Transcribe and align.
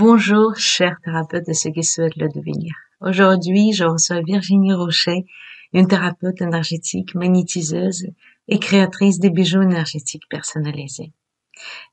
Bonjour, 0.00 0.54
chers 0.54 0.96
thérapeutes 1.02 1.48
et 1.48 1.54
ceux 1.54 1.72
qui 1.72 1.82
souhaitent 1.82 2.14
le 2.14 2.28
devenir. 2.28 2.72
Aujourd'hui, 3.00 3.72
je 3.72 3.82
reçois 3.82 4.22
Virginie 4.22 4.72
Rocher, 4.72 5.26
une 5.72 5.88
thérapeute 5.88 6.40
énergétique, 6.40 7.16
magnétiseuse 7.16 8.06
et 8.46 8.60
créatrice 8.60 9.18
des 9.18 9.30
bijoux 9.30 9.60
énergétiques 9.60 10.28
personnalisés. 10.30 11.12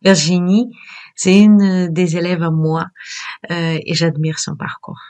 Virginie, 0.04 0.72
c'est 1.16 1.40
une 1.40 1.92
des 1.92 2.16
élèves 2.16 2.44
à 2.44 2.52
moi 2.52 2.86
euh, 3.50 3.80
et 3.84 3.96
j'admire 3.96 4.38
son 4.38 4.56
parcours. 4.56 5.02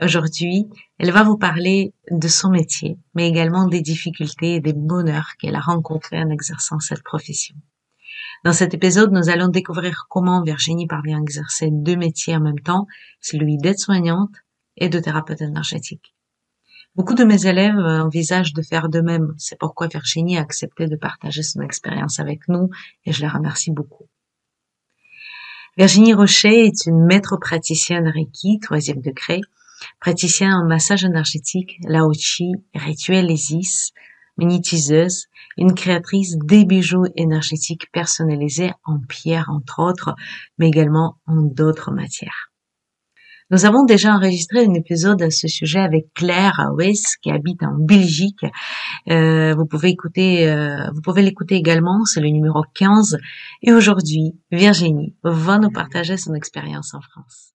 Aujourd'hui, 0.00 0.70
elle 0.98 1.10
va 1.10 1.24
vous 1.24 1.36
parler 1.36 1.92
de 2.10 2.28
son 2.28 2.48
métier, 2.48 2.96
mais 3.14 3.28
également 3.28 3.66
des 3.66 3.82
difficultés 3.82 4.54
et 4.54 4.60
des 4.60 4.72
bonheurs 4.72 5.32
qu'elle 5.38 5.54
a 5.54 5.60
rencontrés 5.60 6.18
en 6.18 6.30
exerçant 6.30 6.80
cette 6.80 7.02
profession. 7.02 7.56
Dans 8.44 8.52
cet 8.52 8.72
épisode, 8.72 9.12
nous 9.12 9.30
allons 9.30 9.48
découvrir 9.48 10.06
comment 10.08 10.42
Virginie 10.42 10.86
parvient 10.86 11.18
à 11.18 11.22
exercer 11.22 11.68
deux 11.72 11.96
métiers 11.96 12.36
en 12.36 12.40
même 12.40 12.60
temps, 12.60 12.86
celui 13.20 13.58
d'aide-soignante 13.58 14.34
et 14.76 14.88
de 14.88 15.00
thérapeute 15.00 15.40
énergétique. 15.40 16.14
Beaucoup 16.94 17.14
de 17.14 17.24
mes 17.24 17.46
élèves 17.46 17.78
envisagent 17.78 18.54
de 18.54 18.62
faire 18.62 18.88
de 18.88 19.00
même. 19.00 19.34
C'est 19.38 19.58
pourquoi 19.58 19.88
Virginie 19.88 20.38
a 20.38 20.40
accepté 20.40 20.86
de 20.86 20.96
partager 20.96 21.42
son 21.42 21.60
expérience 21.60 22.20
avec 22.20 22.48
nous 22.48 22.70
et 23.04 23.12
je 23.12 23.22
la 23.22 23.28
remercie 23.28 23.72
beaucoup. 23.72 24.08
Virginie 25.76 26.14
Rocher 26.14 26.66
est 26.66 26.86
une 26.86 27.04
maître 27.04 27.36
praticienne 27.36 28.08
Reiki, 28.08 28.58
troisième 28.60 29.00
degré, 29.00 29.40
praticienne 30.00 30.52
en 30.52 30.66
massage 30.66 31.04
énergétique, 31.04 31.76
Lao-Chi, 31.84 32.52
rituel 32.74 33.30
Isis, 33.30 33.92
magnétiseuse, 34.38 35.26
une 35.56 35.74
créatrice 35.74 36.36
des 36.38 36.64
bijoux 36.64 37.04
énergétiques 37.16 37.90
personnalisés 37.92 38.72
en 38.84 38.98
pierre 39.00 39.50
entre 39.50 39.80
autres, 39.80 40.14
mais 40.58 40.68
également 40.68 41.16
en 41.26 41.42
d'autres 41.42 41.90
matières. 41.90 42.48
Nous 43.50 43.64
avons 43.64 43.84
déjà 43.84 44.14
enregistré 44.14 44.66
un 44.66 44.74
épisode 44.74 45.22
à 45.22 45.30
ce 45.30 45.48
sujet 45.48 45.78
avec 45.78 46.12
Claire 46.12 46.60
Awes 46.60 47.16
qui 47.22 47.30
habite 47.30 47.62
en 47.62 47.74
Belgique. 47.78 48.44
Euh, 49.08 49.54
vous 49.54 49.64
pouvez 49.64 49.88
écouter, 49.88 50.50
euh, 50.50 50.90
vous 50.94 51.00
pouvez 51.00 51.22
l'écouter 51.22 51.54
également, 51.54 52.04
c'est 52.04 52.20
le 52.20 52.28
numéro 52.28 52.62
15. 52.74 53.16
Et 53.62 53.72
aujourd'hui, 53.72 54.34
Virginie 54.52 55.14
va 55.22 55.58
nous 55.58 55.70
partager 55.70 56.18
son 56.18 56.34
expérience 56.34 56.92
en 56.92 57.00
France. 57.00 57.54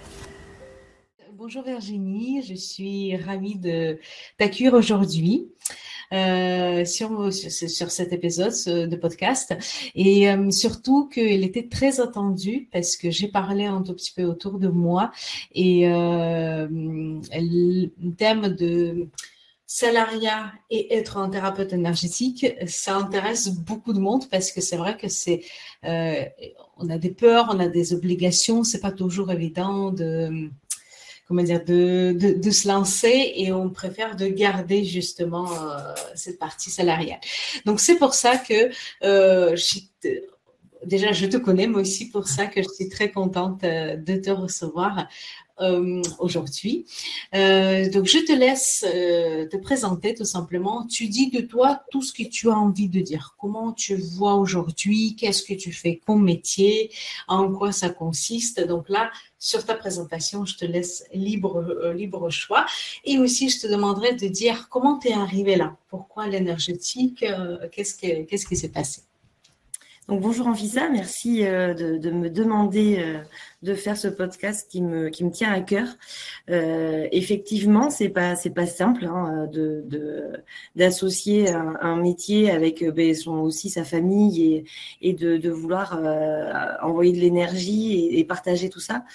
Bonjour 1.43 1.63
Virginie, 1.63 2.43
je 2.43 2.53
suis 2.53 3.17
ravie 3.17 3.55
de 3.55 3.97
t'accueillir 4.37 4.75
aujourd'hui. 4.75 5.49
Euh, 6.13 6.85
sur, 6.85 7.33
sur, 7.33 7.89
cet 7.89 8.13
épisode 8.13 8.53
de 8.67 8.95
podcast 8.97 9.55
et 9.95 10.29
euh, 10.29 10.51
surtout 10.51 11.07
qu'il 11.07 11.43
était 11.43 11.67
très 11.69 11.99
attendu 11.99 12.67
parce 12.71 12.95
que 12.97 13.09
j'ai 13.09 13.27
parlé 13.29 13.65
un 13.65 13.81
tout 13.81 13.93
petit 13.93 14.13
peu 14.13 14.25
autour 14.25 14.59
de 14.59 14.67
moi 14.67 15.11
et 15.53 15.87
euh, 15.87 16.67
le 16.69 18.11
thème 18.17 18.49
de 18.49 19.07
salariat 19.65 20.51
et 20.69 20.93
être 20.93 21.17
un 21.17 21.29
thérapeute 21.29 21.73
énergétique, 21.73 22.45
ça 22.67 22.97
intéresse 22.97 23.47
beaucoup 23.47 23.93
de 23.93 23.99
monde 23.99 24.29
parce 24.29 24.51
que 24.51 24.61
c'est 24.61 24.77
vrai 24.77 24.95
que 24.95 25.07
c'est, 25.07 25.41
on 25.81 26.89
a 26.89 26.99
des 26.99 27.11
peurs, 27.11 27.49
on 27.51 27.59
a 27.59 27.67
des 27.67 27.95
obligations, 27.95 28.63
c'est 28.63 28.81
pas 28.81 28.91
toujours 28.91 29.31
évident 29.31 29.91
de 29.91 30.51
comment 31.31 31.43
dire, 31.43 31.63
de, 31.63 32.11
de, 32.13 32.51
se 32.51 32.67
lancer 32.67 33.31
et 33.37 33.53
on 33.53 33.69
préfère 33.69 34.17
de 34.17 34.27
garder 34.27 34.83
justement 34.83 35.49
euh, 35.49 35.77
cette 36.13 36.37
partie 36.37 36.69
salariale. 36.69 37.21
Donc 37.65 37.79
c'est 37.79 37.95
pour 37.95 38.13
ça 38.13 38.35
que 38.35 38.69
euh, 39.05 39.55
déjà 40.83 41.13
je 41.13 41.25
te 41.27 41.37
connais, 41.37 41.67
moi 41.67 41.79
aussi 41.79 42.09
pour 42.09 42.27
ça 42.27 42.47
que 42.47 42.61
je 42.61 42.67
suis 42.67 42.89
très 42.89 43.11
contente 43.11 43.63
euh, 43.63 43.95
de 43.95 44.17
te 44.17 44.29
recevoir 44.29 45.07
aujourd'hui. 46.17 46.87
Donc, 47.31 48.05
je 48.07 48.25
te 48.25 48.31
laisse 48.31 48.79
te 48.81 49.57
présenter 49.57 50.15
tout 50.15 50.25
simplement. 50.25 50.87
Tu 50.87 51.07
dis 51.07 51.29
de 51.29 51.41
toi 51.41 51.83
tout 51.91 52.01
ce 52.01 52.11
que 52.11 52.23
tu 52.23 52.49
as 52.49 52.57
envie 52.57 52.89
de 52.89 52.99
dire. 52.99 53.35
Comment 53.39 53.71
tu 53.71 53.93
vois 53.93 54.33
aujourd'hui? 54.33 55.15
Qu'est-ce 55.15 55.43
que 55.43 55.53
tu 55.53 55.71
fais 55.71 56.01
comme 56.03 56.23
métier? 56.23 56.89
En 57.27 57.51
quoi 57.53 57.71
ça 57.71 57.89
consiste? 57.89 58.65
Donc 58.65 58.89
là, 58.89 59.11
sur 59.41 59.65
ta 59.65 59.73
présentation, 59.73 60.45
je 60.45 60.55
te 60.55 60.65
laisse 60.65 61.03
libre, 61.13 61.91
libre 61.93 62.29
choix. 62.29 62.65
Et 63.03 63.17
aussi, 63.17 63.49
je 63.49 63.59
te 63.59 63.67
demanderai 63.67 64.13
de 64.13 64.27
dire 64.27 64.69
comment 64.69 64.99
tu 64.99 65.09
es 65.09 65.13
arrivé 65.13 65.55
là. 65.55 65.75
Pourquoi 65.89 66.27
l'énergétique 66.27 67.25
Qu'est-ce 67.71 67.97
qu'est-ce 67.97 68.45
qui 68.45 68.55
s'est 68.55 68.69
passé? 68.69 69.01
Donc 70.11 70.19
bonjour 70.19 70.47
Anfisa, 70.47 70.89
merci 70.89 71.45
euh, 71.45 71.73
de, 71.73 72.11
me 72.11 72.29
demander 72.29 72.97
euh, 72.99 73.19
de 73.61 73.73
faire 73.73 73.95
ce 73.95 74.09
podcast 74.09 74.69
qui 74.69 74.81
me, 74.81 75.09
tient 75.31 75.53
à 75.53 75.61
cœur. 75.61 75.87
Euh, 76.49 77.07
effectivement, 77.13 77.89
c'est 77.89 78.09
pas 78.09 78.35
pas 78.53 78.65
simple 78.65 79.05
hein, 79.05 79.49
d'associer 80.75 81.51
un, 81.51 81.95
métier 81.95 82.51
avec 82.51 82.83
ben, 82.83 83.15
aussi 83.25 83.69
sa 83.69 83.85
famille 83.85 84.65
et, 85.01 85.13
de, 85.13 85.49
vouloir 85.49 85.97
envoyer 86.83 87.13
de 87.13 87.19
l'énergie 87.19 88.09
et, 88.11 88.23
partager 88.25 88.69
tout 88.69 88.81
ça. 88.81 89.05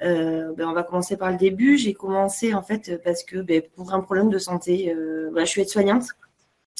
Ben, 0.00 0.54
on 0.60 0.72
va 0.72 0.84
commencer 0.84 1.18
par 1.18 1.32
le 1.32 1.36
début. 1.36 1.76
J'ai 1.76 1.92
commencé 1.92 2.54
en 2.54 2.62
fait 2.62 2.98
parce 3.04 3.24
que 3.24 3.42
ben, 3.42 3.60
pour 3.74 3.92
un 3.92 4.00
problème 4.00 4.30
de 4.30 4.38
santé, 4.38 4.94
je 5.36 5.44
suis 5.44 5.60
aide-soignante. 5.60 6.06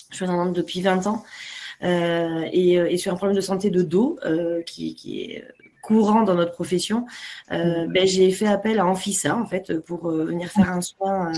Je 0.08 0.16
suis 0.16 0.24
aide-soignante 0.24 0.54
depuis 0.54 0.80
20 0.80 1.06
ans. 1.08 1.22
Euh, 1.82 2.44
et, 2.52 2.78
euh, 2.78 2.90
et, 2.90 2.96
sur 2.96 3.12
un 3.12 3.16
problème 3.16 3.36
de 3.36 3.42
santé 3.42 3.70
de 3.70 3.82
dos 3.82 4.18
euh, 4.24 4.62
qui, 4.62 4.94
qui 4.94 5.22
est 5.22 5.44
courant 5.86 6.22
dans 6.22 6.34
notre 6.34 6.50
profession, 6.50 7.06
euh, 7.52 7.86
mm. 7.86 7.92
ben, 7.92 8.06
j'ai 8.06 8.30
fait 8.32 8.48
appel 8.48 8.80
à 8.80 8.86
Amphissa 8.86 9.36
en 9.36 9.46
fait 9.46 9.78
pour 9.80 10.10
euh, 10.10 10.24
venir 10.24 10.48
faire 10.48 10.70
un 10.70 10.80
soin 10.80 11.30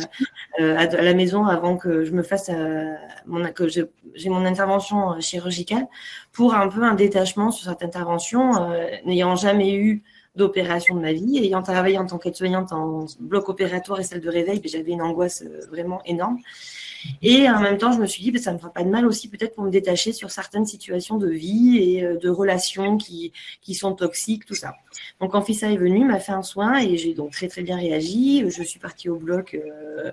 euh, 0.59 0.75
à, 0.75 0.83
à, 0.83 1.03
la 1.03 1.13
maison 1.13 1.45
avant 1.45 1.77
que 1.77 2.05
je 2.05 2.13
me 2.13 2.23
fasse 2.23 2.51
mon, 3.27 3.53
que 3.53 3.69
j'ai 3.69 4.29
mon 4.31 4.47
intervention 4.47 5.21
chirurgicale 5.21 5.87
pour 6.33 6.55
un 6.55 6.69
peu 6.69 6.83
un 6.83 6.95
détachement 6.95 7.51
sur 7.51 7.71
cette 7.71 7.83
intervention, 7.83 8.53
n'ayant 9.05 9.37
jamais 9.37 9.75
eu 9.75 10.03
d'opération 10.35 10.95
de 10.95 11.01
ma 11.01 11.13
vie, 11.13 11.39
ayant 11.39 11.63
travaillé 11.63 11.99
en 11.99 12.07
tant 12.07 12.17
qu'aide-soignante 12.17 12.73
en 12.73 13.05
bloc 13.21 13.49
opératoire 13.49 14.01
et 14.01 14.05
salle 14.05 14.21
de 14.21 14.31
réveil, 14.31 14.61
ben, 14.61 14.69
j'avais 14.71 14.93
une 14.93 15.03
angoisse 15.03 15.45
vraiment 15.69 16.01
énorme. 16.05 16.39
Et 17.23 17.49
en 17.49 17.61
même 17.61 17.79
temps, 17.79 17.93
je 17.93 17.99
me 17.99 18.07
suis 18.07 18.23
dit, 18.23 18.31
bah, 18.31 18.39
ça 18.39 18.53
me 18.53 18.59
fera 18.59 18.73
pas 18.73 18.85
de 18.85 18.89
mal 18.89 19.07
aussi 19.07 19.29
peut-être 19.29 19.55
pour 19.55 19.65
me 19.65 19.71
détacher 19.71 20.13
sur 20.13 20.31
certaines 20.31 20.67
situations 20.67 21.17
de 21.17 21.29
vie 21.29 21.79
et 21.79 22.05
euh, 22.05 22.17
de 22.17 22.29
relations 22.29 22.97
qui, 22.97 23.33
qui 23.63 23.75
sont 23.75 23.95
toxiques, 23.95 24.45
tout 24.45 24.55
ça. 24.55 24.75
Donc 25.21 25.35
Amphissa 25.35 25.71
est 25.71 25.77
venu, 25.77 26.05
m'a 26.05 26.21
fait 26.21 26.33
un 26.33 26.43
soin 26.43 26.79
et 26.79 26.97
j'ai 26.97 27.15
donc 27.15 27.33
très 27.33 27.49
très 27.49 27.63
bien 27.63 27.77
réagi. 27.77 28.45
Je 28.49 28.63
suis 28.63 28.81
partie 28.81 29.09
au 29.09 29.17
bloc. 29.17 29.55
Euh, 29.55 30.13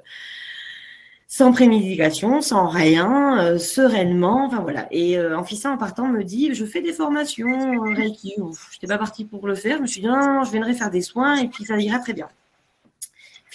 sans 1.28 1.52
prémédication, 1.52 2.40
sans 2.40 2.68
rien, 2.68 3.40
euh, 3.40 3.58
sereinement, 3.58 4.46
enfin 4.46 4.60
voilà. 4.62 4.88
Et 4.92 5.18
euh, 5.18 5.38
en 5.38 5.78
partant, 5.78 6.08
me 6.08 6.24
dit, 6.24 6.54
je 6.54 6.66
fais 6.66 6.82
des 6.82 6.94
formations. 6.94 7.74
Je 7.96 8.02
n'étais 8.02 8.88
pas 8.88 8.98
partie 8.98 9.26
pour 9.26 9.46
le 9.46 9.56
faire. 9.56 9.78
Je 9.78 9.82
me 9.82 9.88
suis 9.88 10.00
dit, 10.02 10.08
non, 10.08 10.44
je 10.46 10.52
viendrai 10.52 10.74
faire 10.74 10.92
des 10.92 11.02
soins 11.02 11.36
et 11.38 11.50
puis 11.50 11.66
ça 11.66 11.78
ira 11.78 12.00
très 12.00 12.14
bien 12.14 12.30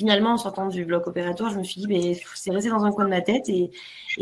finalement, 0.00 0.30
en 0.30 0.38
sortant 0.38 0.68
du 0.68 0.86
bloc 0.86 1.06
opératoire, 1.08 1.50
je 1.50 1.58
me 1.58 1.62
suis 1.62 1.82
dit, 1.82 1.86
mais 1.86 2.18
c'est 2.34 2.50
resté 2.52 2.70
dans 2.70 2.86
un 2.86 2.90
coin 2.90 3.04
de 3.04 3.10
ma 3.10 3.20
tête 3.20 3.50
et, 3.50 3.70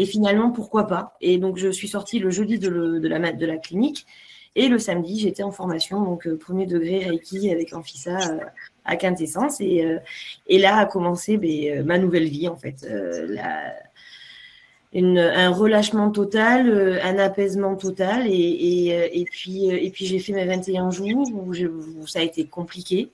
finalement, 0.06 0.50
pourquoi 0.50 0.88
pas 0.88 1.16
Et 1.20 1.38
donc, 1.38 1.56
je 1.56 1.68
suis 1.68 1.86
sortie 1.86 2.18
le 2.18 2.30
jeudi 2.30 2.58
de, 2.58 2.68
la, 3.06 3.56
clinique 3.58 4.04
et 4.56 4.66
le 4.66 4.80
samedi, 4.80 5.20
j'étais 5.20 5.44
en 5.44 5.52
formation, 5.52 6.02
donc 6.02 6.26
euh, 6.26 6.36
premier 6.36 6.66
degré 6.66 7.04
Reiki 7.04 7.52
avec 7.52 7.72
Amphissa 7.74 8.18
euh, 8.28 8.40
à 8.84 8.96
Quintessence. 8.96 9.60
Et, 9.60 9.84
euh, 9.84 10.00
et 10.48 10.58
là 10.58 10.78
a 10.78 10.86
commencé 10.86 11.36
ben, 11.36 11.86
ma 11.86 11.96
nouvelle 11.96 12.26
vie, 12.26 12.48
en 12.48 12.56
fait. 12.56 12.84
Un 14.94 15.50
relâchement 15.50 16.10
total, 16.10 17.00
un 17.02 17.18
apaisement 17.18 17.76
total. 17.76 18.26
Et, 18.26 19.10
et, 19.12 19.24
puis, 19.24 19.66
et 19.66 19.90
puis 19.90 20.06
j'ai 20.06 20.18
fait 20.18 20.32
mes 20.32 20.46
21 20.46 20.90
jours 20.90 21.28
où, 21.32 21.52
où, 21.52 22.06
ça 22.06 22.20
a 22.20 22.22
été 22.22 22.46
compliqué 22.46 23.10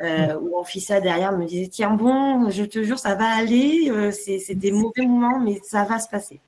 euh, 0.00 0.38
où 0.40 0.56
Amphissa 0.56 1.00
derrière 1.00 1.36
me 1.36 1.44
disait 1.44 1.66
tiens 1.66 1.90
bon, 1.90 2.50
je 2.50 2.62
te 2.64 2.84
jure 2.84 3.00
ça 3.00 3.16
va 3.16 3.26
aller, 3.26 3.90
euh, 3.90 4.12
c'est 4.12 4.54
des 4.54 4.70
mauvais 4.70 5.06
moments 5.06 5.40
mais 5.40 5.58
ça 5.64 5.82
va 5.84 5.98
se 5.98 6.08
passer. 6.08 6.40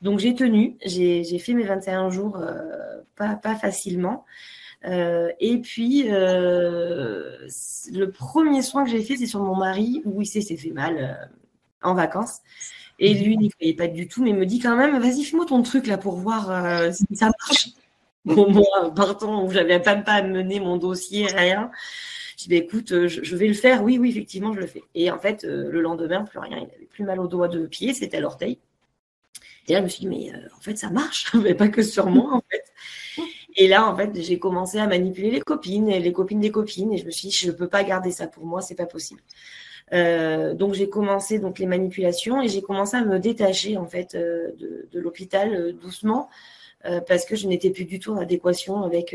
Donc 0.00 0.20
j'ai 0.20 0.32
tenu, 0.34 0.76
j'ai 0.84 1.38
fait 1.40 1.54
mes 1.54 1.64
21 1.64 2.10
jours 2.10 2.36
euh, 2.36 3.00
pas, 3.16 3.34
pas 3.34 3.56
facilement. 3.56 4.24
et 4.84 5.58
puis, 5.60 6.04
le 6.08 8.06
premier 8.06 8.62
soin 8.62 8.84
que 8.84 8.90
j'ai 8.90 9.02
fait, 9.02 9.16
c'est 9.16 9.26
sur 9.26 9.42
mon 9.42 9.56
mari, 9.56 10.02
où 10.04 10.22
il 10.22 10.26
s'est 10.26 10.56
fait 10.56 10.70
mal 10.70 11.28
en 11.82 11.94
vacances. 11.94 12.42
Et 12.98 13.14
lui, 13.14 13.34
il 13.34 13.38
n'y 13.38 13.50
croyait 13.50 13.74
pas 13.74 13.86
du 13.86 14.08
tout, 14.08 14.22
mais 14.22 14.30
il 14.30 14.36
me 14.36 14.46
dit 14.46 14.58
quand 14.58 14.76
même, 14.76 14.98
vas-y, 15.00 15.24
fais-moi 15.24 15.46
ton 15.46 15.62
truc 15.62 15.86
là 15.86 15.98
pour 15.98 16.16
voir 16.16 16.92
si 16.92 17.04
ça 17.14 17.26
marche. 17.26 17.68
Bon, 18.24 18.50
moi, 18.50 18.92
partant 18.94 19.44
où 19.44 19.50
j'avais 19.50 19.80
pas 19.80 19.96
pas 19.96 20.12
à 20.12 20.22
mener 20.22 20.60
mon 20.60 20.76
dossier, 20.76 21.26
rien. 21.26 21.70
Je 22.38 22.44
dis, 22.44 22.50
bah, 22.50 22.56
écoute, 22.56 22.92
euh, 22.92 23.08
je, 23.08 23.36
vais 23.36 23.48
le 23.48 23.54
faire. 23.54 23.82
Oui, 23.82 23.98
oui, 23.98 24.10
effectivement, 24.10 24.52
je 24.52 24.60
le 24.60 24.66
fais. 24.66 24.82
Et 24.94 25.10
en 25.10 25.18
fait, 25.18 25.44
euh, 25.44 25.70
le 25.70 25.80
lendemain, 25.80 26.24
plus 26.24 26.38
rien. 26.38 26.58
Il 26.58 26.68
n'avait 26.68 26.86
plus 26.86 27.04
mal 27.04 27.18
au 27.20 27.26
doigt 27.26 27.48
de 27.48 27.66
pied, 27.66 27.94
c'était 27.94 28.18
à 28.18 28.20
l'orteil. 28.20 28.58
Et 29.66 29.72
là, 29.72 29.80
je 29.80 29.84
me 29.84 29.88
suis 29.88 30.00
dit, 30.00 30.06
mais 30.06 30.32
euh, 30.32 30.48
en 30.56 30.60
fait, 30.60 30.76
ça 30.76 30.90
marche, 30.90 31.34
mais 31.42 31.54
pas 31.54 31.68
que 31.68 31.82
sur 31.82 32.06
moi, 32.06 32.34
en 32.34 32.42
fait. 32.48 32.64
Et 33.56 33.66
là, 33.66 33.88
en 33.88 33.96
fait, 33.96 34.10
j'ai 34.20 34.38
commencé 34.38 34.78
à 34.78 34.86
manipuler 34.86 35.30
les 35.32 35.40
copines 35.40 35.88
et 35.88 35.98
les 35.98 36.12
copines 36.12 36.40
des 36.40 36.52
copines. 36.52 36.92
Et 36.92 36.98
je 36.98 37.06
me 37.06 37.10
suis 37.10 37.28
dit, 37.28 37.34
je 37.34 37.48
ne 37.48 37.52
peux 37.52 37.68
pas 37.68 37.82
garder 37.82 38.12
ça 38.12 38.28
pour 38.28 38.46
moi, 38.46 38.60
c'est 38.62 38.76
pas 38.76 38.86
possible. 38.86 39.20
Donc 39.92 40.74
j'ai 40.74 40.88
commencé 40.88 41.38
donc 41.38 41.58
les 41.58 41.66
manipulations 41.66 42.42
et 42.42 42.48
j'ai 42.48 42.62
commencé 42.62 42.96
à 42.96 43.04
me 43.04 43.18
détacher 43.18 43.76
en 43.76 43.86
fait 43.86 44.14
de, 44.14 44.88
de 44.90 45.00
l'hôpital 45.00 45.72
doucement 45.72 46.28
parce 47.06 47.24
que 47.24 47.36
je 47.36 47.46
n'étais 47.46 47.70
plus 47.70 47.84
du 47.84 47.98
tout 47.98 48.12
en 48.12 48.18
adéquation 48.18 48.82
avec 48.82 49.14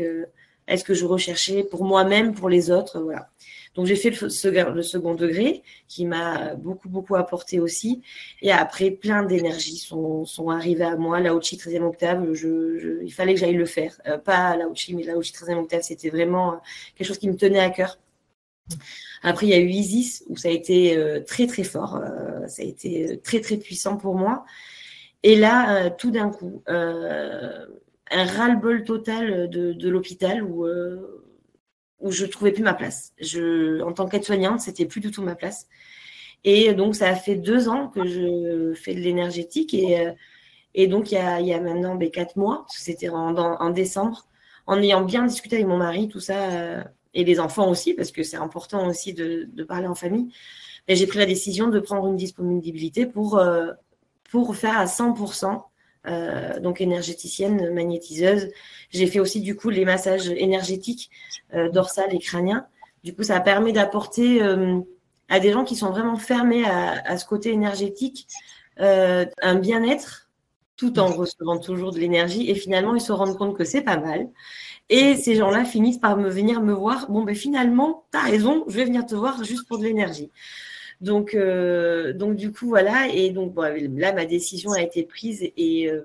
est-ce 0.66 0.84
que 0.84 0.94
je 0.94 1.04
recherchais 1.04 1.62
pour 1.62 1.84
moi-même, 1.84 2.34
pour 2.34 2.48
les 2.48 2.70
autres, 2.70 3.00
voilà. 3.00 3.28
Donc 3.74 3.86
j'ai 3.86 3.96
fait 3.96 4.10
le, 4.20 4.82
second 4.82 5.14
degré 5.14 5.62
qui 5.88 6.06
m'a 6.06 6.54
beaucoup 6.54 6.88
beaucoup 6.88 7.16
apporté 7.16 7.58
aussi. 7.58 8.02
Et 8.40 8.52
après, 8.52 8.92
plein 8.92 9.24
d'énergies 9.24 9.78
sont, 9.78 10.24
sont 10.24 10.50
arrivées 10.50 10.84
à 10.84 10.96
moi. 10.96 11.18
La 11.18 11.34
Ochi 11.34 11.56
13e 11.56 11.82
octave, 11.82 12.32
je, 12.34 13.02
il 13.02 13.12
fallait 13.12 13.34
que 13.34 13.40
j'aille 13.40 13.54
le 13.54 13.66
faire. 13.66 14.00
Euh, 14.06 14.16
pas 14.16 14.56
la 14.56 14.68
Ochi, 14.68 14.94
mais 14.94 15.02
la 15.02 15.16
Ochi 15.16 15.32
13e 15.32 15.56
octave, 15.56 15.82
c'était 15.82 16.08
vraiment 16.08 16.52
euh, 16.52 16.56
quelque 16.94 17.08
chose 17.08 17.18
qui 17.18 17.28
me 17.28 17.36
tenait 17.36 17.58
à 17.58 17.70
cœur. 17.70 17.98
Après, 19.22 19.46
il 19.46 19.50
y 19.50 19.54
a 19.54 19.58
eu 19.58 19.68
Isis 19.68 20.24
où 20.28 20.36
ça 20.36 20.48
a 20.48 20.50
été 20.50 20.96
euh, 20.96 21.20
très 21.20 21.46
très 21.46 21.64
fort. 21.64 22.00
ça 22.46 22.62
a 22.62 22.64
été 22.64 23.20
très 23.22 23.40
très 23.40 23.56
puissant 23.56 23.96
pour 23.96 24.14
moi. 24.16 24.44
Et 25.22 25.36
là, 25.36 25.90
tout 25.90 26.10
d'un 26.10 26.30
coup, 26.30 26.62
un 26.66 28.24
ras-le-bol 28.24 28.84
total 28.84 29.48
de, 29.48 29.88
l'hôpital 29.88 30.42
où, 30.42 30.66
euh, 30.66 31.24
où 32.00 32.10
je 32.10 32.26
trouvais 32.26 32.52
plus 32.52 32.62
ma 32.62 32.74
place. 32.74 33.12
En 33.84 33.92
tant 33.92 34.08
qu'aide-soignante, 34.08 34.60
c'était 34.60 34.86
plus 34.86 35.00
du 35.00 35.10
tout 35.10 35.22
ma 35.22 35.34
place. 35.34 35.68
Et 36.44 36.74
donc, 36.74 36.94
ça 36.94 37.08
a 37.08 37.14
fait 37.14 37.36
deux 37.36 37.68
ans 37.68 37.88
que 37.88 38.06
je 38.06 38.74
fais 38.74 38.94
de 38.94 39.00
l'énergétique. 39.00 39.72
Et, 39.74 40.06
euh, 40.78 40.86
donc, 40.86 41.10
il 41.12 41.14
y 41.14 41.52
a, 41.52 41.60
maintenant 41.60 41.94
ben, 41.94 42.10
quatre 42.10 42.36
mois, 42.36 42.66
c'était 42.68 43.08
en, 43.08 43.70
décembre, 43.70 44.26
en 44.66 44.80
ayant 44.82 45.02
bien 45.02 45.24
discuté 45.24 45.56
avec 45.56 45.66
mon 45.66 45.78
mari, 45.78 46.08
tout 46.08 46.20
ça, 46.20 46.50
euh, 46.50 46.84
et 47.14 47.24
les 47.24 47.40
enfants 47.40 47.70
aussi, 47.70 47.94
parce 47.94 48.12
que 48.12 48.22
c'est 48.22 48.36
important 48.36 48.88
aussi 48.88 49.14
de, 49.14 49.48
de, 49.52 49.64
parler 49.64 49.86
en 49.86 49.94
famille, 49.94 50.32
ben, 50.86 50.96
j'ai 50.96 51.06
pris 51.06 51.18
la 51.18 51.26
décision 51.26 51.68
de 51.68 51.80
prendre 51.80 52.06
une 52.08 52.16
disponibilité 52.16 53.06
pour, 53.06 53.42
pour 54.30 54.56
faire 54.56 54.78
à 54.78 54.86
100% 54.86 55.62
euh, 56.06 56.60
donc 56.60 56.82
énergéticienne, 56.82 57.72
magnétiseuse. 57.72 58.50
J'ai 58.90 59.06
fait 59.06 59.20
aussi 59.20 59.40
du 59.40 59.56
coup 59.56 59.70
les 59.70 59.86
massages 59.86 60.28
énergétiques 60.28 61.10
euh, 61.54 61.70
dorsal 61.70 62.14
et 62.14 62.18
crânien. 62.18 62.66
Du 63.04 63.14
coup, 63.14 63.22
ça 63.22 63.40
permet 63.40 63.72
d'apporter 63.72 64.42
euh, 64.42 64.80
à 65.30 65.40
des 65.40 65.50
gens 65.50 65.64
qui 65.64 65.76
sont 65.76 65.90
vraiment 65.90 66.16
fermés 66.16 66.64
à, 66.66 67.16
ce 67.16 67.24
côté 67.24 67.50
énergétique 67.52 68.28
un 68.76 69.54
bien-être 69.54 70.28
tout 70.76 70.98
en 70.98 71.06
recevant 71.06 71.58
toujours 71.58 71.92
de 71.92 72.00
l'énergie 72.00 72.50
et 72.50 72.56
finalement 72.56 72.96
ils 72.96 73.00
se 73.00 73.12
rendent 73.12 73.38
compte 73.38 73.56
que 73.56 73.64
c'est 73.64 73.82
pas 73.82 73.96
mal. 73.96 74.28
Et 74.90 75.16
ces 75.16 75.34
gens-là 75.34 75.64
finissent 75.64 75.98
par 75.98 76.16
me 76.16 76.28
venir 76.28 76.60
me 76.60 76.72
voir. 76.72 77.10
Bon, 77.10 77.22
ben 77.22 77.34
finalement, 77.34 78.06
tu 78.12 78.18
as 78.18 78.22
raison, 78.22 78.64
je 78.68 78.76
vais 78.76 78.84
venir 78.84 79.06
te 79.06 79.14
voir 79.14 79.42
juste 79.44 79.66
pour 79.66 79.78
de 79.78 79.84
l'énergie. 79.84 80.30
Donc, 81.00 81.34
euh, 81.34 82.12
donc 82.12 82.36
du 82.36 82.52
coup, 82.52 82.68
voilà. 82.68 83.08
Et 83.08 83.30
donc, 83.30 83.54
là, 83.56 84.12
ma 84.12 84.26
décision 84.26 84.72
a 84.72 84.82
été 84.82 85.04
prise 85.04 85.42
et, 85.56 85.90
euh, 85.90 86.02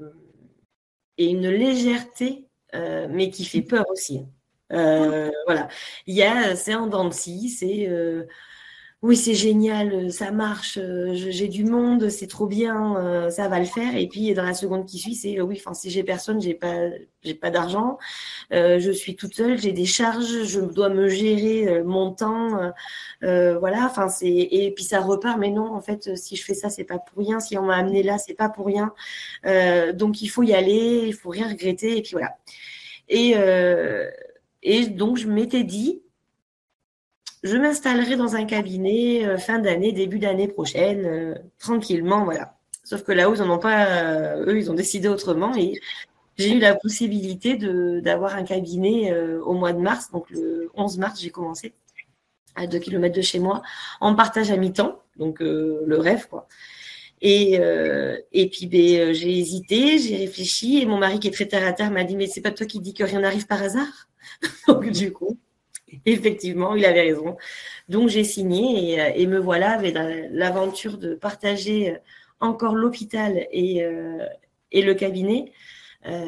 et 1.17 1.27
une 1.29 1.49
légèreté, 1.49 2.47
euh, 2.75 3.07
mais 3.09 3.29
qui 3.29 3.45
fait 3.45 3.61
peur 3.61 3.85
aussi. 3.91 4.25
voilà. 4.69 5.67
Il 6.07 6.15
y 6.15 6.23
a, 6.23 6.55
c'est 6.55 6.75
en 6.75 6.87
dents 6.87 7.07
de 7.07 7.13
scie, 7.13 7.49
c'est 7.49 7.87
oui, 9.01 9.15
c'est 9.15 9.33
génial, 9.33 9.93
euh, 9.93 10.09
ça 10.09 10.29
marche, 10.31 10.77
euh, 10.77 11.13
j'ai 11.13 11.47
du 11.47 11.63
monde, 11.63 12.09
c'est 12.09 12.27
trop 12.27 12.47
bien, 12.47 12.97
euh, 12.97 13.29
ça 13.29 13.47
va 13.47 13.57
le 13.59 13.65
faire. 13.65 13.95
Et 13.95 14.09
puis 14.09 14.33
dans 14.33 14.43
la 14.43 14.53
seconde 14.53 14.85
qui 14.85 14.97
suit, 14.99 15.15
c'est 15.15 15.39
oui, 15.39 15.55
enfin 15.57 15.73
si 15.73 15.89
j'ai 15.89 16.03
personne, 16.03 16.41
j'ai 16.41 16.53
pas, 16.53 16.89
j'ai 17.23 17.33
pas 17.33 17.49
d'argent, 17.49 17.97
je 18.51 18.91
suis 18.91 19.15
toute 19.15 19.33
seule, 19.35 19.57
j'ai 19.57 19.71
des 19.71 19.85
charges, 19.85 20.43
je 20.43 20.59
dois 20.59 20.89
me 20.89 21.07
gérer 21.07 21.81
mon 21.83 22.11
temps, 22.11 22.73
voilà. 23.21 23.85
Enfin 23.85 24.09
c'est 24.09 24.27
et 24.27 24.71
puis 24.75 24.83
ça 24.83 24.99
repart. 25.01 25.37
Mais 25.39 25.51
non, 25.51 25.73
en 25.73 25.81
fait, 25.81 26.17
si 26.17 26.35
je 26.35 26.43
fais 26.43 26.53
ça, 26.53 26.69
c'est 26.69 26.83
pas 26.83 26.99
pour 26.99 27.19
rien. 27.19 27.39
Si 27.39 27.57
on 27.57 27.63
m'a 27.63 27.77
amené 27.77 28.03
là, 28.03 28.17
c'est 28.17 28.33
pas 28.33 28.49
pour 28.49 28.65
rien. 28.67 28.93
donc 29.93 30.21
il 30.21 30.27
faut 30.27 30.43
y 30.43 30.53
aller, 30.53 31.05
il 31.07 31.13
faut 31.13 31.29
rien 31.29 31.47
regretter. 31.49 31.97
Et 31.97 32.01
puis 32.01 32.13
voilà. 32.13 32.37
Et 33.09 33.35
et 34.63 34.87
donc 34.87 35.17
je 35.17 35.27
m'étais 35.27 35.63
dit 35.63 36.01
je 37.43 37.57
m'installerai 37.57 38.15
dans 38.15 38.35
un 38.35 38.45
cabinet 38.45 39.25
euh, 39.25 39.37
fin 39.37 39.59
d'année, 39.59 39.91
début 39.91 40.19
d'année 40.19 40.47
prochaine, 40.47 41.05
euh, 41.05 41.35
tranquillement, 41.57 42.25
voilà. 42.25 42.55
Sauf 42.83 43.03
que 43.03 43.11
là-haut, 43.11 43.35
ils 43.35 43.41
n'en 43.41 43.55
ont 43.55 43.59
pas, 43.59 43.85
euh, 43.85 44.45
eux, 44.47 44.57
ils 44.57 44.69
ont 44.71 44.73
décidé 44.73 45.07
autrement 45.07 45.55
et 45.55 45.79
j'ai 46.37 46.55
eu 46.55 46.59
la 46.59 46.75
possibilité 46.75 47.57
d'avoir 48.01 48.35
un 48.35 48.43
cabinet 48.43 49.13
au 49.39 49.53
mois 49.53 49.73
de 49.73 49.79
mars. 49.79 50.09
Donc 50.11 50.29
le 50.29 50.71
11 50.73 50.97
mars, 50.97 51.19
j'ai 51.19 51.31
commencé 51.31 51.73
à 52.55 52.65
2 52.65 52.79
km 52.79 53.13
de 53.13 53.21
chez 53.21 53.39
moi 53.39 53.61
en 53.99 54.15
partage 54.15 54.49
à 54.49 54.55
mi-temps, 54.55 55.03
donc 55.17 55.41
le 55.41 55.97
rêve 55.97 56.27
quoi. 56.29 56.47
Et, 57.21 57.59
et 58.31 58.49
puis 58.49 58.67
ben, 58.67 59.13
j'ai 59.13 59.37
hésité, 59.37 59.99
j'ai 59.99 60.15
réfléchi 60.15 60.81
et 60.81 60.85
mon 60.85 60.97
mari 60.97 61.19
qui 61.19 61.27
est 61.27 61.31
très 61.31 61.45
terre 61.45 61.67
à 61.67 61.73
terre 61.73 61.91
m'a 61.91 62.05
dit 62.05 62.15
mais 62.15 62.27
c'est 62.27 62.41
pas 62.41 62.51
toi 62.51 62.65
qui 62.65 62.79
dis 62.79 62.93
que 62.93 63.03
rien 63.03 63.19
n'arrive 63.19 63.45
par 63.45 63.61
hasard? 63.61 64.07
donc 64.69 64.89
du 64.89 65.11
coup, 65.11 65.37
Effectivement, 66.05 66.75
il 66.75 66.85
avait 66.85 67.01
raison. 67.01 67.37
Donc 67.87 68.09
j'ai 68.09 68.23
signé 68.23 68.93
et, 68.93 69.25
euh, 69.25 69.27
me 69.27 69.39
voilà 69.39 69.71
avec 69.71 69.95
l'aventure 70.31 70.97
de 70.97 71.15
partager 71.15 71.91
euh, 71.91 71.97
encore 72.39 72.75
l'hôpital 72.75 73.47
et, 73.51 73.83
euh, 73.83 74.25
et, 74.71 74.81
le 74.81 74.93
cabinet. 74.93 75.51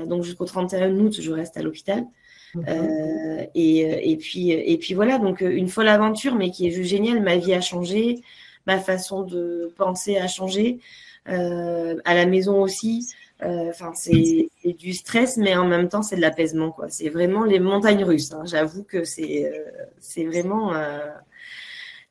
donc 0.07 0.23
jusqu'au 0.23 0.45
31 0.45 0.97
août, 0.97 1.17
je 1.19 1.31
reste 1.31 1.57
à 1.57 1.61
l'hôpital. 1.61 2.05
Mhm. 2.53 3.47
et, 3.55 4.11
et, 4.11 4.17
puis, 4.17 4.51
et 4.51 4.77
puis 4.77 4.93
voilà, 4.93 5.19
donc 5.19 5.39
une 5.39 5.69
folle 5.69 5.87
aventure, 5.87 6.35
mais 6.35 6.51
qui 6.51 6.67
est 6.67 6.71
juste 6.71 6.89
géniale. 6.89 7.21
Ma 7.21 7.37
vie 7.37 7.53
a 7.53 7.61
changé, 7.61 8.19
ma 8.67 8.77
façon 8.77 9.23
de 9.23 9.73
penser 9.77 10.17
a 10.17 10.27
changé. 10.27 10.80
à 11.25 12.13
la 12.13 12.25
maison 12.25 12.61
aussi. 12.61 13.07
Euh, 13.44 13.69
enfin, 13.69 13.92
c'est 13.95 14.50
du 14.78 14.94
stress, 14.94 15.38
mais 15.38 15.56
en 15.56 15.66
même 15.68 15.90
temps, 15.90 16.04
c'est 16.04 16.16
de 16.16 16.21
l'apaisement. 16.21 16.71
quoi. 16.71 16.90
C'est 16.90 17.10
vraiment 17.10 17.44
les 17.44 17.60
montagnes 17.60 18.04
russes. 18.04 18.31
Hein. 18.33 18.44
J'avoue 18.45 18.83
que 18.83 19.04
c'est 19.04 19.52
euh, 19.52 19.71
c'est 20.00 20.26
vraiment. 20.26 20.76
Euh, 20.76 21.00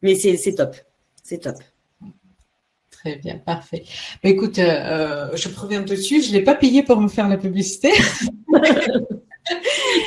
mais 0.02 0.14
c'est 0.14 0.54
top. 0.54 0.76
C'est 1.22 1.38
top. 1.38 1.56
Très 2.90 3.16
bien, 3.16 3.38
parfait. 3.38 3.84
Mais 4.22 4.30
écoute, 4.30 4.56
je 4.56 5.48
préviens 5.48 5.82
tout 5.82 5.94
de 5.94 6.00
suite, 6.00 6.24
je 6.24 6.32
ne 6.32 6.34
l'ai 6.34 6.42
pas 6.44 6.54
payé 6.54 6.82
pour 6.82 7.00
me 7.00 7.08
faire 7.08 7.28
la 7.28 7.38
publicité. 7.38 7.92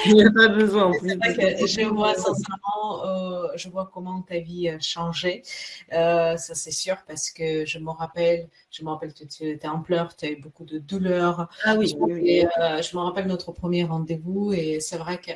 Il 0.05 0.13
n'y 0.13 0.23
a 0.23 0.31
pas 0.31 0.47
besoin. 0.47 0.91
je 1.01 1.87
vois 1.87 2.13
sincèrement, 2.15 3.05
euh, 3.05 3.47
je 3.55 3.69
vois 3.69 3.89
comment 3.93 4.21
ta 4.21 4.39
vie 4.39 4.69
a 4.69 4.79
changé. 4.79 5.43
Euh, 5.91 6.37
ça, 6.37 6.55
c'est 6.55 6.71
sûr, 6.71 6.97
parce 7.07 7.29
que 7.31 7.65
je 7.65 7.79
me 7.79 7.91
rappelle, 7.91 8.47
je 8.71 8.83
me 8.83 8.89
rappelle 8.89 9.13
que 9.13 9.25
tu 9.25 9.49
étais 9.49 9.67
en 9.67 9.81
pleurs, 9.81 10.15
tu 10.15 10.25
as 10.25 10.29
eu 10.31 10.35
beaucoup 10.37 10.65
de 10.65 10.77
douleurs. 10.77 11.49
Ah 11.63 11.75
oui, 11.77 11.87
je, 11.87 11.95
euh, 11.95 12.81
je 12.81 12.95
me 12.95 13.01
rappelle 13.01 13.27
notre 13.27 13.51
premier 13.51 13.83
rendez-vous 13.83 14.53
et 14.53 14.79
c'est 14.79 14.97
vrai 14.97 15.19
que 15.19 15.31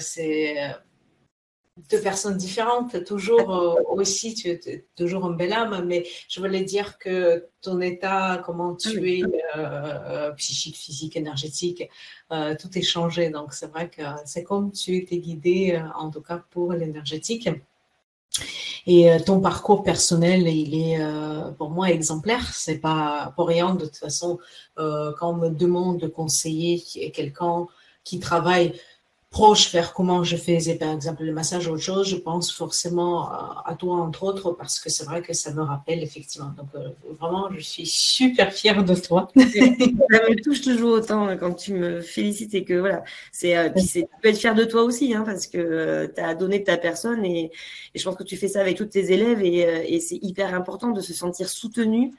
c'est 0.00 0.56
deux 1.90 2.00
personnes 2.00 2.36
différentes, 2.36 3.02
toujours 3.04 3.54
euh, 3.54 3.74
aussi, 3.88 4.34
tu 4.34 4.48
es 4.48 4.86
toujours 4.94 5.24
un 5.24 5.30
bel 5.30 5.52
âme, 5.52 5.84
mais 5.86 6.06
je 6.28 6.40
voulais 6.40 6.64
dire 6.64 6.98
que 6.98 7.46
ton 7.62 7.80
état, 7.80 8.42
comment 8.44 8.74
tu 8.74 9.10
es, 9.10 9.22
euh, 9.22 9.28
euh, 9.56 10.30
psychique, 10.32 10.76
physique, 10.76 11.16
énergétique, 11.16 11.88
tout 12.30 12.78
est 12.78 12.82
changé. 12.82 13.30
Donc, 13.30 13.52
c'est 13.52 13.66
vrai 13.66 13.88
que 13.88 14.02
c'est 14.24 14.42
comme 14.42 14.72
tu 14.72 14.96
étais 14.96 15.18
guidé, 15.18 15.82
en 15.96 16.10
tout 16.10 16.22
cas 16.22 16.42
pour 16.50 16.72
l'énergétique. 16.72 17.48
Et 18.86 19.10
ton 19.26 19.40
parcours 19.40 19.82
personnel, 19.82 20.48
il 20.48 20.74
est 20.74 20.98
pour 21.58 21.68
moi 21.68 21.90
exemplaire. 21.90 22.54
C'est 22.54 22.78
pas 22.78 23.34
pour 23.36 23.48
rien. 23.48 23.74
De 23.74 23.84
toute 23.84 23.98
façon, 23.98 24.38
quand 24.76 25.30
on 25.30 25.34
me 25.34 25.50
demande 25.50 26.00
de 26.00 26.06
conseiller 26.06 26.80
quelqu'un 27.12 27.66
qui 28.02 28.18
travaille 28.18 28.72
proche 29.32 29.72
vers 29.72 29.94
comment 29.94 30.22
je 30.22 30.36
faisais 30.36 30.74
par 30.74 30.92
exemple 30.92 31.24
le 31.24 31.32
massage 31.32 31.66
ou 31.66 31.72
autre 31.72 31.82
chose, 31.82 32.06
je 32.06 32.16
pense 32.16 32.52
forcément 32.52 33.30
à, 33.30 33.74
toi 33.78 33.96
entre 33.96 34.24
autres 34.24 34.52
parce 34.52 34.78
que 34.78 34.90
c'est 34.90 35.04
vrai 35.04 35.22
que 35.22 35.32
ça 35.32 35.52
me 35.54 35.62
rappelle 35.62 36.02
effectivement. 36.02 36.52
Donc 36.56 36.68
euh, 36.74 36.90
vraiment, 37.18 37.48
je 37.50 37.60
suis 37.60 37.86
super 37.86 38.52
fière 38.52 38.84
de 38.84 38.94
toi. 38.94 39.28
ça 39.36 39.40
me 39.42 40.42
touche 40.42 40.60
toujours 40.60 40.92
autant 40.92 41.26
hein, 41.26 41.38
quand 41.38 41.54
tu 41.54 41.72
me 41.72 42.02
félicites 42.02 42.54
et 42.54 42.64
que 42.64 42.74
voilà, 42.74 43.04
c'est 43.32 43.56
euh, 43.56 43.70
tu 43.70 44.04
peux 44.22 44.28
être 44.28 44.38
fière 44.38 44.54
de 44.54 44.64
toi 44.64 44.82
aussi 44.82 45.14
hein, 45.14 45.22
parce 45.24 45.46
que 45.46 45.56
euh, 45.56 46.08
tu 46.14 46.20
as 46.20 46.34
donné 46.34 46.58
de 46.58 46.64
ta 46.64 46.76
personne 46.76 47.24
et, 47.24 47.50
je 47.94 48.04
pense 48.04 48.16
que 48.16 48.24
tu 48.24 48.36
fais 48.36 48.48
ça 48.48 48.60
avec 48.60 48.76
tous 48.76 48.84
tes 48.84 49.12
élèves 49.12 49.42
et, 49.42 49.94
et 49.94 50.00
c'est 50.00 50.18
hyper 50.22 50.54
important 50.54 50.90
de 50.90 51.00
se 51.00 51.14
sentir 51.14 51.48
soutenu 51.48 52.12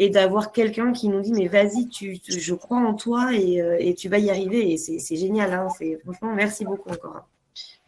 et 0.00 0.08
d'avoir 0.08 0.50
quelqu'un 0.52 0.92
qui 0.92 1.08
nous 1.10 1.20
dit 1.20 1.32
mais 1.32 1.46
vas-y, 1.46 1.86
tu, 1.88 2.18
je 2.26 2.54
crois 2.54 2.78
en 2.78 2.94
toi 2.94 3.34
et, 3.34 3.60
euh, 3.60 3.76
et 3.78 3.94
tu 3.94 4.08
vas 4.08 4.18
y 4.18 4.30
arriver. 4.30 4.72
Et 4.72 4.78
c'est 4.78 5.16
génial. 5.16 5.52
Hein, 5.52 5.68
franchement, 6.02 6.34
merci 6.34 6.64
beaucoup 6.64 6.90
encore. 6.90 7.26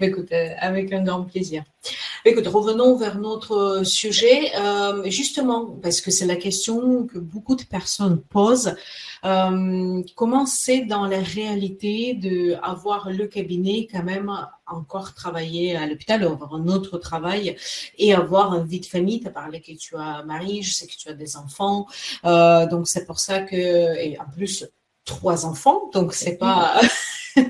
Hein. 0.03 0.07
Écoute, 0.07 0.33
euh, 0.33 0.55
avec 0.59 0.93
un 0.93 1.03
grand 1.03 1.23
plaisir. 1.25 1.65
Écoute, 2.25 2.47
revenons 2.47 2.97
vers 2.97 3.19
notre 3.19 3.83
sujet. 3.85 4.53
Euh, 4.57 5.03
justement, 5.11 5.67
parce 5.83 6.01
que 6.01 6.11
c'est 6.11 6.27
la 6.27 6.37
question 6.37 7.07
que 7.07 7.19
beaucoup 7.19 7.57
de 7.57 7.65
personnes 7.65 8.21
posent. 8.21 8.75
Euh, 9.25 10.03
comment 10.17 10.47
c'est 10.47 10.83
dans 10.83 11.07
la 11.07 11.21
réalité 11.21 12.15
d'avoir 12.15 13.11
le 13.11 13.27
cabinet 13.27 13.89
quand 13.91 14.03
même 14.03 14.31
encore 14.67 15.15
travailler 15.15 15.77
à 15.77 15.87
l'hôpital, 15.87 16.23
avoir 16.25 16.55
un 16.55 16.69
autre 16.69 16.99
travail 16.99 17.57
et 17.99 18.15
avoir 18.15 18.55
une 18.55 18.67
vie 18.67 18.81
de 18.81 18.87
famille? 18.87 19.21
Tu 19.21 19.29
as 19.29 19.31
parlé 19.31 19.61
que 19.61 19.73
tu 19.73 19.97
as 19.97 20.23
mari, 20.25 20.63
je 20.63 20.73
sais 20.73 20.87
que 20.87 20.97
tu 20.97 21.09
as 21.09 21.15
des 21.15 21.37
enfants. 21.37 21.87
Euh, 22.25 22.67
donc 22.67 22.87
c'est 22.89 23.05
pour 23.05 23.19
ça 23.19 23.41
que, 23.41 23.57
et 23.57 24.19
en 24.21 24.31
plus, 24.33 24.67
trois 25.05 25.47
enfants, 25.47 25.91
donc 25.93 26.15
c'est 26.15 26.37
pas. 26.37 26.81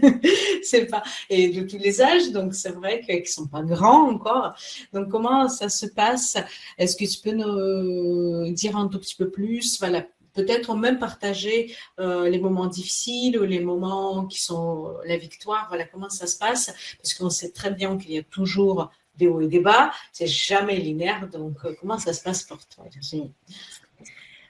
c'est 0.62 0.86
pas 0.86 1.02
et 1.30 1.48
de 1.48 1.62
tous 1.66 1.78
les 1.78 2.00
âges, 2.00 2.30
donc 2.30 2.54
c'est 2.54 2.70
vrai 2.70 3.00
qu'ils 3.00 3.26
sont 3.26 3.46
pas 3.46 3.62
grands 3.62 4.10
encore. 4.10 4.54
Donc 4.92 5.08
comment 5.08 5.48
ça 5.48 5.68
se 5.68 5.86
passe? 5.86 6.36
Est-ce 6.78 6.96
que 6.96 7.04
tu 7.04 7.20
peux 7.20 7.32
nous 7.32 8.52
dire 8.52 8.76
un 8.76 8.88
tout 8.88 8.98
petit 8.98 9.14
peu 9.14 9.30
plus? 9.30 9.78
Voilà, 9.78 10.06
peut-être 10.34 10.74
même 10.74 10.98
partager 10.98 11.74
euh, 12.00 12.28
les 12.28 12.38
moments 12.38 12.66
difficiles 12.66 13.38
ou 13.38 13.44
les 13.44 13.60
moments 13.60 14.26
qui 14.26 14.40
sont 14.40 14.94
la 15.04 15.16
victoire. 15.16 15.66
Voilà 15.68 15.84
comment 15.84 16.10
ça 16.10 16.26
se 16.26 16.38
passe, 16.38 16.72
parce 17.02 17.14
qu'on 17.14 17.30
sait 17.30 17.50
très 17.50 17.70
bien 17.70 17.96
qu'il 17.98 18.12
y 18.12 18.18
a 18.18 18.22
toujours 18.22 18.90
des 19.16 19.28
hauts 19.28 19.40
et 19.40 19.48
des 19.48 19.60
bas. 19.60 19.92
C'est 20.12 20.26
jamais 20.26 20.76
linéaire. 20.76 21.28
Donc 21.28 21.56
euh, 21.64 21.74
comment 21.80 21.98
ça 21.98 22.12
se 22.12 22.22
passe 22.22 22.42
pour 22.42 22.58
toi, 22.66 22.84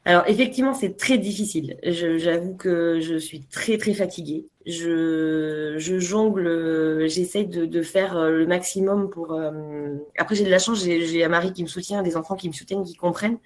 alors 0.05 0.25
effectivement, 0.27 0.75
c'est 0.75 0.97
très 0.97 1.17
difficile. 1.17 1.79
J'avoue 1.85 2.57
que 2.57 2.99
je 3.01 3.17
suis 3.17 3.43
très 3.43 3.79
très 3.79 3.95
fatiguée. 3.95 4.47
Je, 4.66 5.75
je 5.78 5.99
jongle, 5.99 7.09
j'essaye 7.09 7.47
de, 7.47 7.66
de, 7.66 7.83
faire 7.83 8.16
euh, 8.16 8.31
le 8.31 8.47
maximum 8.47 9.11
pour. 9.11 9.33
Euh, 9.33 9.97
après, 10.19 10.35
j'ai 10.35 10.45
de 10.45 10.50
la 10.50 10.59
chance, 10.59 10.85
j'ai 10.85 11.25
un 11.25 11.28
mari 11.28 11.52
qui 11.52 11.62
me 11.62 11.69
soutient, 11.69 12.02
des 12.02 12.16
enfants 12.16 12.37
qui 12.37 12.49
me 12.49 12.52
soutiennent, 12.52 12.85
qui 12.85 12.95
comprennent. 12.95 13.38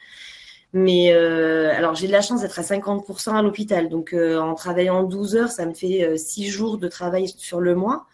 Mais 0.73 1.13
euh, 1.13 1.73
alors, 1.75 1.95
j'ai 1.95 2.07
de 2.07 2.13
la 2.13 2.21
chance 2.21 2.43
d'être 2.43 2.59
à 2.59 2.63
50% 2.63 3.35
à 3.35 3.43
l'hôpital. 3.43 3.89
Donc, 3.89 4.13
euh, 4.13 4.39
en 4.39 4.55
travaillant 4.55 5.05
12 5.05 5.37
heures, 5.37 5.51
ça 5.51 5.65
me 5.65 5.75
fait 5.75 6.19
6 6.19 6.49
jours 6.49 6.79
de 6.79 6.89
travail 6.89 7.29
sur 7.29 7.61
le 7.61 7.75
mois. 7.75 8.07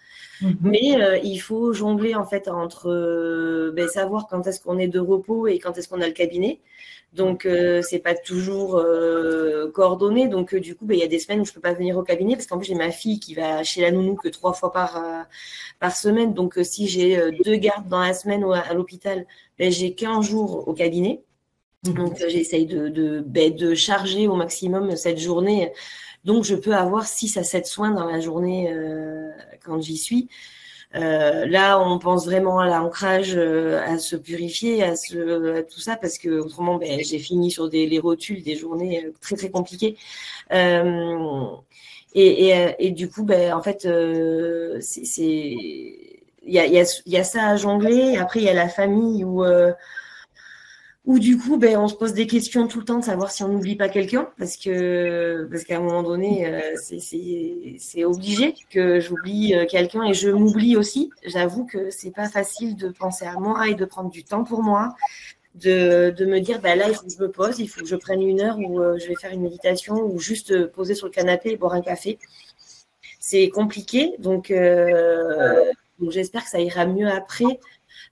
Mhm. 0.43 0.57
Mais 0.63 1.21
il 1.25 1.39
faut 1.39 1.73
jongler 1.73 2.15
en 2.15 2.25
fait 2.25 2.49
entre 2.49 3.71
ben, 3.75 3.89
savoir 3.89 4.27
quand 4.29 4.47
est-ce 4.47 4.61
qu'on 4.61 4.79
est 4.79 4.89
de 4.89 5.01
repos 5.01 5.47
et 5.47 5.59
quand 5.59 5.79
est-ce 5.79 5.89
qu'on 5.89 6.01
a 6.01 6.07
le 6.07 6.13
cabinet. 6.13 6.61
Donc, 7.13 7.45
euh, 7.45 7.83
c'est 7.83 7.99
pas 7.99 8.15
toujours 8.15 8.77
euh, 8.77 9.71
coordonné. 9.71 10.29
Donc, 10.29 10.55
euh, 10.55 10.61
du 10.61 10.75
coup, 10.75 10.87
ben, 10.87 10.95
il 10.95 11.01
y 11.01 11.05
a 11.05 11.09
des 11.09 11.19
semaines 11.19 11.41
où 11.41 11.45
je 11.45 11.53
peux 11.53 11.61
pas 11.61 11.75
venir 11.75 11.97
au 11.99 12.03
cabinet 12.03 12.37
parce 12.37 12.47
qu'en 12.47 12.57
plus, 12.57 12.67
j'ai 12.67 12.75
ma 12.75 12.91
fille 12.91 13.21
qui 13.21 13.35
va 13.35 13.63
chez 13.63 13.83
la 13.83 13.91
nounou 13.91 14.15
que 14.15 14.29
trois 14.29 14.55
fois 14.55 14.73
par, 14.73 14.97
euh, 14.97 15.23
par 15.79 15.95
semaine. 15.95 16.33
Donc, 16.33 16.59
si 16.63 16.89
j'ai 16.89 17.21
deux 17.45 17.57
gardes 17.57 17.89
dans 17.89 18.01
la 18.01 18.15
semaine 18.15 18.45
ou 18.45 18.53
à, 18.53 18.73
l'hôpital, 18.73 19.27
ben, 19.59 19.71
j'ai 19.71 19.95
qu'un 19.95 20.23
jour 20.23 20.67
au 20.67 20.73
cabinet. 20.73 21.23
Mhm. 21.87 21.95
Donc, 21.95 22.17
j'essaye 22.29 22.65
de, 22.65 22.89
de, 22.89 23.21
ben, 23.21 23.55
de 23.55 23.75
charger 23.75 24.27
au 24.27 24.37
maximum 24.37 24.97
cette 24.97 25.19
journée. 25.19 25.73
Donc, 26.25 26.45
je 26.45 26.55
peux 26.55 26.75
avoir 26.75 27.07
six 27.07 27.37
à 27.37 27.45
sept 27.45 27.67
soins 27.67 27.91
dans 27.91 28.07
la 28.07 28.21
journée 28.21 28.73
quand 29.65 29.81
j'y 29.81 29.97
suis. 29.97 30.29
Euh, 30.95 31.47
là, 31.47 31.81
on 31.81 31.99
pense 31.99 32.27
vraiment 32.27 32.59
à 32.59 32.67
l'ancrage, 32.67 33.35
euh, 33.37 33.81
à 33.87 33.99
se 33.99 34.15
purifier, 34.17 34.83
à, 34.83 34.95
ce, 34.97 35.63
tout 35.63 35.81
ça, 35.81 35.97
parce 35.97 36.19
que 36.19 36.29
autrement, 36.41 36.77
ben, 36.77 37.01
j'ai 37.03 37.19
fini 37.19 37.51
sur 37.51 37.71
des 37.71 37.87
les 37.87 37.99
rotules, 37.99 38.43
des 38.43 38.57
journées 38.57 39.07
euh, 39.07 39.13
très 39.21 39.37
très 39.37 39.51
compliquées. 39.51 39.97
Euh, 40.53 41.47
et, 42.15 42.49
et, 42.49 42.75
et, 42.79 42.91
du 42.91 43.09
coup, 43.09 43.25
ben, 43.25 43.55
en 43.55 43.63
fait, 43.63 43.89
c'est 44.81 45.23
il 46.45 46.53
y 46.53 46.59
a, 46.59 46.67
y, 46.67 46.79
a, 46.79 47.03
y 47.07 47.17
a, 47.17 47.25
ça 47.25 47.47
à 47.47 47.57
jongler. 47.57 48.17
Après, 48.19 48.41
il 48.41 48.45
y 48.45 48.49
a 48.49 48.55
la 48.55 48.69
famille 48.69 49.25
où 49.25 49.45
ou 51.05 51.19
du 51.19 51.37
coup, 51.37 51.57
ben, 51.57 51.77
on 51.79 51.89
se 51.89 51.95
pose 51.97 52.13
des 52.13 52.29
questions 52.29 52.69
tout 52.69 52.79
le 52.79 52.85
temps 52.85 52.99
de 52.99 53.05
savoir 53.05 53.33
si 53.33 53.43
on 53.43 53.49
n'oublie 53.49 53.75
pas 53.75 53.89
quelqu'un, 53.89 54.29
parce 54.39 54.57
que 54.57 55.49
parce 55.51 55.65
qu'à 55.65 55.79
un 55.79 55.81
moment 55.81 56.05
donné, 56.05 56.47
euh, 56.47 56.77
c'est 56.77 58.05
obligé 58.05 58.55
que 58.71 59.01
j'oublie 59.01 59.55
euh, 59.55 59.67
quelqu'un 59.67 60.05
et 60.05 60.15
je 60.15 60.31
m'oublie 60.31 60.77
aussi. 60.77 61.11
J'avoue 61.25 61.65
que 61.67 61.91
c'est 61.91 62.13
pas 62.13 62.29
facile 62.29 62.77
de 62.77 62.89
penser 62.89 63.25
à 63.25 63.35
moi 63.35 63.69
et 63.69 63.75
de 63.75 63.85
prendre 63.85 64.11
du 64.11 64.23
temps 64.23 64.45
pour 64.45 64.63
moi, 64.63 64.95
de, 65.57 66.11
de 66.17 66.25
me 66.25 66.39
dire, 66.39 66.61
ben 66.61 66.79
là, 66.79 66.89
il 66.89 66.95
faut 66.95 67.07
que 67.07 67.13
je 67.13 67.21
me 67.21 67.31
pose, 67.31 67.59
il 67.59 67.69
faut 67.69 67.81
que 67.81 67.89
je 67.89 67.97
prenne 67.97 68.23
une 68.23 68.41
heure 68.41 68.59
où 68.61 68.81
euh, 68.81 68.97
je 68.99 69.09
vais 69.09 69.17
faire 69.17 69.33
une 69.33 69.43
méditation 69.43 69.97
ou 69.97 70.21
juste 70.21 70.69
poser 70.69 70.95
sur 70.95 71.09
le 71.09 71.13
canapé 71.13 71.51
et 71.51 71.57
boire 71.57 71.73
un 71.73 71.83
café. 71.83 72.21
C'est 73.19 73.49
compliqué, 73.49 74.15
donc, 74.19 74.53
donc 74.53 76.11
j'espère 76.11 76.45
que 76.45 76.51
ça 76.51 76.61
ira 76.61 76.87
mieux 76.87 77.09
après. 77.09 77.59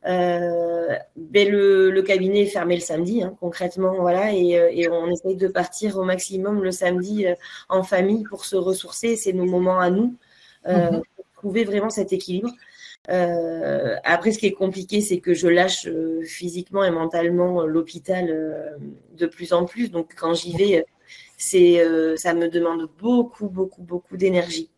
Euh, 0.06 0.96
ben 1.16 1.50
le, 1.50 1.90
le, 1.90 2.02
cabinet 2.02 2.42
est 2.42 2.46
fermé 2.46 2.74
le 2.74 2.80
samedi, 2.80 3.22
hein, 3.22 3.36
concrètement, 3.38 3.94
voilà, 4.00 4.32
et, 4.32 4.58
euh, 4.58 4.70
et, 4.72 4.88
on 4.88 5.10
essaye 5.10 5.36
de 5.36 5.46
partir 5.46 5.98
au 5.98 6.04
maximum 6.04 6.62
le 6.62 6.70
samedi 6.70 7.26
euh, 7.26 7.34
en 7.68 7.82
famille 7.82 8.24
pour 8.24 8.46
se 8.46 8.56
ressourcer. 8.56 9.16
C'est 9.16 9.34
nos 9.34 9.44
moments 9.44 9.78
à 9.78 9.90
nous, 9.90 10.16
mhm. 10.66 11.02
pour 11.16 11.24
trouver 11.34 11.64
vraiment 11.64 11.90
cet 11.90 12.12
équilibre. 12.14 12.50
Euh, 13.10 13.96
après, 14.04 14.32
ce 14.32 14.38
qui 14.38 14.46
est 14.46 14.52
compliqué, 14.52 15.02
c'est 15.02 15.20
que 15.20 15.34
je 15.34 15.48
lâche 15.48 15.86
physiquement 16.24 16.84
et 16.84 16.90
mentalement 16.90 17.66
l'hôpital 17.66 18.78
de 19.16 19.26
plus 19.26 19.52
en 19.52 19.66
plus. 19.66 19.90
Donc, 19.90 20.14
quand 20.16 20.32
j'y 20.34 20.56
vais, 20.56 20.86
c'est, 21.36 21.84
ça 22.16 22.34
me 22.34 22.48
demande 22.48 22.88
beaucoup, 22.98 23.48
beaucoup, 23.48 23.82
beaucoup 23.82 24.16
d'énergie 24.16 24.70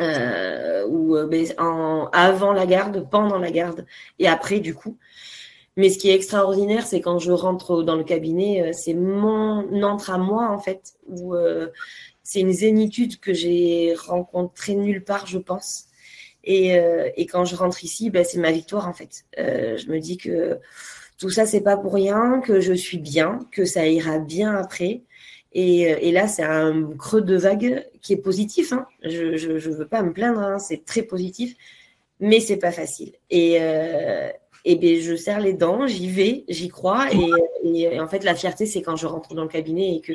euh, 0.00 0.86
ou 0.86 1.16
euh, 1.16 1.26
ben, 1.26 1.46
en, 1.58 2.08
avant 2.12 2.52
la 2.52 2.66
garde, 2.66 3.08
pendant 3.10 3.38
la 3.38 3.50
garde 3.50 3.86
et 4.18 4.28
après 4.28 4.60
du 4.60 4.74
coup. 4.74 4.98
Mais 5.76 5.90
ce 5.90 5.98
qui 5.98 6.10
est 6.10 6.14
extraordinaire, 6.14 6.86
c'est 6.86 7.00
quand 7.00 7.18
je 7.18 7.32
rentre 7.32 7.82
dans 7.82 7.96
le 7.96 8.04
cabinet, 8.04 8.62
euh, 8.62 8.72
c'est 8.72 8.94
mon 8.94 9.82
entre 9.82 10.10
à 10.10 10.18
moi 10.18 10.48
en 10.50 10.58
fait, 10.58 10.94
où 11.06 11.34
euh, 11.34 11.68
c'est 12.22 12.40
une 12.40 12.52
zénitude 12.52 13.20
que 13.20 13.32
j'ai 13.34 13.94
rencontrée 13.94 14.74
nulle 14.74 15.04
part, 15.04 15.26
je 15.26 15.38
pense. 15.38 15.86
Et, 16.42 16.70
et 17.16 17.26
quand 17.26 17.44
je 17.44 17.54
rentre 17.54 17.84
ici, 17.84 18.08
ben, 18.08 18.24
c'est 18.24 18.38
ma 18.38 18.50
victoire 18.50 18.88
en 18.88 18.94
fait. 18.94 19.26
je 19.36 19.90
me 19.90 19.98
dis 19.98 20.16
que 20.16 20.58
tout 21.18 21.28
ça, 21.28 21.44
c'est 21.44 21.60
pas 21.60 21.76
pour 21.76 21.92
rien, 21.92 22.40
que 22.40 22.60
je 22.60 22.72
suis 22.72 22.96
bien, 22.96 23.40
que 23.52 23.66
ça 23.66 23.86
ira 23.86 24.18
bien 24.18 24.56
après, 24.56 25.02
et, 25.52 25.92
euh, 25.92 25.98
et, 26.00 26.12
là, 26.12 26.28
c'est 26.28 26.42
un 26.42 26.90
creux 26.96 27.22
de 27.22 27.36
vague 27.36 27.86
qui 28.02 28.12
est 28.12 28.18
positif. 28.18 28.72
Hein. 28.72 28.86
Je 29.02 29.46
ne 29.46 29.74
veux 29.74 29.86
pas 29.86 30.02
me 30.02 30.12
plaindre, 30.12 30.40
hein. 30.40 30.58
c'est 30.58 30.84
très 30.84 31.02
positif, 31.02 31.56
mais 32.20 32.40
c'est 32.40 32.56
pas 32.56 32.72
facile. 32.72 33.12
Et, 33.30 33.58
euh, 33.60 34.30
ben, 34.64 35.00
je 35.00 35.16
serre 35.16 35.40
les 35.40 35.54
dents, 35.54 35.86
j'y 35.86 36.08
vais, 36.08 36.44
j'y 36.48 36.68
crois. 36.68 37.08
Et, 37.64 38.00
en 38.00 38.06
fait, 38.06 38.24
la 38.24 38.34
fierté, 38.34 38.66
c'est 38.66 38.82
quand 38.82 38.96
je 38.96 39.06
rentre 39.06 39.34
dans 39.34 39.42
le 39.42 39.48
cabinet 39.48 39.96
et 39.96 40.00
que, 40.00 40.12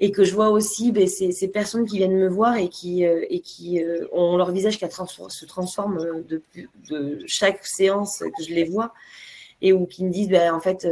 et 0.00 0.10
que 0.10 0.24
je 0.24 0.34
vois 0.34 0.50
aussi 0.50 0.92
ben, 0.92 1.06
ces, 1.06 1.32
ces, 1.32 1.48
personnes 1.48 1.86
qui 1.86 1.98
viennent 1.98 2.16
me 2.16 2.28
voir 2.28 2.56
et 2.56 2.68
qui, 2.68 3.06
euh, 3.06 3.24
et 3.30 3.40
qui 3.40 3.82
euh, 3.82 4.06
ont 4.12 4.36
leur 4.36 4.50
visage 4.50 4.78
qui 4.78 4.84
se 4.84 5.44
transforme 5.46 6.24
de, 6.28 6.42
de, 6.90 7.20
chaque 7.26 7.64
séance 7.64 8.18
que 8.18 8.42
je 8.42 8.52
les 8.52 8.64
vois 8.64 8.92
et 9.60 9.72
ou 9.72 9.86
qui 9.86 10.04
me 10.04 10.10
disent 10.10 10.28
ben, 10.28 10.52
en 10.52 10.60
fait 10.60 10.86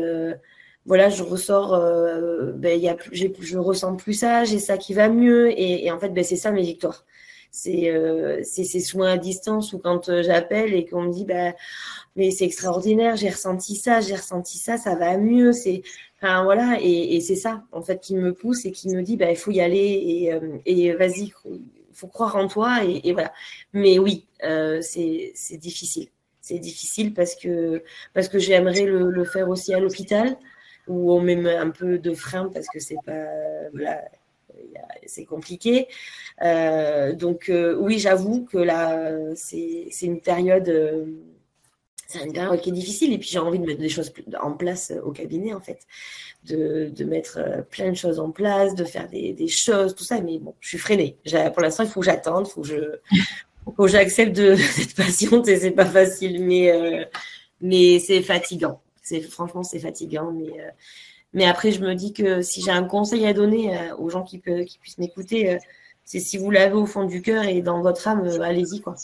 voilà, 0.86 1.08
je 1.08 1.22
ressors, 1.22 1.74
euh, 1.74 2.52
ben, 2.52 2.80
y 2.80 2.88
a, 2.88 2.96
je 3.12 3.58
ressens 3.58 3.96
plus 3.96 4.14
ça, 4.14 4.44
j'ai 4.44 4.58
ça 4.58 4.78
qui 4.78 4.94
va 4.94 5.08
mieux. 5.08 5.50
Et, 5.58 5.90
en 5.90 5.98
fait, 5.98 6.10
ben, 6.10 6.24
c'est 6.24 6.36
ça 6.36 6.50
mes 6.52 6.62
victoires. 6.62 7.04
C'est 7.52 7.90
euh, 7.90 8.42
ces 8.44 8.64
soins 8.80 9.12
à 9.12 9.18
distance 9.18 9.72
ou 9.72 9.78
quand 9.78 10.08
euh, 10.08 10.22
j'appelle 10.22 10.72
et 10.72 10.86
qu'on 10.86 11.02
me 11.02 11.12
dit, 11.12 11.24
ben, 11.24 11.52
mais 12.16 12.30
c'est 12.30 12.44
extraordinaire, 12.44 13.16
j'ai 13.16 13.30
ressenti 13.30 13.76
ça, 13.76 14.00
j'ai 14.00 14.14
ressenti 14.14 14.58
ça, 14.58 14.76
ça 14.76 14.94
va 14.94 15.16
mieux. 15.18 15.52
C'est, 15.52 15.82
enfin 16.20 16.44
voilà, 16.44 16.78
et, 16.80 17.20
c'est 17.20 17.36
ça 17.36 17.64
en 17.72 17.82
fait 17.82 18.00
qui 18.00 18.14
me 18.14 18.32
pousse 18.34 18.64
et 18.66 18.72
qui 18.72 18.88
me 18.94 19.02
dit, 19.02 19.16
ben, 19.16 19.30
il 19.30 19.36
faut 19.36 19.50
y 19.50 19.60
aller 19.60 20.30
et, 20.66 20.92
euh, 20.92 20.96
vas-y, 20.96 21.32
faut 21.92 22.06
croire 22.08 22.36
en 22.36 22.48
toi 22.48 22.84
et, 22.84 23.12
voilà. 23.12 23.32
Mais 23.72 23.98
oui, 23.98 24.26
euh, 24.44 24.80
c'est 24.82 25.32
difficile. 25.58 26.08
C'est 26.40 26.58
difficile 26.58 27.14
parce 27.14 27.34
que 27.36 27.82
parce 28.14 28.28
que 28.28 28.38
j'aimerais 28.38 28.84
le, 28.84 29.24
faire 29.24 29.48
aussi 29.48 29.74
à 29.74 29.78
l'hôpital 29.80 30.36
où 30.90 31.12
on 31.12 31.20
met 31.20 31.56
un 31.56 31.70
peu 31.70 31.98
de 31.98 32.12
frein 32.12 32.50
parce 32.52 32.66
que 32.68 32.80
c'est 32.80 32.98
pas 33.06 33.26
voilà, 33.72 34.02
c'est 35.06 35.24
compliqué. 35.24 35.86
donc 37.14 37.50
oui, 37.78 37.98
j'avoue 37.98 38.44
que 38.44 38.58
là, 38.58 39.12
c'est 39.34 39.88
une 40.02 40.20
période 40.20 40.68
c'est 42.10 42.24
une 42.24 42.32
période 42.32 42.60
qui 42.60 42.70
est 42.70 42.72
difficile 42.72 43.12
et 43.12 43.18
puis 43.18 43.28
j'ai 43.28 43.38
envie 43.38 43.60
de 43.60 43.64
mettre 43.64 43.78
des 43.78 43.88
choses 43.88 44.12
en 44.42 44.52
place 44.52 44.92
au 45.04 45.12
cabinet 45.12 45.52
en 45.54 45.60
fait, 45.60 45.86
de, 46.44 46.90
de 46.92 47.04
mettre 47.04 47.38
plein 47.70 47.90
de 47.90 47.94
choses 47.94 48.18
en 48.18 48.32
place, 48.32 48.74
de 48.74 48.84
faire 48.84 49.08
des, 49.08 49.32
des, 49.32 49.46
choses, 49.46 49.94
tout 49.94 50.02
ça. 50.02 50.20
Mais 50.20 50.38
bon, 50.38 50.54
je 50.58 50.70
suis 50.70 50.78
freinée. 50.78 51.16
Pour 51.54 51.62
l'instant, 51.62 51.84
il 51.84 51.88
faut 51.88 52.00
que 52.00 52.06
j'attende, 52.06 52.48
il 52.48 52.50
faut 52.50 52.62
que 52.62 52.66
je, 52.66 53.72
que 53.78 53.86
j'accepte 53.86 54.32
d'être 54.32 54.96
patiente 54.96 55.46
et 55.46 55.56
c'est 55.56 55.70
pas 55.70 55.86
facile, 55.86 56.44
mais 56.44 57.08
mais 57.60 57.98
c'est 58.00 58.22
fatigant. 58.22 58.80
Franchement 59.22 59.62
c'est 59.62 59.80
fatigant, 59.80 60.32
mais 60.32 60.52
mais 61.32 61.46
après, 61.46 61.70
je 61.72 61.80
me 61.80 61.94
dis 61.94 62.12
que 62.12 62.42
si 62.42 62.62
j'ai 62.62 62.70
un 62.70 62.84
conseil 62.84 63.26
à 63.26 63.32
donner 63.32 63.76
euh, 63.76 63.96
aux 63.96 64.10
gens 64.10 64.22
qui, 64.22 64.38
peuvent, 64.38 64.64
qui 64.64 64.78
puissent 64.78 64.98
m'écouter, 64.98 65.54
euh, 65.54 65.58
c'est 66.04 66.20
si 66.20 66.38
vous 66.38 66.50
l'avez 66.50 66.74
au 66.74 66.86
fond 66.86 67.04
du 67.04 67.22
cœur 67.22 67.44
et 67.44 67.62
dans 67.62 67.82
votre 67.82 68.06
âme, 68.08 68.26
euh, 68.26 68.40
allez-y. 68.40 68.80
quoi. 68.80 68.96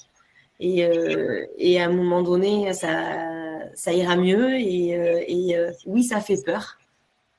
Et, 0.58 1.80
à 1.80 1.84
un 1.84 1.92
moment 1.92 2.22
donné, 2.22 2.72
ça, 2.72 3.68
ça 3.74 3.92
ira 3.92 4.16
mieux. 4.16 4.54
Et, 4.54 4.88
et 5.28 5.56
oui, 5.84 6.02
ça 6.02 6.20
fait 6.20 6.42
peur. 6.42 6.78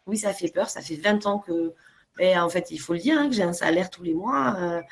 Oui, 0.06 0.18
ça 0.18 0.34
fait 0.34 0.50
peur. 0.50 0.70
Ça 0.70 0.82
fait 0.82 0.96
20 0.96 1.26
ans 1.26 1.40
que, 1.40 1.74
ben, 2.18 2.40
en 2.42 2.50
fait, 2.50 2.70
il 2.72 2.78
faut 2.78 2.94
le 2.94 3.00
dire, 3.00 3.18
hein, 3.18 3.28
que 3.28 3.34
j'ai 3.34 3.44
un 3.44 3.54
salaire 3.54 3.90
tous 3.90 4.04
les 4.04 4.14
mois 4.14 4.84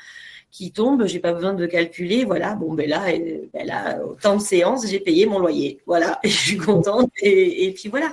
qui 0.56 0.72
tombe, 0.72 1.04
j'ai 1.06 1.18
pas 1.20 1.34
besoin 1.34 1.52
de 1.52 1.66
calculer, 1.66 2.24
voilà, 2.24 2.54
bon 2.54 2.72
ben 2.72 2.88
là, 2.88 3.04
ben 3.52 3.66
là, 3.66 4.02
autant 4.02 4.36
de 4.36 4.40
séances, 4.40 4.86
j'ai 4.88 5.00
payé 5.00 5.26
mon 5.26 5.38
loyer, 5.38 5.82
voilà, 5.84 6.18
et 6.24 6.30
je 6.30 6.38
suis 6.38 6.56
contente 6.56 7.10
et, 7.20 7.66
et 7.66 7.72
puis 7.74 7.90
voilà. 7.90 8.10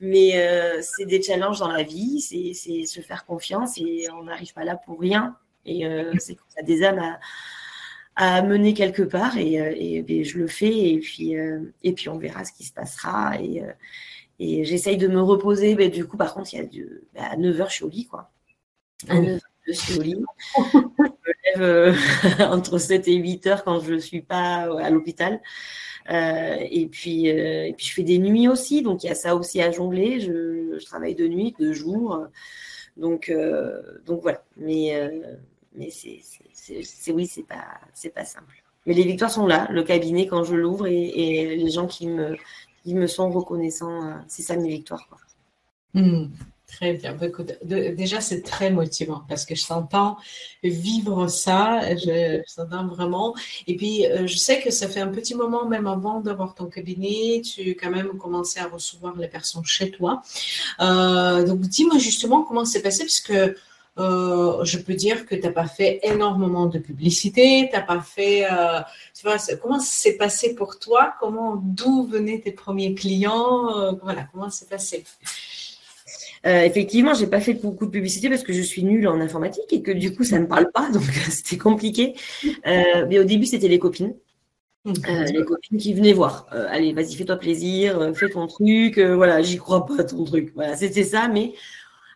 Mais 0.00 0.32
euh, 0.34 0.80
c'est 0.82 1.06
des 1.06 1.22
challenges 1.22 1.60
dans 1.60 1.70
la 1.70 1.84
vie, 1.84 2.20
c'est 2.20 2.84
se 2.84 3.00
faire 3.00 3.24
confiance 3.24 3.78
et 3.78 4.08
on 4.10 4.24
n'arrive 4.24 4.52
pas 4.54 4.64
là 4.64 4.74
pour 4.74 4.98
rien. 4.98 5.36
Et 5.66 5.86
euh, 5.86 6.12
c'est 6.18 6.34
qu'on 6.34 6.60
a 6.60 6.64
des 6.64 6.82
âmes 6.82 6.98
à, 6.98 7.20
à, 8.16 8.42
mener 8.42 8.74
quelque 8.74 9.02
part 9.02 9.38
et, 9.38 9.60
euh, 9.60 9.72
et, 9.76 10.04
et, 10.08 10.24
je 10.24 10.38
le 10.38 10.48
fais 10.48 10.76
et 10.76 10.98
puis 10.98 11.34
et 11.84 11.92
puis 11.92 12.08
on 12.08 12.18
verra 12.18 12.44
ce 12.44 12.52
qui 12.52 12.64
se 12.64 12.72
passera 12.72 13.40
et, 13.40 13.62
et 14.40 14.64
j'essaye 14.64 14.96
de 14.96 15.06
me 15.06 15.22
reposer. 15.22 15.76
Mais 15.76 15.90
du 15.90 16.06
coup, 16.06 16.16
par 16.16 16.34
contre, 16.34 16.52
il 16.54 16.56
y 16.56 16.60
a 16.60 16.66
du, 16.66 17.02
ben, 17.14 17.22
à 17.22 17.36
9h, 17.36 17.68
je 17.68 17.74
suis 17.74 17.84
au 17.84 17.88
lit, 17.88 18.06
quoi. 18.06 18.32
À 19.08 19.14
9h, 19.14 19.40
je 19.68 19.72
suis 19.72 19.98
au 19.98 20.02
lit. 20.02 20.24
lève 21.56 21.96
entre 22.40 22.78
7 22.78 23.08
et 23.08 23.14
8 23.14 23.46
heures 23.46 23.64
quand 23.64 23.80
je 23.80 23.94
ne 23.94 23.98
suis 23.98 24.22
pas 24.22 24.68
à 24.82 24.90
l'hôpital. 24.90 25.40
Euh, 26.10 26.56
et, 26.60 26.86
puis, 26.86 27.30
euh, 27.30 27.66
et 27.66 27.72
puis, 27.72 27.86
je 27.86 27.92
fais 27.94 28.02
des 28.02 28.18
nuits 28.18 28.48
aussi, 28.48 28.82
donc 28.82 29.04
il 29.04 29.06
y 29.06 29.10
a 29.10 29.14
ça 29.14 29.34
aussi 29.34 29.62
à 29.62 29.70
jongler. 29.70 30.20
Je, 30.20 30.84
travaille 30.84 31.14
de 31.14 31.26
nuit, 31.26 31.54
de 31.58 31.72
jour. 31.72 32.26
Donc, 32.96 33.28
euh, 33.28 33.80
donc 34.04 34.22
voilà. 34.22 34.42
Mais, 34.56 35.10
mais 35.74 35.90
c'est, 35.90 37.12
oui, 37.12 37.26
c'est 37.26 37.46
pas, 37.46 37.64
pas 38.14 38.24
simple. 38.24 38.62
Mais 38.86 38.94
les 38.94 39.04
victoires 39.04 39.30
sont 39.30 39.46
là, 39.46 39.66
le 39.70 39.82
cabinet 39.82 40.26
quand 40.26 40.44
je 40.44 40.54
l'ouvre 40.54 40.86
et, 40.86 41.56
les 41.56 41.70
gens 41.70 41.86
qui 41.86 42.06
me, 42.06 42.36
qui 42.82 42.94
me 42.94 43.06
sont 43.06 43.30
reconnaissants, 43.30 44.20
c'est 44.28 44.42
ça 44.42 44.56
mes 44.56 44.68
victoires. 44.68 45.08
Mmh. 45.94 46.26
Très 46.66 46.94
bien. 46.94 47.12
Bah, 47.12 47.26
déjà, 47.62 48.20
c'est 48.20 48.42
très 48.42 48.70
motivant 48.70 49.22
parce 49.28 49.44
que 49.44 49.54
je 49.54 49.66
t'entends 49.66 50.16
vivre 50.62 51.28
ça. 51.28 51.94
Je, 51.94 52.42
t'entends 52.56 52.86
vraiment. 52.86 53.34
Et 53.66 53.76
puis, 53.76 54.06
euh, 54.06 54.26
je 54.26 54.36
sais 54.36 54.60
que 54.60 54.70
ça 54.70 54.88
fait 54.88 55.00
un 55.00 55.08
petit 55.08 55.34
moment, 55.34 55.66
même 55.68 55.86
avant 55.86 56.20
d'avoir 56.20 56.54
ton 56.54 56.66
cabinet, 56.66 57.42
tu 57.42 57.70
quand 57.72 57.90
même 57.90 58.16
commencé 58.18 58.60
à 58.60 58.66
recevoir 58.66 59.14
les 59.16 59.28
personnes 59.28 59.64
chez 59.64 59.90
toi. 59.90 60.22
Euh, 60.80 61.44
donc, 61.46 61.60
dis-moi 61.60 61.98
justement 61.98 62.42
comment 62.42 62.64
c'est 62.64 62.82
passé 62.82 63.04
parce 63.04 63.20
que 63.20 63.56
euh, 63.96 64.64
je 64.64 64.78
peux 64.78 64.94
dire 64.94 65.26
que 65.26 65.34
tu 65.36 65.42
n'as 65.42 65.52
pas 65.52 65.68
fait 65.68 66.00
énormément 66.02 66.66
de 66.66 66.78
publicité, 66.78 67.68
tu 67.70 67.76
n'as 67.76 67.82
pas 67.82 68.00
fait, 68.00 68.46
tu 69.14 69.26
vois, 69.26 69.36
comment 69.62 69.78
c'est 69.78 70.16
passé 70.16 70.54
pour 70.54 70.78
toi, 70.78 71.14
comment, 71.20 71.56
d'où 71.62 72.06
venaient 72.06 72.40
tes 72.40 72.52
premiers 72.52 72.94
clients, 72.94 73.96
voilà, 74.02 74.26
comment 74.32 74.50
c'est 74.50 74.68
passé? 74.68 75.04
Euh, 76.46 76.62
effectivement, 76.62 77.14
j'ai 77.14 77.26
pas 77.26 77.40
fait 77.40 77.54
beaucoup 77.54 77.86
de 77.86 77.90
publicité 77.90 78.28
parce 78.28 78.42
que 78.42 78.52
je 78.52 78.60
suis 78.60 78.84
nulle 78.84 79.08
en 79.08 79.20
informatique 79.20 79.72
et 79.72 79.82
que 79.82 79.90
du 79.90 80.14
coup, 80.14 80.24
ça 80.24 80.38
me 80.38 80.46
parle 80.46 80.70
pas, 80.72 80.90
donc 80.90 81.02
c'était 81.30 81.56
compliqué. 81.56 82.14
Euh, 82.66 83.06
mais 83.08 83.18
au 83.18 83.24
début, 83.24 83.46
c'était 83.46 83.68
les 83.68 83.78
copines. 83.78 84.14
Euh, 84.86 85.24
les 85.24 85.44
copines 85.44 85.78
qui 85.78 85.94
venaient 85.94 86.12
voir. 86.12 86.46
Euh, 86.52 86.66
allez, 86.68 86.92
vas-y, 86.92 87.14
fais-toi 87.14 87.36
plaisir, 87.36 88.12
fais 88.14 88.28
ton 88.28 88.46
truc. 88.46 88.98
voilà, 88.98 89.40
j'y 89.40 89.56
crois 89.56 89.86
pas 89.86 90.04
ton 90.04 90.24
truc. 90.24 90.52
Voilà, 90.54 90.76
c'était 90.76 91.04
ça. 91.04 91.28
Mais 91.28 91.54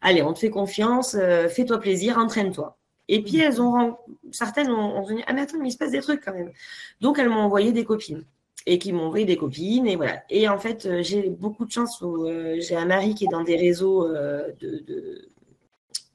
allez, 0.03 0.23
on 0.23 0.35
te 0.35 0.39
fait 0.39 0.51
confiance, 0.51 1.17
fais-toi 1.49 1.81
plaisir, 1.81 2.19
entraîne-toi. 2.19 2.77
Et 3.11 3.23
puis 3.23 3.39
elles 3.39 3.63
ont 3.63 3.97
certaines 4.33 4.71
ont, 4.71 4.99
ont 4.99 5.07
ah 5.27 5.33
mais 5.33 5.41
attends, 5.41 5.57
mais 5.59 5.69
il 5.69 5.73
se 5.73 5.79
passe 5.79 5.93
des 5.93 6.01
trucs 6.01 6.23
quand 6.23 6.35
même. 6.35 6.53
Donc 7.01 7.19
elles 7.19 7.31
m'ont 7.31 7.41
envoyé 7.41 7.73
des 7.73 7.85
copines 7.85 8.25
et 8.69 8.79
qui 8.79 8.93
m'ont 8.93 9.07
envoyé 9.07 9.25
des 9.25 9.37
copines 9.37 9.87
et 9.87 9.97
voilà. 9.97 10.23
Et 10.29 10.47
en 10.47 10.59
fait, 10.59 10.85
euh, 10.85 11.03
j'ai 11.03 11.31
beaucoup 11.31 11.65
de 11.65 11.73
chance. 11.73 12.03
Où, 12.03 12.27
euh, 12.27 12.57
j'ai 12.61 12.77
un 12.77 12.85
mari 12.85 13.15
qui 13.15 13.25
est 13.25 13.29
dans 13.29 13.43
des 13.43 13.57
réseaux 13.57 14.07
euh, 14.07 14.49
de, 14.61 14.85
de, 14.87 15.29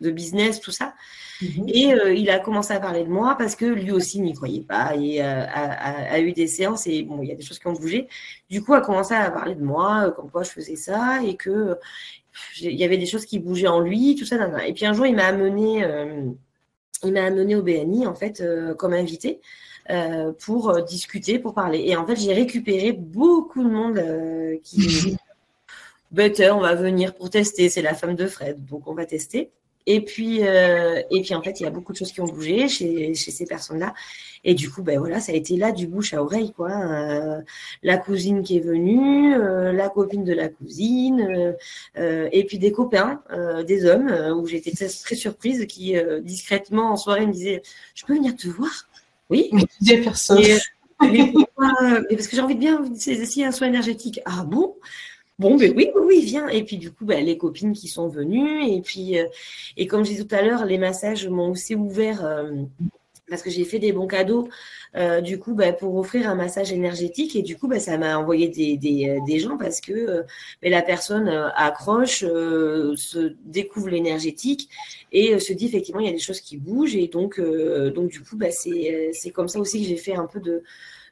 de, 0.01 0.11
business, 0.11 0.59
tout 0.59 0.71
ça. 0.71 0.93
Mhm. 1.41 1.65
Et 1.67 1.93
il 2.15 2.29
a 2.29 2.37
commencé 2.37 2.71
à 2.73 2.79
parler 2.79 3.03
de 3.03 3.09
moi 3.09 3.35
parce 3.39 3.55
que 3.55 3.65
lui 3.65 3.91
aussi 3.91 4.21
n'y 4.21 4.33
croyait 4.33 4.61
pas 4.61 4.95
et 4.95 5.19
a, 5.19 5.49
a, 5.49 6.19
eu 6.19 6.31
des 6.31 6.45
séances 6.45 6.85
et 6.85 7.01
bon, 7.01 7.21
il 7.23 7.29
y 7.29 7.31
a 7.31 7.35
des 7.35 7.41
choses 7.41 7.57
qui 7.57 7.67
ont 7.67 7.73
bougé. 7.73 8.07
Du 8.49 8.63
coup, 8.63 8.75
a 8.75 8.81
commencé 8.81 9.15
à 9.15 9.31
parler 9.31 9.55
de 9.55 9.63
moi, 9.63 10.11
comme 10.15 10.29
quoi 10.29 10.43
je 10.43 10.51
faisais 10.51 10.75
ça 10.75 11.23
et 11.25 11.35
que 11.35 11.77
il 12.61 12.73
y 12.73 12.83
avait 12.83 12.97
des 12.97 13.07
choses 13.07 13.25
qui 13.25 13.39
bougeaient 13.39 13.67
en 13.67 13.79
lui, 13.79 14.15
tout 14.15 14.25
ça. 14.25 14.37
Et 14.65 14.73
puis 14.73 14.85
un 14.85 14.93
jour, 14.93 15.07
il 15.07 15.15
m'a 15.15 15.25
amené, 15.25 15.85
il 17.03 17.13
m'a 17.13 17.23
amené 17.23 17.55
au 17.55 17.63
BNI 17.63 18.05
en 18.05 18.15
fait 18.15 18.43
comme 18.77 18.93
invité. 18.93 19.41
Euh, 19.89 20.31
pour 20.31 20.69
euh, 20.69 20.81
discuter, 20.81 21.39
pour 21.39 21.53
parler. 21.53 21.83
Et 21.85 21.97
en 21.97 22.05
fait, 22.07 22.15
j'ai 22.15 22.33
récupéré 22.33 22.93
beaucoup 22.93 23.61
de 23.63 23.69
monde 23.69 23.97
euh, 23.97 24.57
qui 24.63 25.17
Butter, 26.11 26.51
on 26.51 26.61
va 26.61 26.73
venir 26.75 27.13
pour 27.13 27.29
tester. 27.29 27.67
C'est 27.67 27.81
la 27.81 27.93
femme 27.93 28.15
de 28.15 28.27
Fred, 28.27 28.65
donc 28.65 28.87
on 28.87 28.93
va 28.93 29.05
tester. 29.05 29.49
Et 29.85 29.99
puis, 29.99 30.39
et 30.39 31.21
puis 31.21 31.35
en 31.35 31.41
fait, 31.41 31.59
il 31.59 31.63
y 31.63 31.65
a 31.65 31.69
beaucoup 31.69 31.91
de 31.91 31.97
choses 31.97 32.13
qui 32.13 32.21
ont 32.21 32.25
bougé 32.25 32.69
chez, 32.69 33.13
chez 33.15 33.31
ces 33.31 33.45
personnes-là. 33.45 33.93
Et 34.45 34.53
du 34.53 34.69
coup, 34.69 34.81
ben 34.81 34.97
voilà, 34.97 35.19
ça 35.19 35.33
a 35.33 35.35
été 35.35 35.57
là 35.57 35.73
du 35.73 35.87
bouche 35.87 36.13
à 36.13 36.23
oreille, 36.23 36.53
quoi. 36.53 36.69
la 37.81 37.97
cousine 37.97 38.43
qui 38.43 38.55
est 38.55 38.61
venue, 38.61 39.35
la 39.35 39.89
copine 39.89 40.23
de 40.23 40.31
la 40.31 40.47
cousine, 40.47 41.53
et 41.97 42.45
puis 42.45 42.59
des 42.59 42.71
copains, 42.71 43.21
des 43.67 43.85
hommes, 43.85 44.07
où 44.39 44.47
j'étais 44.47 44.71
très, 44.71 44.87
très, 44.87 45.15
surprise, 45.15 45.65
qui 45.65 45.95
discrètement 46.21 46.93
en 46.93 46.95
soirée 46.95 47.25
me 47.25 47.33
disaient, 47.33 47.61
je 47.93 48.05
peux 48.05 48.13
venir 48.13 48.37
te 48.37 48.47
voir? 48.47 48.87
Oui. 49.33 49.65
Mais 49.81 49.97
personne. 49.97 50.41
mais, 51.01 51.33
parce 52.09 52.27
que 52.27 52.35
j'ai 52.35 52.41
envie 52.41 52.55
de 52.55 52.59
bien 52.59 52.83
essayer 52.93 53.45
un 53.45 53.51
soin 53.51 53.67
énergétique. 53.67 54.19
Ah 54.25 54.43
bon? 54.43 54.75
Bon, 55.39 55.55
ben 55.55 55.73
oui, 55.75 55.89
oui, 55.95 56.01
oui, 56.05 56.21
viens. 56.21 56.47
Et 56.47 56.63
puis 56.63 56.77
du 56.77 56.91
coup, 56.91 57.05
ben, 57.05 57.25
les 57.25 57.37
copines 57.37 57.73
qui 57.73 57.87
sont 57.87 58.07
venues. 58.07 58.67
Et 58.67 58.81
puis, 58.81 59.19
euh, 59.19 59.25
et 59.77 59.87
comme 59.87 60.05
je 60.05 60.11
disais 60.11 60.25
tout 60.25 60.35
à 60.35 60.41
l'heure, 60.41 60.65
les 60.65 60.77
massages 60.77 61.27
m'ont 61.27 61.51
aussi 61.51 61.75
ouvert 61.75 62.23
euh, 62.23 62.51
parce 63.29 63.41
que 63.41 63.49
j'ai 63.49 63.63
fait 63.63 63.79
des 63.79 63.91
bons 63.91 64.07
cadeaux. 64.07 64.49
Euh, 64.95 65.21
du 65.21 65.39
coup, 65.39 65.55
ben, 65.55 65.73
pour 65.73 65.95
offrir 65.95 66.29
un 66.29 66.35
massage 66.35 66.71
énergétique. 66.71 67.35
Et 67.35 67.41
du 67.41 67.57
coup, 67.57 67.67
ben, 67.67 67.79
ça 67.79 67.97
m'a 67.97 68.17
envoyé 68.17 68.47
des, 68.49 68.77
des, 68.77 69.19
des, 69.25 69.39
gens 69.39 69.57
parce 69.57 69.81
que 69.81 70.23
ben, 70.61 70.71
la 70.71 70.81
personne 70.81 71.29
accroche, 71.55 72.19
se 72.19 73.35
découvre 73.45 73.89
l'énergétique 73.89 74.69
et 75.11 75.39
se 75.39 75.53
dit 75.53 75.65
effectivement, 75.65 76.01
il 76.01 76.07
y 76.07 76.09
a 76.09 76.13
des 76.13 76.19
choses 76.19 76.41
qui 76.41 76.57
bougent. 76.57 76.95
Et 76.95 77.07
donc, 77.07 77.39
donc 77.39 78.09
du 78.09 78.21
coup, 78.21 78.37
ben, 78.37 78.51
c'est 78.51 79.31
comme 79.31 79.47
ça 79.47 79.59
aussi 79.59 79.81
que 79.81 79.87
j'ai 79.87 79.97
fait 79.97 80.15
un 80.15 80.27
peu 80.27 80.39
de 80.39 80.63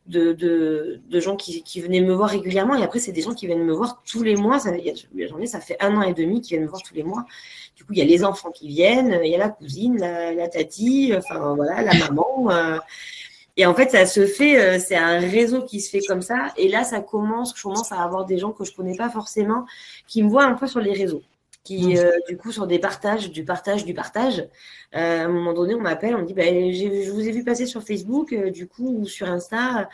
de, 0.07 0.33
de, 0.33 1.19
gens 1.19 1.35
qui, 1.35 1.63
qui, 1.63 1.81
venaient 1.81 2.01
me 2.01 2.13
voir 2.13 2.29
régulièrement. 2.29 2.75
Et 2.75 2.83
après, 2.83 2.99
c'est 2.99 3.11
des 3.11 3.21
gens 3.21 3.33
qui 3.33 3.47
viennent 3.47 3.63
me 3.63 3.73
voir 3.73 4.01
tous 4.05 4.23
les 4.23 4.35
mois. 4.35 4.59
Ça, 4.59 4.75
il 4.75 4.85
y 4.85 4.89
a, 4.89 5.47
ça 5.47 5.59
fait 5.59 5.77
un 5.79 5.95
an 5.95 6.01
et 6.01 6.13
demi 6.13 6.41
qu'ils 6.41 6.57
viennent 6.57 6.65
me 6.65 6.69
voir 6.69 6.81
tous 6.81 6.93
les 6.93 7.03
mois. 7.03 7.25
Du 7.75 7.85
coup, 7.85 7.93
il 7.93 7.99
y 7.99 8.01
a 8.01 8.05
les 8.05 8.23
enfants 8.23 8.51
qui 8.51 8.67
viennent, 8.67 9.19
il 9.23 9.29
y 9.29 9.35
a 9.35 9.37
la 9.37 9.49
cousine, 9.49 9.97
la, 9.97 10.33
la 10.33 10.47
tati, 10.47 11.13
enfin 11.15 11.55
voilà, 11.55 11.81
la 11.81 11.93
maman. 11.93 12.51
Euh. 12.51 12.77
et 13.57 13.65
en 13.65 13.73
fait, 13.73 13.91
ça 13.91 14.05
se 14.05 14.25
fait, 14.25 14.59
euh, 14.59 14.79
c'est 14.79 14.97
un 14.97 15.19
réseau 15.19 15.63
qui 15.63 15.79
se 15.79 15.89
fait 15.89 16.05
comme 16.05 16.21
ça. 16.21 16.51
Et 16.57 16.67
là, 16.67 16.83
ça 16.83 16.99
commence, 16.99 17.53
je 17.55 17.63
commence 17.63 17.91
à 17.91 18.01
avoir 18.01 18.25
des 18.25 18.37
gens 18.37 18.51
que 18.51 18.65
je 18.65 18.73
connais 18.73 18.95
pas 18.95 19.09
forcément, 19.09 19.65
qui 20.07 20.23
me 20.23 20.29
voient 20.29 20.45
un 20.45 20.55
peu 20.55 20.67
sur 20.67 20.79
les 20.79 20.93
réseaux 20.93 21.23
qui 21.63 21.97
euh, 21.97 22.12
du 22.28 22.38
coup 22.38 22.52
sur 22.52 22.67
des 22.67 22.80
partages, 22.80 23.32
du 23.32 23.43
partage, 23.43 23.86
du 23.86 23.93
partage. 23.93 24.39
Euh, 24.95 25.21
à 25.21 25.26
un 25.26 25.28
moment 25.28 25.54
donné, 25.54 25.76
on 25.76 25.82
m'appelle, 25.82 26.15
on 26.15 26.19
me 26.19 26.26
dit 26.26 26.34
bah, 26.34 26.43
je 26.43 27.12
vous 27.12 27.28
ai 27.28 27.32
vu 27.32 27.43
passer 27.43 27.65
sur 27.65 27.84
Facebook, 27.84 28.34
euh, 28.34 28.50
du 28.50 28.67
coup, 28.67 29.00
ou 29.00 29.06
sur 29.06 29.28
Insta. 29.30 29.89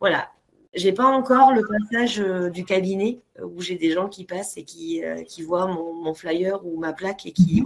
voilà. 0.00 0.30
J'ai 0.74 0.92
pas 0.92 1.04
encore 1.04 1.52
le 1.52 1.62
passage 1.90 2.18
du 2.50 2.64
cabinet 2.64 3.20
où 3.42 3.60
j'ai 3.60 3.74
des 3.74 3.90
gens 3.90 4.08
qui 4.08 4.24
passent 4.24 4.56
et 4.56 4.64
qui, 4.64 5.02
qui 5.28 5.42
voient 5.42 5.66
mon, 5.66 5.92
mon, 5.92 6.14
flyer 6.14 6.64
ou 6.64 6.80
ma 6.80 6.94
plaque 6.94 7.26
et 7.26 7.32
qui. 7.32 7.62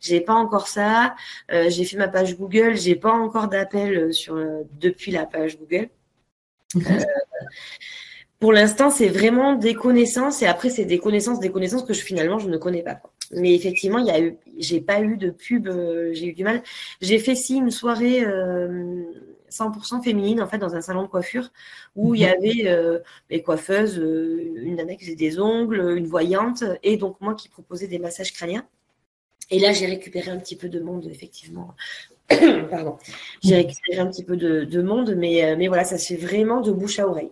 J'ai 0.00 0.20
pas 0.20 0.34
encore 0.34 0.68
ça. 0.68 1.14
j'ai 1.48 1.84
fait 1.86 1.96
ma 1.96 2.08
page 2.08 2.36
Google. 2.36 2.76
J'ai 2.76 2.94
pas 2.94 3.12
encore 3.12 3.48
d'appel 3.48 4.12
sur 4.12 4.36
depuis 4.78 5.12
la 5.12 5.24
page 5.24 5.58
Google. 5.58 5.88
Pour 8.44 8.52
l'instant, 8.52 8.90
c'est 8.90 9.08
vraiment 9.08 9.54
des 9.54 9.72
connaissances 9.72 10.42
et 10.42 10.46
après, 10.46 10.68
c'est 10.68 10.84
des 10.84 10.98
connaissances, 10.98 11.40
des 11.40 11.50
connaissances 11.50 11.82
que 11.82 11.94
je, 11.94 12.02
finalement, 12.02 12.38
je 12.38 12.50
ne 12.50 12.58
connais 12.58 12.82
pas. 12.82 13.00
Mais 13.30 13.54
effectivement, 13.54 13.96
il 13.96 14.06
y 14.06 14.10
a 14.10 14.20
eu, 14.20 14.36
j'ai 14.58 14.82
pas 14.82 15.00
eu 15.00 15.16
de 15.16 15.30
pub, 15.30 15.66
euh, 15.66 16.10
j'ai 16.12 16.26
eu 16.26 16.34
du 16.34 16.44
mal. 16.44 16.62
J'ai 17.00 17.18
fait 17.18 17.36
si 17.36 17.56
une 17.56 17.70
soirée 17.70 18.22
100% 19.50 20.02
féminine 20.04 20.42
en 20.42 20.46
fait 20.46 20.58
dans 20.58 20.74
un 20.74 20.82
salon 20.82 21.04
de 21.04 21.06
coiffure 21.06 21.48
où 21.96 22.14
il 22.14 22.20
y 22.20 22.26
mhm. 22.26 22.32
avait 22.32 23.00
des 23.30 23.42
coiffeuses, 23.42 23.96
une 23.96 24.76
nana 24.76 24.94
qui 24.96 25.06
faisait 25.06 25.16
des 25.16 25.40
ongles, 25.40 25.96
une 25.96 26.06
voyante 26.06 26.64
et 26.82 26.98
donc 26.98 27.22
moi 27.22 27.32
qui 27.32 27.48
proposais 27.48 27.86
des 27.86 27.98
massages 27.98 28.34
crâniens. 28.34 28.66
Et 29.50 29.58
là, 29.58 29.72
j'ai 29.72 29.86
récupéré 29.86 30.30
un 30.30 30.38
petit 30.38 30.56
peu 30.56 30.68
de 30.68 30.80
monde, 30.80 31.06
effectivement. 31.10 31.74
Pardon. 32.70 32.98
J'ai 33.42 33.54
récupéré 33.54 34.00
un 34.00 34.06
petit 34.08 34.24
peu 34.24 34.36
de, 34.36 34.82
monde, 34.82 35.14
mais, 35.16 35.56
mais 35.56 35.68
voilà, 35.68 35.84
ça 35.84 35.96
se 35.96 36.08
fait 36.08 36.20
vraiment 36.20 36.60
de 36.60 36.70
bouche 36.70 36.98
à 36.98 37.08
oreille. 37.08 37.30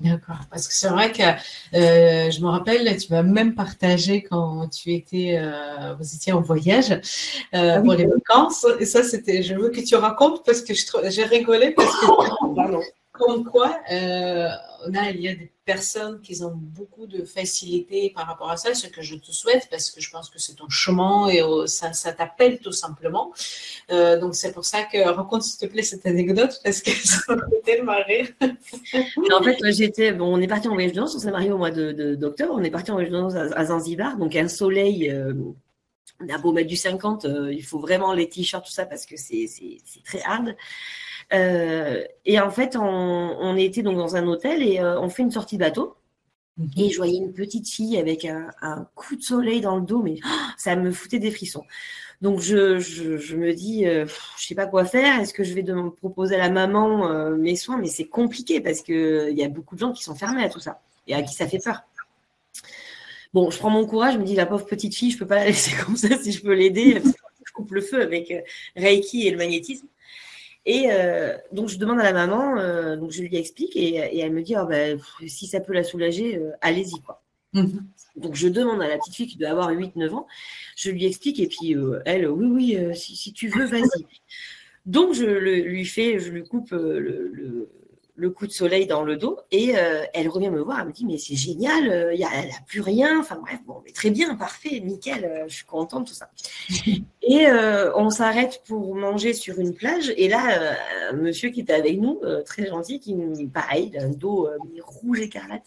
D'accord. 0.00 0.40
Parce 0.50 0.66
que 0.66 0.74
c'est 0.74 0.88
vrai 0.88 1.12
que 1.12 1.22
euh, 1.22 2.30
je 2.30 2.40
me 2.40 2.48
rappelle, 2.48 2.96
tu 2.96 3.12
m'as 3.12 3.22
même 3.22 3.54
partagé 3.54 4.22
quand 4.22 4.68
tu 4.68 4.94
étais, 4.94 5.36
euh, 5.38 5.94
vous 5.98 6.14
étiez 6.14 6.32
en 6.32 6.40
voyage 6.40 6.90
euh, 6.90 7.74
ah 7.76 7.80
pour 7.82 7.92
les 7.92 8.06
vacances. 8.06 8.66
Et 8.78 8.86
ça, 8.86 9.02
c'était, 9.02 9.42
je 9.42 9.54
veux 9.54 9.68
que 9.68 9.80
tu 9.80 9.96
racontes 9.96 10.44
parce 10.44 10.62
que 10.62 10.72
j'ai 11.10 11.24
rigolé 11.24 11.72
parce 11.72 11.94
que, 12.00 12.06
comme 13.12 13.44
quoi, 13.44 13.80
a, 13.88 15.10
il 15.10 15.20
y 15.20 15.28
a 15.28 15.34
des 15.34 15.50
personnes 15.64 16.20
qui 16.20 16.42
ont 16.42 16.52
beaucoup 16.52 17.06
de 17.06 17.24
facilité 17.24 18.12
par 18.14 18.26
rapport 18.26 18.50
à 18.50 18.56
ça, 18.56 18.74
ce 18.74 18.88
que 18.88 19.02
je 19.02 19.14
te 19.14 19.30
souhaite, 19.30 19.68
parce 19.70 19.90
que 19.90 20.00
je 20.00 20.10
pense 20.10 20.28
que 20.28 20.40
c'est 20.40 20.54
ton 20.54 20.68
chemin 20.68 21.28
et 21.28 21.42
oh, 21.42 21.66
ça, 21.66 21.92
t'appelle 22.12 22.58
tout 22.58 22.72
simplement. 22.72 23.32
Euh, 23.92 24.18
donc 24.18 24.34
c'est 24.34 24.52
pour 24.52 24.64
ça 24.64 24.82
que 24.82 24.98
raconte 25.08 25.44
s'il 25.44 25.60
te 25.60 25.72
plaît 25.72 25.82
cette 25.82 26.06
anecdote, 26.06 26.60
parce 26.64 26.80
que 26.82 26.90
ça 27.06 27.36
m'a 27.36 27.48
fait 27.48 27.62
tellement 27.64 28.02
rire. 28.04 28.28
en 28.42 29.42
fait, 29.44 29.58
j'étais, 29.70 30.12
bon, 30.12 30.36
on 30.36 30.40
est 30.40 30.48
parti 30.48 30.66
en 30.66 30.74
voyage 30.74 30.92
de 30.92 31.00
on 31.00 31.06
s'est 31.06 31.30
marié 31.30 31.52
au 31.52 31.58
mois 31.58 31.70
d'octobre, 31.70 32.54
on 32.56 32.64
est 32.64 32.70
parti 32.70 32.90
en 32.90 32.94
voyage 32.94 33.12
de 33.12 33.54
à, 33.54 33.64
Zanzibar, 33.66 34.16
donc 34.16 34.34
un 34.34 34.48
soleil. 34.48 35.08
Euh, 35.10 35.34
a 36.28 36.36
beau 36.36 36.52
mettre 36.52 36.68
du 36.68 36.76
50, 36.76 37.24
euh, 37.24 37.50
il 37.50 37.64
faut 37.64 37.78
vraiment 37.78 38.12
les 38.12 38.28
t-shirts, 38.28 38.66
tout 38.66 38.72
ça, 38.72 38.84
parce 38.84 39.06
que 39.06 39.16
c'est 39.16 39.48
très 40.04 40.20
hard. 40.22 40.54
Euh, 41.32 42.02
et 42.24 42.40
en 42.40 42.50
fait, 42.50 42.76
on, 42.76 43.56
était 43.56 43.82
donc 43.82 43.96
dans 43.96 44.16
un 44.16 44.26
hôtel 44.26 44.62
et 44.62 44.80
euh, 44.80 45.00
on 45.00 45.08
fait 45.08 45.22
une 45.22 45.30
sortie 45.30 45.58
bateau. 45.58 45.96
Mhm. 46.56 46.70
Et 46.76 46.90
je 46.90 46.96
voyais 46.96 47.18
une 47.18 47.32
petite 47.32 47.68
fille 47.68 47.98
avec 47.98 48.24
un, 48.24 48.88
coup 48.94 49.16
de 49.16 49.22
soleil 49.22 49.60
dans 49.60 49.76
le 49.76 49.82
dos, 49.82 50.02
mais 50.02 50.16
ça 50.56 50.76
me 50.76 50.90
foutait 50.90 51.18
des 51.18 51.30
frissons. 51.30 51.64
Donc 52.20 52.40
je, 52.40 53.34
me 53.34 53.52
dis, 53.52 53.86
euh, 53.86 54.06
je 54.38 54.46
sais 54.46 54.54
pas 54.54 54.66
quoi 54.66 54.84
faire. 54.84 55.20
Est-ce 55.20 55.32
que 55.32 55.44
je 55.44 55.54
vais 55.54 55.62
de, 55.62 55.74
proposer 55.90 56.34
à 56.34 56.38
la 56.38 56.50
maman 56.50 57.30
mes 57.36 57.56
soins? 57.56 57.78
Mais 57.78 57.88
c'est 57.88 58.08
compliqué 58.08 58.60
parce 58.60 58.82
qu'il 58.82 59.32
y 59.34 59.44
a 59.44 59.48
beaucoup 59.48 59.74
de 59.74 59.80
gens 59.80 59.92
qui 59.92 60.02
sont 60.02 60.14
fermés 60.14 60.44
à 60.44 60.50
tout 60.50 60.60
ça 60.60 60.82
et 61.06 61.14
à 61.14 61.22
qui 61.22 61.34
ça 61.34 61.46
fait 61.46 61.58
peur. 61.58 61.82
Bon, 63.32 63.48
je 63.50 63.58
prends 63.58 63.70
mon 63.70 63.86
courage, 63.86 64.14
je 64.14 64.18
me 64.18 64.24
dis, 64.24 64.34
la 64.34 64.44
pauvre 64.44 64.66
petite 64.66 64.94
fille, 64.94 65.12
je 65.12 65.18
peux 65.18 65.26
pas 65.26 65.36
la 65.36 65.46
laisser 65.46 65.72
comme 65.84 65.96
ça 65.96 66.18
si 66.18 66.32
je 66.32 66.42
peux 66.42 66.52
l'aider. 66.52 67.00
Je 67.46 67.52
coupe 67.52 67.70
le 67.70 67.80
feu 67.80 68.02
avec 68.02 68.32
Reiki 68.76 69.26
et 69.26 69.30
le 69.30 69.38
magnétisme. 69.38 69.86
Et 70.66 70.88
euh, 70.90 71.36
donc, 71.52 71.68
je 71.68 71.78
demande 71.78 72.00
à 72.00 72.04
la 72.04 72.12
maman, 72.12 72.58
euh, 72.58 72.96
donc 72.96 73.10
je 73.10 73.22
lui 73.22 73.36
explique 73.36 73.74
et, 73.76 74.18
elle 74.18 74.32
me 74.32 74.42
dit 74.42 74.54
oh, 74.58 74.66
ben, 74.66 75.00
si 75.26 75.46
ça 75.46 75.60
peut 75.60 75.72
la 75.72 75.84
soulager, 75.84 76.36
euh, 76.36 76.50
allez-y. 76.60 77.00
quoi. 77.00 77.22
Mhm. 77.52 77.86
Donc, 78.16 78.34
je 78.34 78.48
demande 78.48 78.82
à 78.82 78.88
la 78.88 78.98
petite 78.98 79.14
fille 79.14 79.26
qui 79.26 79.38
doit 79.38 79.48
avoir 79.48 79.70
8-9 79.70 80.10
ans, 80.10 80.26
je 80.76 80.90
lui 80.90 81.06
explique 81.06 81.40
et 81.40 81.46
puis 81.46 81.74
elle, 82.04 82.28
oui, 82.28 82.76
oui, 82.76 82.96
si, 82.96 83.32
tu 83.32 83.48
veux, 83.48 83.64
vas-y. 83.64 84.04
Donc, 84.86 85.14
je 85.14 85.24
lui 85.24 85.84
fais, 85.84 86.18
je 86.18 86.30
lui 86.30 86.44
coupe 86.44 86.70
le 86.72 87.30
le 87.32 87.70
coup 88.28 88.46
de 88.46 88.52
soleil 88.52 88.86
dans 88.86 89.02
le 89.02 89.16
dos 89.16 89.38
et 89.50 89.76
euh, 89.76 90.04
elle 90.12 90.28
revient 90.28 90.50
me 90.50 90.60
voir, 90.60 90.80
elle 90.80 90.88
me 90.88 90.92
dit 90.92 91.06
mais 91.06 91.16
c'est 91.16 91.36
génial, 91.36 91.88
euh, 91.88 92.14
y 92.14 92.24
a, 92.24 92.28
elle 92.34 92.48
n'a 92.48 92.60
plus 92.66 92.80
rien, 92.80 93.18
enfin 93.18 93.38
bref, 93.40 93.60
bon, 93.66 93.80
mais 93.84 93.92
très 93.92 94.10
bien, 94.10 94.34
parfait, 94.34 94.80
nickel, 94.80 95.24
euh, 95.24 95.44
je 95.48 95.54
suis 95.54 95.64
contente, 95.64 96.06
tout 96.08 96.14
ça. 96.14 96.30
Et 97.22 97.46
on 97.94 98.10
s'arrête 98.10 98.62
pour 98.66 98.94
manger 98.96 99.34
sur 99.34 99.60
une 99.60 99.72
plage 99.72 100.12
et 100.16 100.26
là, 100.26 100.74
un 101.10 101.12
monsieur 101.12 101.50
qui 101.50 101.60
était 101.60 101.74
avec 101.74 102.00
nous, 102.00 102.20
très 102.44 102.66
gentil, 102.66 102.98
qui 102.98 103.14
me 103.14 103.46
pareil, 103.46 103.96
un 104.00 104.08
dos 104.08 104.48
rouge 104.80 105.20
écarlate, 105.20 105.62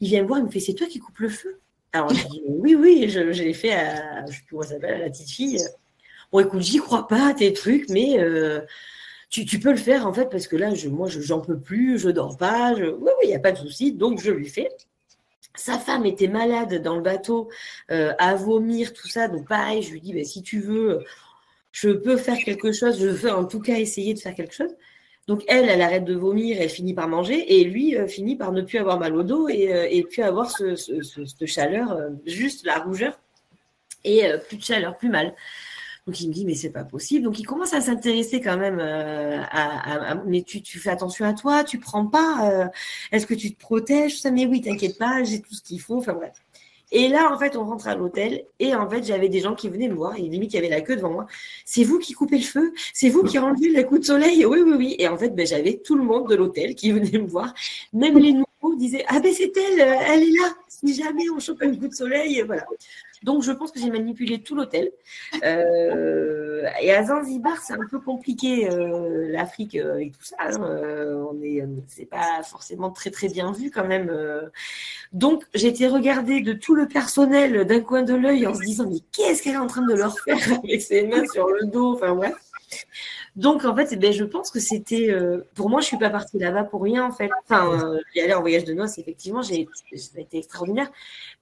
il 0.00 0.08
vient 0.08 0.22
me 0.22 0.28
voir, 0.28 0.40
il 0.40 0.44
me 0.44 0.50
fait 0.50 0.60
c'est 0.60 0.74
toi 0.74 0.86
qui 0.86 0.98
coupes 0.98 1.20
le 1.20 1.30
feu? 1.30 1.60
Alors 1.92 2.12
je 2.12 2.26
dis 2.28 2.42
oui, 2.48 2.74
oui, 2.74 3.08
je, 3.08 3.20
l'ai 3.20 3.54
fait 3.54 3.72
à, 3.72 4.26
je 4.26 4.32
sais 4.32 4.38
plus 4.40 4.46
comment 4.50 4.62
s'appelle, 4.62 4.94
à 4.94 4.98
la 4.98 5.10
petite 5.10 5.30
fille. 5.30 5.58
Bon 6.32 6.40
écoute, 6.40 6.60
j'y 6.60 6.78
crois 6.78 7.08
pas 7.08 7.28
à 7.30 7.34
tes 7.34 7.54
trucs, 7.54 7.88
mais 7.88 8.18
tu, 9.30 9.58
peux 9.58 9.70
le 9.70 9.76
faire 9.76 10.06
en 10.06 10.12
fait 10.12 10.30
parce 10.30 10.46
que 10.46 10.56
là, 10.56 10.74
je, 10.74 10.88
moi, 10.88 11.08
je 11.08 11.20
j'en 11.20 11.40
peux 11.40 11.58
plus, 11.58 11.98
je 11.98 12.08
dors 12.08 12.36
pas. 12.36 12.74
Je... 12.74 12.86
Oui, 12.86 13.10
il 13.24 13.28
n'y 13.28 13.34
a 13.34 13.38
pas 13.40 13.52
de 13.52 13.58
souci. 13.58 13.92
Donc, 13.92 14.20
je 14.20 14.30
lui 14.30 14.48
fais. 14.48 14.70
Sa 15.54 15.78
femme 15.78 16.06
était 16.06 16.28
malade 16.28 16.82
dans 16.82 16.96
le 16.96 17.02
bateau, 17.02 17.50
euh, 17.90 18.12
à 18.18 18.34
vomir, 18.36 18.92
tout 18.92 19.08
ça. 19.08 19.28
Donc, 19.28 19.48
pareil, 19.48 19.82
je 19.82 19.92
lui 19.92 20.00
dis, 20.00 20.14
bah, 20.14 20.24
si 20.24 20.42
tu 20.42 20.60
veux, 20.60 21.04
je 21.72 21.90
peux 21.90 22.16
faire 22.16 22.38
quelque 22.38 22.72
chose. 22.72 22.98
Je 22.98 23.08
veux 23.08 23.32
en 23.32 23.44
tout 23.44 23.60
cas 23.60 23.76
essayer 23.78 24.14
de 24.14 24.18
faire 24.18 24.34
quelque 24.34 24.54
chose. 24.54 24.74
Donc, 25.26 25.44
elle, 25.46 25.68
elle 25.68 25.82
arrête 25.82 26.04
de 26.04 26.14
vomir, 26.14 26.56
elle 26.58 26.70
finit 26.70 26.94
par 26.94 27.08
manger. 27.08 27.60
Et 27.60 27.64
lui 27.64 27.96
euh, 27.96 28.06
finit 28.06 28.36
par 28.36 28.52
ne 28.52 28.62
plus 28.62 28.78
avoir 28.78 28.98
mal 28.98 29.14
au 29.14 29.22
dos 29.24 29.48
et, 29.48 29.74
euh, 29.74 29.86
et 29.90 30.02
plus 30.04 30.22
avoir 30.22 30.50
ce, 30.50 30.74
cette 30.74 31.46
chaleur, 31.46 31.98
juste 32.24 32.64
la 32.64 32.78
rougeur 32.78 33.20
et 34.04 34.22
plus 34.48 34.56
de 34.56 34.62
chaleur, 34.62 34.96
plus 34.96 35.10
mal. 35.10 35.34
Donc 36.08 36.22
il 36.22 36.28
me 36.28 36.32
dit 36.32 36.46
mais 36.46 36.54
c'est 36.54 36.70
pas 36.70 36.84
possible. 36.84 37.22
Donc 37.26 37.38
il 37.38 37.44
commence 37.44 37.74
à 37.74 37.82
s'intéresser 37.82 38.40
quand 38.40 38.56
même 38.56 38.78
euh, 38.80 39.42
à, 39.50 40.14
mais 40.26 40.40
tu, 40.40 40.62
fais 40.78 40.88
attention 40.88 41.26
à 41.26 41.34
toi, 41.34 41.64
tu 41.64 41.78
prends 41.78 42.06
pas. 42.06 42.50
Euh, 42.50 42.66
est-ce 43.12 43.26
que 43.26 43.34
tu 43.34 43.52
te 43.52 43.60
protèges? 43.60 44.18
Ça 44.18 44.30
Mais 44.30 44.46
oui, 44.46 44.62
t'inquiète 44.62 44.96
pas, 44.96 45.22
j'ai 45.22 45.42
tout 45.42 45.52
ce 45.52 45.60
qu'il 45.60 45.82
faut. 45.82 45.98
Enfin 45.98 46.14
bref. 46.14 46.32
Et 46.92 47.08
là, 47.08 47.30
en 47.30 47.38
fait, 47.38 47.58
on 47.58 47.64
rentre 47.66 47.88
à 47.88 47.94
l'hôtel 47.94 48.46
et 48.58 48.74
en 48.74 48.88
fait, 48.88 49.04
j'avais 49.04 49.28
des 49.28 49.40
gens 49.40 49.54
qui 49.54 49.68
venaient 49.68 49.88
me 49.88 49.94
voir 49.94 50.16
et 50.16 50.22
limite, 50.22 50.54
il 50.54 50.56
y 50.56 50.58
avait 50.58 50.70
la 50.70 50.80
queue 50.80 50.96
devant 50.96 51.10
moi. 51.10 51.26
C'est 51.66 51.84
vous 51.84 51.98
qui 51.98 52.14
coupez 52.14 52.38
le 52.38 52.44
feu? 52.44 52.72
C'est 52.94 53.10
vous 53.10 53.22
qui 53.22 53.36
rendez 53.36 53.68
le 53.68 53.82
coup 53.82 53.98
de 53.98 54.04
soleil? 54.04 54.46
Oui, 54.46 54.60
oui, 54.64 54.72
oui. 54.78 54.96
Et 54.98 55.08
en 55.08 55.18
fait, 55.18 55.34
ben, 55.34 55.46
j'avais 55.46 55.82
tout 55.84 55.96
le 55.96 56.04
monde 56.04 56.26
de 56.30 56.34
l'hôtel 56.34 56.74
qui 56.74 56.90
venait 56.90 57.18
me 57.18 57.26
voir. 57.26 57.52
Même 57.92 58.16
les 58.16 58.32
disaient 58.76 59.04
Ah 59.08 59.20
ben 59.20 59.32
c'est 59.32 59.52
elle, 59.56 59.80
elle 59.80 60.22
est 60.22 60.38
là. 60.38 60.54
Si 60.68 60.94
jamais 60.94 61.28
on 61.34 61.40
chope 61.40 61.62
un 61.62 61.74
coup 61.74 61.88
de 61.88 61.94
soleil, 61.94 62.42
voilà. 62.46 62.64
Donc, 63.22 63.42
je 63.42 63.52
pense 63.52 63.72
que 63.72 63.80
j'ai 63.80 63.90
manipulé 63.90 64.42
tout 64.42 64.54
l'hôtel. 64.54 64.90
Euh, 65.42 66.68
et 66.80 66.92
à 66.92 67.04
Zanzibar, 67.04 67.60
c'est 67.62 67.72
un 67.72 67.86
peu 67.90 67.98
compliqué, 67.98 68.70
euh, 68.70 69.28
l'Afrique 69.30 69.74
euh, 69.74 69.98
et 69.98 70.10
tout 70.10 70.22
ça. 70.22 70.36
Hein. 70.38 70.60
on 70.60 71.40
est, 71.42 71.64
c'est 71.88 72.06
pas 72.06 72.42
forcément 72.42 72.90
très 72.90 73.10
très 73.10 73.28
bien 73.28 73.52
vu 73.52 73.70
quand 73.70 73.86
même. 73.86 74.12
Donc, 75.12 75.44
j'ai 75.54 75.68
été 75.68 75.88
regarder 75.88 76.40
de 76.40 76.52
tout 76.52 76.74
le 76.74 76.86
personnel 76.86 77.64
d'un 77.66 77.80
coin 77.80 78.02
de 78.02 78.14
l'œil 78.14 78.46
en 78.46 78.54
se 78.54 78.60
disant 78.60 78.88
mais 78.88 79.00
qu'est-ce 79.12 79.42
qu'elle 79.42 79.54
est 79.54 79.58
en 79.58 79.66
train 79.66 79.86
de 79.86 79.94
leur 79.94 80.18
faire 80.20 80.38
avec 80.52 80.82
ses 80.82 81.06
mains 81.06 81.26
sur 81.32 81.48
le 81.48 81.66
dos? 81.66 81.94
Enfin 81.94 82.14
bref. 82.14 82.34
Donc, 83.36 83.64
en 83.64 83.74
fait, 83.74 83.96
ben, 83.98 84.12
je 84.12 84.24
pense 84.24 84.50
que 84.50 84.60
c'était. 84.60 85.10
Euh, 85.10 85.46
pour 85.54 85.70
moi, 85.70 85.80
je 85.80 85.86
ne 85.86 85.88
suis 85.88 85.98
pas 85.98 86.10
partie 86.10 86.38
là-bas 86.38 86.64
pour 86.64 86.82
rien, 86.82 87.04
en 87.04 87.12
fait. 87.12 87.30
Enfin, 87.44 87.72
euh, 87.72 88.00
allé 88.20 88.34
en 88.34 88.40
voyage 88.40 88.64
de 88.64 88.72
noces, 88.72 88.98
effectivement, 88.98 89.42
j'ai, 89.42 89.68
ça 89.96 90.18
a 90.18 90.20
été 90.20 90.38
extraordinaire. 90.38 90.90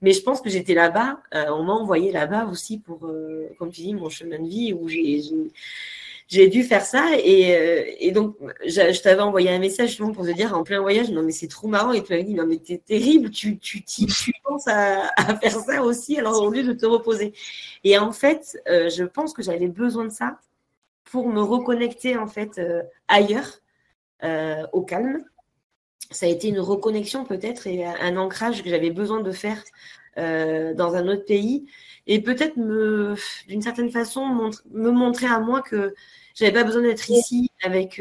Mais 0.02 0.12
je 0.12 0.22
pense 0.22 0.40
que 0.40 0.50
j'étais 0.50 0.74
là-bas. 0.74 1.20
Euh, 1.34 1.46
on 1.50 1.62
m'a 1.62 1.72
envoyé 1.72 2.12
là-bas 2.12 2.46
aussi 2.46 2.78
pour, 2.78 3.10
comme 3.58 3.70
tu 3.70 3.82
dis, 3.82 3.94
mon 3.94 4.08
chemin 4.08 4.38
de 4.38 4.48
vie 4.48 4.72
où 4.74 4.88
j'ai. 4.88 6.48
dû 6.48 6.64
faire 6.64 6.84
ça 6.84 7.12
et, 7.16 8.10
donc 8.12 8.36
je, 8.66 9.00
t'avais 9.00 9.22
envoyé 9.22 9.48
un 9.50 9.58
message 9.58 9.90
justement 9.90 10.12
pour 10.12 10.26
te 10.26 10.32
dire 10.32 10.56
en 10.56 10.64
plein 10.64 10.80
voyage 10.80 11.10
non 11.10 11.22
mais 11.22 11.30
c'est 11.30 11.46
trop 11.46 11.68
marrant 11.68 11.92
et 11.92 12.02
tu 12.02 12.12
m'avais 12.12 12.24
dit 12.24 12.34
non 12.34 12.46
mais 12.46 12.56
t'es 12.56 12.78
terrible 12.78 13.30
tu 13.30 13.58
tu, 13.58 13.84
tu, 13.84 14.32
penses 14.42 14.66
à, 14.66 15.08
faire 15.40 15.60
ça 15.60 15.82
aussi 15.82 16.18
alors 16.18 16.42
au 16.42 16.50
lieu 16.50 16.64
de 16.64 16.72
te 16.72 16.84
reposer 16.84 17.32
et 17.84 17.96
en 17.96 18.10
fait 18.10 18.58
je 18.66 19.04
pense 19.04 19.32
que 19.32 19.42
j'avais 19.42 19.68
besoin 19.68 20.04
de 20.04 20.10
ça 20.12 20.40
pour 21.10 21.28
me 21.28 21.40
reconnecter 21.40 22.16
en 22.16 22.26
fait 22.26 22.58
euh, 22.58 22.82
ailleurs, 23.08 23.60
euh, 24.22 24.66
au 24.72 24.82
calme. 24.82 25.24
Ça 26.10 26.26
a 26.26 26.28
été 26.28 26.48
une 26.48 26.60
reconnexion 26.60 27.24
peut-être 27.24 27.66
et 27.66 27.84
un 27.84 28.16
ancrage 28.16 28.62
que 28.62 28.70
j'avais 28.70 28.90
besoin 28.90 29.22
de 29.22 29.32
faire 29.32 29.62
euh, 30.18 30.72
dans 30.74 30.94
un 30.94 31.08
autre 31.08 31.24
pays. 31.24 31.66
Et 32.06 32.20
peut-être 32.20 32.56
me, 32.56 33.16
d'une 33.48 33.62
certaine 33.62 33.90
façon, 33.90 34.50
me 34.70 34.90
montrer 34.90 35.26
à 35.26 35.40
moi 35.40 35.62
que 35.62 35.94
j'avais 36.34 36.52
pas 36.52 36.62
besoin 36.62 36.82
d'être 36.82 37.10
ici 37.10 37.50
avec 37.62 38.00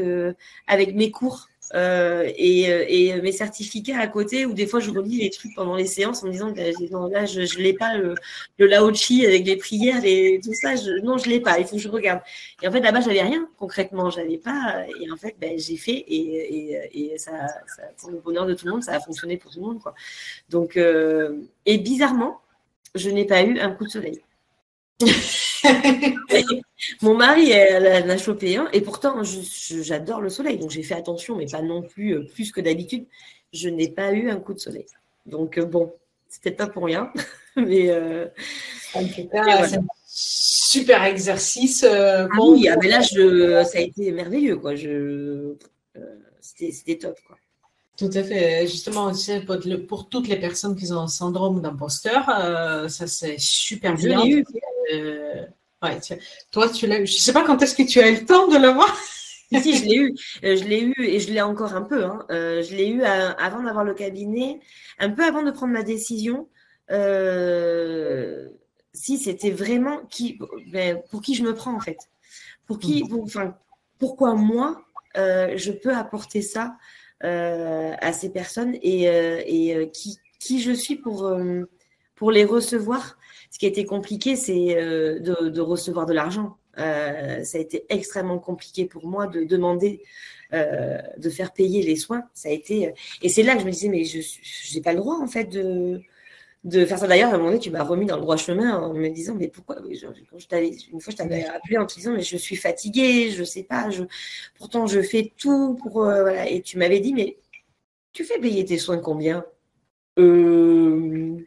avec 0.68 0.94
mes 0.94 1.10
cours 1.10 1.48
euh, 1.74 2.32
et, 2.38 2.72
euh, 2.72 2.86
et, 2.88 3.22
mes 3.22 3.32
certificats 3.32 4.00
à 4.00 4.08
côté, 4.08 4.46
où 4.46 4.54
des 4.54 4.68
fois 4.68 4.80
je 4.80 4.92
relis 4.92 5.18
les 5.18 5.30
trucs 5.30 5.56
pendant 5.56 5.76
les 5.76 5.88
séances 5.88 6.24
en 6.24 6.28
me 6.28 6.32
disant 6.32 6.54
que 6.54 6.60
là, 6.60 7.26
je 7.26 7.42
ne 7.42 7.64
l'ai 7.64 7.74
pas, 7.74 7.98
le, 7.98 8.16
le 8.60 8.68
Lao-Chi 8.68 9.26
avec 9.26 9.46
les 9.46 9.56
prières 9.58 10.02
et 10.04 10.40
tout 10.44 10.54
ça, 10.54 10.76
je, 10.76 11.02
non, 11.04 11.18
je 11.18 11.30
l'ai 11.30 11.40
pas, 11.40 11.60
il 11.60 11.66
faut 11.66 11.76
que 11.76 11.82
je 11.82 11.90
regarde. 11.90 12.22
Et 12.62 12.68
en 12.68 12.72
fait, 12.72 12.82
là-bas, 12.82 13.02
j'avais 13.02 13.22
rien 13.22 13.50
concrètement, 13.58 14.10
j'avais 14.10 14.38
pas, 14.38 14.86
et 15.02 15.12
en 15.12 15.18
fait, 15.18 15.36
ben, 15.40 15.58
j'ai 15.58 15.78
fait, 15.78 16.06
et, 16.08 16.78
et, 16.94 17.14
et 17.14 17.18
ça, 17.18 17.32
ça, 17.76 17.84
pour 17.98 18.12
le 18.12 18.20
bonheur 18.20 18.46
de 18.46 18.54
tout 18.54 18.66
le 18.68 18.74
monde, 18.74 18.84
ça 18.84 18.94
a 18.94 19.00
fonctionné 19.00 19.38
pour 19.38 19.52
tout 19.52 19.60
le 19.60 19.66
monde. 19.66 19.82
Quoi. 19.82 19.96
Donc, 20.50 20.78
euh, 20.78 21.42
et 21.66 21.78
bizarrement, 21.78 22.42
je 22.94 23.10
n'ai 23.10 23.26
pas 23.26 23.44
eu 23.44 23.60
un 23.60 23.72
coup 23.72 23.86
de 23.86 23.90
soleil. 23.90 24.22
Mon 27.02 27.16
mari, 27.16 27.52
elle, 27.52 28.10
a 28.10 28.18
chopé 28.18 28.58
un, 28.58 28.70
et 28.74 28.82
pourtant, 28.82 29.22
j'adore 29.24 30.22
le 30.22 30.30
soleil, 30.30 30.58
donc 30.58 30.72
j'ai 30.72 30.84
fait 30.84 30.96
attention, 30.96 31.36
mais 31.36 31.46
pas 31.46 31.62
non 31.62 31.82
plus 31.82 32.16
euh, 32.16 32.28
plus 32.34 32.52
que 32.52 32.62
d'habitude. 32.62 33.06
Je 33.54 33.70
n'ai 33.70 33.90
pas 33.90 34.12
eu 34.12 34.30
un 34.30 34.38
coup 34.38 34.54
de 34.54 34.60
soleil. 34.60 34.86
Donc, 35.26 35.58
euh, 35.58 35.66
bon, 35.66 35.94
c'était 36.28 36.52
pas 36.52 36.68
pour 36.68 36.86
rien. 36.86 37.12
mais 37.56 37.92
en 38.94 39.04
tout 39.04 39.28
cas, 39.30 39.68
c'est 39.68 39.78
un 39.78 39.86
super 40.06 41.04
exercice. 41.04 41.84
ah 41.84 42.28
oui, 42.40 42.68
ah, 42.70 42.76
mais 42.82 42.90
là, 42.90 43.02
je, 43.02 43.64
ça 43.64 43.78
a 43.78 43.82
été 43.82 44.12
merveilleux. 44.12 44.58
Quoi. 44.58 44.76
Je, 44.76 45.54
c'était 46.42 46.98
top. 46.98 47.18
Quoi. 47.28 47.38
Tout 47.98 48.10
à 48.14 48.24
fait. 48.24 48.68
Justement, 48.68 49.12
pour, 49.88 50.10
toutes 50.10 50.28
les 50.28 50.38
personnes 50.38 50.76
qui 50.76 50.92
ont 50.92 51.00
un 51.00 51.08
syndrome 51.08 51.62
d'imposteur, 51.62 52.30
euh, 52.30 52.88
ça 52.90 53.08
c'est 53.08 53.38
super 53.40 53.96
bien. 53.96 54.22
Euh, 54.94 55.46
ouais, 55.86 56.18
toi, 56.52 56.70
tu 56.70 56.88
l'as 56.88 57.00
eu. 57.00 57.08
Je 57.08 57.16
ne 57.16 57.20
sais 57.20 57.34
pas 57.34 57.44
quand 57.44 57.62
est-ce 57.62 57.76
que 57.76 57.84
tu 57.84 58.00
as 58.00 58.10
eu 58.10 58.16
le 58.16 58.26
temps 58.26 58.48
de 58.48 58.58
l'avoir. 58.58 58.96
si, 59.62 59.78
je 59.78 59.86
l'ai 59.86 59.96
eu. 59.96 60.16
Euh, 60.44 60.56
je 60.56 60.64
l'ai 60.66 60.82
eu 60.82 60.94
et 61.00 61.20
je 61.20 61.32
l'ai 61.32 61.42
encore 61.42 61.74
un 61.74 61.84
peu. 61.84 62.04
Hein. 62.04 62.26
je 62.30 62.76
l'ai 62.76 62.90
eu 62.90 63.04
avant 63.04 63.64
d'avoir 63.64 63.84
le 63.84 63.94
cabinet, 63.94 64.60
un 65.00 65.10
peu 65.10 65.24
avant 65.24 65.44
de 65.44 65.52
prendre 65.52 65.74
ma 65.74 65.84
décision. 65.84 66.48
si 68.94 69.18
c'était 69.18 69.52
vraiment 69.52 70.00
qui, 70.10 70.40
ben, 70.68 71.02
pour 71.12 71.22
qui 71.22 71.36
je 71.36 71.44
me 71.44 71.54
prends 71.54 71.76
en 71.76 71.80
fait. 71.80 71.98
Pour 72.68 72.80
qui, 72.80 73.04
mmh. 73.04 73.20
enfin, 73.24 73.56
pourquoi 74.00 74.34
moi, 74.34 74.84
je 75.16 75.72
peux 75.72 75.96
apporter 75.96 76.42
ça 76.42 76.76
euh, 77.24 77.94
à 78.02 78.12
ces 78.12 78.30
personnes 78.30 78.76
et, 78.84 79.10
euh, 79.10 79.42
et 79.46 79.74
euh, 79.74 79.86
qui, 79.86 80.20
qui, 80.38 80.62
je 80.62 80.74
suis 80.74 80.98
pour, 80.98 81.32
pour 82.16 82.32
les 82.32 82.44
recevoir. 82.44 83.18
Ce 83.56 83.60
qui 83.60 83.68
a 83.68 83.70
été 83.70 83.86
compliqué, 83.86 84.36
c'est 84.36 84.76
de, 84.76 85.48
de, 85.48 85.62
recevoir 85.62 86.06
de 86.06 86.12
l'argent. 86.12 86.58
ça 86.76 86.84
a 86.84 87.58
été 87.58 87.86
extrêmement 87.88 88.38
compliqué 88.38 88.84
pour 88.84 89.08
moi 89.08 89.28
de 89.28 89.46
demander 89.46 90.02
de 90.52 91.30
faire 91.30 91.54
payer 91.54 91.82
les 91.82 91.96
soins. 91.96 92.24
Ça 92.34 92.50
a 92.50 92.52
été 92.52 92.94
et 93.22 93.30
c'est 93.30 93.44
là 93.44 93.54
que 93.54 93.62
je 93.62 93.66
me 93.66 93.72
disais 93.72 93.88
mais 93.88 94.04
je 94.04 94.76
n'ai 94.76 94.82
pas 94.82 94.92
le 94.92 95.00
droit 95.00 95.16
en 95.22 95.28
fait 95.28 95.46
de 95.46 96.02
de 96.66 96.86
faire 96.86 97.00
ça. 97.00 97.08
D'ailleurs, 97.08 97.30
à 97.30 97.36
un 97.36 97.38
moment 97.38 97.52
donné, 97.52 97.62
tu 97.62 97.72
m'as 97.72 97.84
remis 97.84 98.06
dans 98.06 98.18
le 98.18 98.24
droit 98.24 98.36
chemin 98.36 98.78
en 98.78 98.94
me 98.94 99.08
disant, 99.08 99.36
mais 99.36 99.48
pourquoi 99.48 99.78
Quand 99.78 99.84
je 99.90 100.08
Une 100.92 101.00
fois, 101.00 101.12
je 101.12 101.16
t'avais 101.16 101.46
appelé 101.46 101.78
en 101.78 101.86
te 101.86 101.96
disant, 101.96 102.12
mais 102.12 102.24
je 102.24 102.36
suis 102.36 102.58
fatiguée, 102.58 103.32
je 103.32 103.46
sais 103.46 103.64
pas, 103.64 103.90
je, 103.90 104.04
pourtant 104.58 104.86
je 104.86 105.02
fais 105.02 105.32
tout 105.38 105.76
pour. 105.76 106.04
Euh, 106.04 106.24
voilà. 106.24 106.50
Et 106.50 106.62
tu 106.62 106.78
m'avais 106.78 107.00
dit, 107.00 107.14
mais 107.14 107.38
tu 108.12 108.26
fais 108.26 108.38
payer 108.38 108.66
tes 108.66 108.78
soins 108.80 108.98
combien? 108.98 109.46
Euh... 110.20 111.38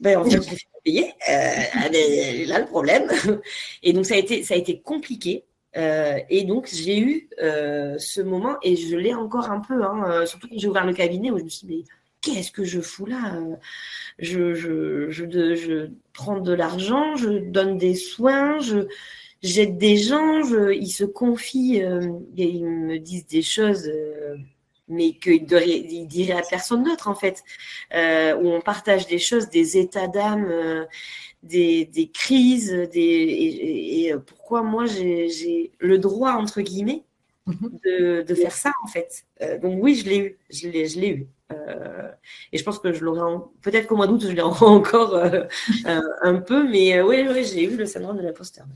ben, 0.00 0.18
En 0.18 0.24
fait, 0.24 0.42
je 0.42 0.75
payer. 0.86 1.12
Euh, 1.28 2.46
là, 2.46 2.60
le 2.60 2.66
problème. 2.66 3.10
Et 3.82 3.92
donc, 3.92 4.06
ça 4.06 4.14
a 4.14 4.18
été, 4.18 4.42
ça 4.42 4.54
a 4.54 4.56
été 4.56 4.80
compliqué. 4.80 5.44
Euh, 5.76 6.18
et 6.30 6.44
donc, 6.44 6.70
j'ai 6.72 6.98
eu 6.98 7.28
euh, 7.42 7.96
ce 7.98 8.22
moment, 8.22 8.56
et 8.62 8.76
je 8.76 8.96
l'ai 8.96 9.12
encore 9.12 9.50
un 9.50 9.60
peu, 9.60 9.84
hein, 9.84 10.24
surtout 10.24 10.48
quand 10.48 10.58
j'ai 10.58 10.68
ouvert 10.68 10.86
le 10.86 10.94
cabinet, 10.94 11.30
où 11.30 11.36
je 11.38 11.44
me 11.44 11.48
suis 11.50 11.66
dit, 11.66 11.84
mais 11.84 11.84
qu'est-ce 12.22 12.50
que 12.50 12.64
je 12.64 12.80
fous 12.80 13.04
là 13.04 13.38
je, 14.18 14.54
je, 14.54 15.10
je, 15.10 15.90
prends 16.14 16.40
de 16.40 16.54
l'argent, 16.54 17.14
je 17.16 17.28
donne 17.28 17.76
des 17.76 17.94
soins, 17.94 18.58
je 18.60 18.86
j'aide 19.42 19.78
des 19.78 19.96
gens, 19.96 20.42
ils 20.70 20.90
se 20.90 21.04
confient 21.04 21.82
euh, 21.82 22.10
et 22.36 22.48
ils 22.48 22.66
me 22.66 22.98
disent 22.98 23.26
des 23.26 23.42
choses, 23.42 23.88
euh, 23.88 24.36
mais 24.88 25.12
qu'ils 25.14 25.42
ne 25.42 26.04
diraient 26.06 26.38
à 26.38 26.42
personne 26.42 26.82
d'autre 26.82 27.08
en 27.08 27.14
fait, 27.14 27.42
euh, 27.94 28.36
où 28.36 28.48
on 28.48 28.60
partage 28.60 29.06
des 29.06 29.18
choses, 29.18 29.48
des 29.48 29.78
états 29.78 30.08
d'âme, 30.08 30.86
des, 31.42 31.84
des, 31.84 32.08
crises, 32.08 32.72
des, 32.92 33.00
et, 33.00 34.14
pourquoi 34.26 34.62
moi 34.62 34.86
j'ai 34.86 35.72
le 35.78 35.98
droit 35.98 36.32
entre 36.32 36.60
guillemets 36.60 37.04
mhm. 37.46 37.78
de, 37.84 38.22
de, 38.22 38.34
faire 38.34 38.52
ça 38.52 38.72
en 38.84 38.86
fait. 38.88 39.24
donc 39.62 39.82
oui, 39.82 39.94
je 39.94 40.08
l'ai 40.08 40.18
eu, 40.18 40.38
je 40.50 40.68
l'ai 40.68 41.08
eu. 41.08 41.26
Euh, 41.52 42.10
et 42.52 42.58
je 42.58 42.64
pense 42.64 42.78
que 42.78 42.92
je 42.92 43.04
l'aurai 43.04 43.44
peut-être 43.62 43.86
qu'au 43.86 43.96
mois 43.96 44.06
d'août, 44.06 44.22
je 44.22 44.32
l'ai 44.32 44.42
encore 44.42 45.14
euh, 45.14 45.44
un 46.22 46.36
peu, 46.36 46.68
mais 46.68 46.98
euh, 46.98 47.06
oui, 47.06 47.26
oui 47.28 47.44
j'ai 47.44 47.64
eu 47.64 47.76
le 47.76 47.86
syndrome 47.86 48.16
de 48.16 48.22
l'imposteur. 48.22 48.66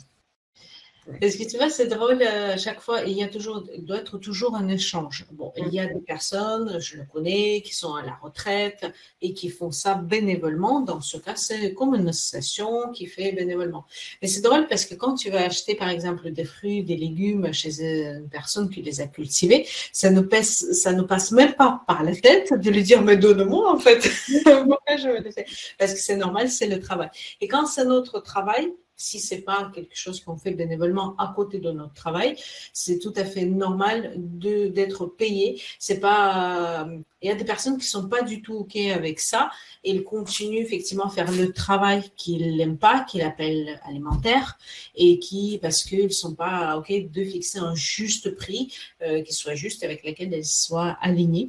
Parce 1.20 1.36
que 1.36 1.48
tu 1.48 1.56
vois, 1.56 1.70
c'est 1.70 1.86
drôle, 1.86 2.22
à 2.22 2.56
chaque 2.56 2.80
fois, 2.80 3.02
il 3.02 3.12
y 3.12 3.22
a 3.22 3.28
toujours, 3.28 3.64
il 3.74 3.84
doit 3.84 3.98
être 3.98 4.18
toujours 4.18 4.54
un 4.54 4.68
échange. 4.68 5.26
Bon, 5.32 5.52
il 5.56 5.72
y 5.72 5.80
a 5.80 5.86
des 5.86 6.00
personnes, 6.00 6.78
je 6.80 6.98
le 6.98 7.04
connais, 7.04 7.62
qui 7.62 7.74
sont 7.74 7.94
à 7.94 8.02
la 8.02 8.14
retraite 8.22 8.86
et 9.22 9.32
qui 9.32 9.48
font 9.48 9.70
ça 9.70 9.94
bénévolement. 9.94 10.80
Dans 10.80 11.00
ce 11.00 11.16
cas, 11.16 11.36
c'est 11.36 11.74
comme 11.74 11.94
une 11.94 12.08
association 12.08 12.92
qui 12.92 13.06
fait 13.06 13.32
bénévolement. 13.32 13.84
Mais 14.22 14.28
c'est 14.28 14.42
drôle 14.42 14.66
parce 14.68 14.84
que 14.84 14.94
quand 14.94 15.14
tu 15.14 15.30
vas 15.30 15.44
acheter, 15.44 15.74
par 15.74 15.88
exemple, 15.88 16.30
des 16.30 16.44
fruits, 16.44 16.82
des 16.82 16.96
légumes 16.96 17.52
chez 17.52 17.80
une 17.80 18.28
personne 18.28 18.70
qui 18.70 18.82
les 18.82 19.00
a 19.00 19.06
cultivés, 19.06 19.66
ça 19.92 20.10
ne 20.10 20.20
passe, 20.20 20.72
ça 20.72 20.92
ne 20.92 21.02
passe 21.02 21.32
même 21.32 21.54
pas 21.54 21.82
par 21.86 22.02
la 22.02 22.14
tête 22.14 22.52
de 22.52 22.70
lui 22.70 22.82
dire, 22.82 23.02
mais 23.02 23.16
donne-moi, 23.16 23.72
en 23.72 23.78
fait. 23.78 23.98
Parce 25.78 25.94
que 25.94 26.00
c'est 26.00 26.16
normal, 26.16 26.50
c'est 26.50 26.66
le 26.66 26.80
travail. 26.80 27.08
Et 27.40 27.48
quand 27.48 27.66
c'est 27.66 27.84
notre 27.84 28.20
travail, 28.20 28.72
si 29.00 29.18
c'est 29.18 29.40
pas 29.40 29.70
quelque 29.74 29.96
chose 29.96 30.20
qu'on 30.20 30.36
fait 30.36 30.50
bénévolement 30.50 31.16
à 31.16 31.32
côté 31.34 31.58
de 31.58 31.70
notre 31.70 31.94
travail, 31.94 32.36
c'est 32.74 32.98
tout 32.98 33.14
à 33.16 33.24
fait 33.24 33.46
normal 33.46 34.12
d'être 34.16 35.06
payé. 35.06 35.60
C'est 35.78 36.00
pas, 36.00 36.84
euh, 36.84 36.98
il 37.22 37.28
y 37.28 37.32
a 37.32 37.34
des 37.34 37.44
personnes 37.44 37.78
qui 37.78 37.86
sont 37.86 38.08
pas 38.08 38.20
du 38.22 38.42
tout 38.42 38.54
ok 38.54 38.76
avec 38.76 39.18
ça 39.18 39.50
et 39.84 39.92
ils 39.92 40.04
continuent 40.04 40.60
effectivement 40.60 41.04
à 41.04 41.10
faire 41.10 41.32
le 41.32 41.50
travail 41.52 42.10
qu'ils 42.16 42.56
n'aiment 42.56 42.76
pas, 42.76 43.00
qu'ils 43.00 43.22
appellent 43.22 43.80
alimentaire 43.84 44.58
et 44.94 45.18
qui 45.18 45.58
parce 45.62 45.82
qu'ils 45.82 46.12
sont 46.12 46.34
pas 46.34 46.76
ok 46.76 47.10
de 47.10 47.24
fixer 47.24 47.58
un 47.58 47.74
juste 47.74 48.36
prix 48.36 48.70
euh, 49.02 49.22
qui 49.22 49.32
soit 49.32 49.54
juste 49.54 49.82
avec 49.82 50.04
lequel 50.04 50.34
elles 50.34 50.44
soient 50.44 50.98
alignées. 51.00 51.48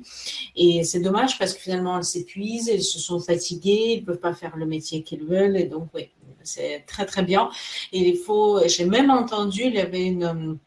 Et 0.55 0.85
c'est 0.85 1.01
dommage 1.01 1.37
parce 1.37 1.53
que 1.53 1.59
finalement 1.59 1.97
elles 1.97 2.05
s'épuisent, 2.05 2.69
elles 2.69 2.81
se 2.81 2.99
sont 2.99 3.19
fatiguées, 3.19 3.95
ils 3.97 4.05
peuvent 4.05 4.19
pas 4.19 4.33
faire 4.33 4.55
le 4.55 4.65
métier 4.65 5.03
qu'ils 5.03 5.25
veulent 5.25 5.57
et 5.57 5.65
donc 5.65 5.89
oui 5.93 6.09
c'est 6.44 6.84
très 6.88 7.06
très 7.06 7.24
bien. 7.24 7.50
Il 7.91 8.17
faut, 8.17 8.60
j'ai 8.67 8.86
même 8.86 9.10
entendu, 9.10 9.63
il 9.63 9.76
y 9.76 9.80
avait 9.80 10.06
une, 10.06 10.60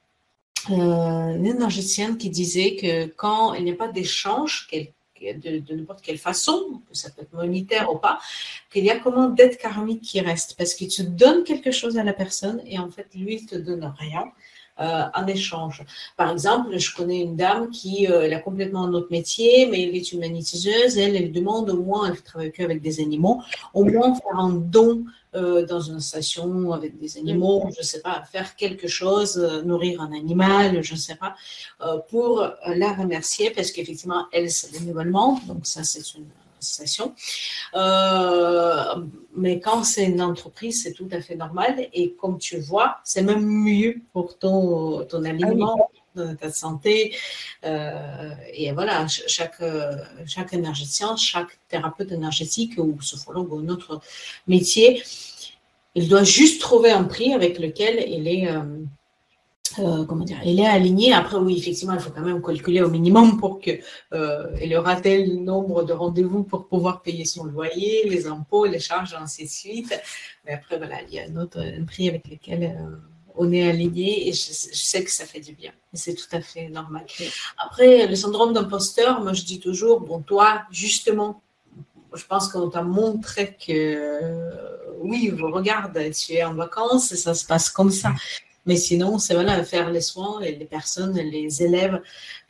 euh, 0.71 1.45
énergéticienne 1.45 2.17
qui 2.17 2.31
disait 2.31 2.77
que 2.77 3.07
quand 3.07 3.55
il 3.55 3.65
n'y 3.65 3.73
a 3.73 3.77
pas 3.77 3.89
d'échange, 3.89 4.69
de, 4.71 5.59
de 5.59 5.75
n'importe 5.75 6.03
quelle 6.03 6.19
façon, 6.19 6.83
que 6.89 6.97
ça 6.97 7.11
peut 7.11 7.23
être 7.23 7.33
monétaire 7.33 7.93
ou 7.93 7.99
pas, 7.99 8.19
qu'il 8.71 8.85
y 8.85 8.91
a 8.91 8.99
comment 8.99 9.29
dette 9.29 9.59
karmique 9.59 10.03
qui 10.03 10.21
reste, 10.21 10.57
parce 10.57 10.75
que 10.75 10.85
tu 10.85 11.05
donnes 11.05 11.45
quelque 11.45 11.71
chose 11.71 11.99
à 11.99 12.05
la 12.05 12.13
personne 12.13 12.63
et 12.67 12.79
en 12.79 12.91
fait, 12.91 13.09
lui, 13.15 13.37
il 13.37 13.47
te 13.47 13.57
donne 13.57 13.93
rien. 13.99 14.25
Euh, 14.81 15.05
en 15.15 15.25
échange. 15.29 15.85
Par 16.17 16.33
exemple, 16.33 16.77
je 16.77 16.97
connais 16.97 17.21
une 17.21 17.37
dame 17.37 17.71
qui 17.71 18.09
euh, 18.09 18.23
elle 18.23 18.35
a 18.35 18.41
complètement 18.41 18.83
un 18.83 18.93
autre 18.93 19.07
métier, 19.13 19.69
mais 19.71 19.83
elle 19.85 19.95
est 19.95 20.11
une 20.11 20.19
magnétiseuse. 20.19 20.99
Elle, 20.99 21.15
elle 21.15 21.31
demande 21.31 21.71
au 21.71 21.81
moins, 21.81 22.09
elle 22.09 22.21
travaille 22.21 22.51
que 22.51 22.65
avec 22.65 22.83
des 22.83 22.99
animaux, 22.99 23.41
au 23.73 23.85
moins 23.85 24.17
faire 24.17 24.37
un 24.37 24.51
don 24.51 25.05
euh, 25.37 25.67
dans 25.67 25.81
une 25.81 25.99
station 25.99 26.73
avec 26.73 26.97
des 26.97 27.19
animaux, 27.19 27.69
je 27.75 27.81
ne 27.81 27.85
sais 27.85 28.01
pas, 28.01 28.23
faire 28.31 28.55
quelque 28.55 28.87
chose, 28.87 29.37
euh, 29.37 29.63
nourrir 29.63 30.01
un 30.01 30.13
animal, 30.13 30.81
je 30.81 30.95
ne 30.95 30.99
sais 30.99 31.17
pas, 31.17 31.35
euh, 31.81 31.99
pour 32.09 32.49
la 32.67 32.93
remercier 32.93 33.51
parce 33.51 33.73
qu'effectivement, 33.73 34.27
elle, 34.33 34.49
c'est 34.49 34.71
bénévolement, 34.71 35.41
donc 35.49 35.67
ça, 35.67 35.83
c'est 35.83 36.15
une 36.15 36.27
station. 36.65 37.15
mais 39.37 39.61
quand 39.61 39.85
c'est 39.85 40.05
une 40.05 40.23
entreprise, 40.23 40.83
c'est 40.83 40.93
tout 40.93 41.09
à 41.13 41.21
fait 41.21 41.37
normal. 41.37 41.89
Et 41.93 42.13
comme 42.13 42.39
tu 42.39 42.59
vois, 42.59 42.99
c'est 43.05 43.23
même 43.23 43.45
mieux 43.45 44.03
pour 44.13 44.39
ton, 44.39 45.05
ton 45.05 45.25
ah 45.25 45.29
aliment 45.31 45.91
ta 46.41 46.51
santé. 46.53 47.15
Euh, 47.65 48.31
et 48.53 48.73
voilà, 48.73 49.07
chaque, 49.09 49.63
chaque 50.27 50.53
énergéticien, 50.53 51.17
chaque 51.17 51.59
thérapeute 51.69 52.13
énergétique 52.13 52.75
ou 52.79 53.01
sophrologue 53.01 53.53
ou 53.53 53.69
autre 53.69 54.01
métier, 54.47 55.03
il 55.95 56.09
doit 56.09 56.25
juste 56.25 56.61
trouver 56.61 56.91
un 56.91 57.05
prix 57.05 57.33
avec 57.33 57.59
lequel 57.59 58.05
il 58.09 58.27
est, 58.29 58.49
euh, 59.79 60.03
euh, 60.03 60.05
comment 60.05 60.25
dire, 60.25 60.39
il 60.45 60.61
est 60.61 60.67
aligné. 60.67 61.13
Après, 61.13 61.37
oui, 61.37 61.59
effectivement, 61.59 61.95
il 61.95 62.01
faut 62.01 62.11
quand 62.11 62.23
même 62.23 62.43
calculer 62.43 62.83
au 62.83 62.89
minimum 62.91 63.39
pour 63.39 63.61
que 63.61 63.71
il 64.63 64.77
aura 64.77 65.01
tel 65.01 65.43
nombre 65.43 65.85
de 65.85 65.93
rendez-vous 65.93 66.43
pour 66.45 66.67
pouvoir 66.67 67.03
payer 67.03 67.25
son 67.25 67.45
loyer, 67.45 68.09
les 68.09 68.27
impôts, 68.27 68.67
les 68.67 68.81
charges, 68.81 69.15
ainsi 69.15 69.45
de 69.45 69.51
suite. 69.51 70.01
Mais 70.45 70.53
après, 70.53 70.79
voilà, 70.79 71.03
il 71.09 71.15
y 71.15 71.21
a 71.21 71.25
un 71.25 71.37
autre 71.37 71.61
prix 71.87 72.09
avec 72.09 72.29
lequel 72.29 72.77
on 73.37 73.53
est 73.53 73.69
aligné 73.69 74.29
et 74.29 74.33
je, 74.33 74.53
sais 74.53 75.03
que 75.03 75.11
ça 75.11 75.27
fait 75.27 75.41
du 75.41 75.55
bien. 75.55 75.73
c'est 75.93 76.15
tout 76.15 76.29
à 76.33 76.41
fait 76.41 76.69
normal. 76.69 77.05
Après, 77.59 78.07
le 78.07 78.15
syndrome 78.15 78.53
d'imposteur, 78.53 79.23
moi 79.23 79.33
je 79.33 79.45
dis 79.45 79.61
toujours, 79.61 80.01
bon, 80.01 80.21
toi, 80.21 80.63
justement, 80.71 81.43
je 82.15 82.25
pense 82.27 82.49
qu'on 82.49 82.71
t'a 82.71 82.83
montré 82.83 83.57
que 83.57 83.73
euh, 83.73 84.51
oui, 85.01 85.33
regarde, 85.39 85.99
tu 86.13 86.35
es 86.35 86.45
en 86.45 86.55
vacances 86.55 87.13
et 87.13 87.17
ça 87.17 87.35
se 87.35 87.45
passe 87.45 87.69
comme 87.69 87.91
ça. 87.91 88.13
Mais 88.67 88.77
sinon, 88.77 89.19
c'est 89.19 89.35
voilà, 89.35 89.63
faire 89.65 89.91
les 89.91 90.01
soins, 90.01 90.41
et 90.41 90.53
les 90.53 90.65
personnes, 90.65 91.17
les 91.17 91.63
élèves, 91.63 92.01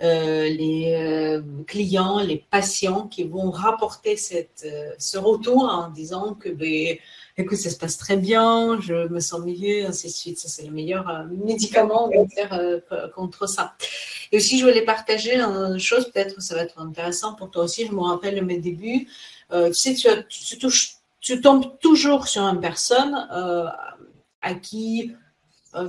euh, 0.02 0.48
les 0.48 0.94
euh, 0.94 1.42
clients, 1.66 2.20
les 2.20 2.44
patients 2.50 3.08
qui 3.08 3.24
vont 3.24 3.50
rapporter 3.50 4.16
cette, 4.16 4.66
ce 4.98 5.18
retour 5.18 5.64
en 5.64 5.90
disant 5.90 6.34
que 6.34 6.48
ben, 6.48 6.96
écoute, 7.36 7.58
ça 7.58 7.70
se 7.70 7.76
passe 7.76 7.98
très 7.98 8.16
bien, 8.16 8.80
je 8.80 9.08
me 9.08 9.20
sens 9.20 9.40
mieux, 9.40 9.86
ainsi 9.86 10.06
de 10.06 10.12
suite. 10.12 10.38
Ça, 10.38 10.48
c'est 10.48 10.64
le 10.64 10.70
meilleur 10.70 11.08
euh, 11.08 11.24
médicament 11.24 12.10
euh, 12.12 12.80
contre 13.14 13.48
ça. 13.48 13.74
Et 14.32 14.36
aussi, 14.36 14.58
je 14.58 14.64
voulais 14.64 14.82
partager 14.82 15.36
une 15.40 15.78
chose, 15.78 16.10
peut-être 16.10 16.40
ça 16.40 16.54
va 16.54 16.62
être 16.62 16.78
intéressant 16.80 17.34
pour 17.34 17.50
toi 17.50 17.64
aussi. 17.64 17.86
Je 17.86 17.92
me 17.92 18.00
rappelle 18.00 18.44
mes 18.44 18.58
débuts. 18.58 19.08
Euh, 19.52 19.68
tu 19.68 19.74
sais, 19.74 19.94
tu, 19.94 20.08
tu, 20.28 20.58
touches 20.58 20.96
tu 21.20 21.40
tombes 21.40 21.78
toujours 21.80 22.28
sur 22.28 22.42
une 22.42 22.60
personne 22.60 23.14
à 24.42 24.54
qui 24.54 25.10
euh, 25.10 25.23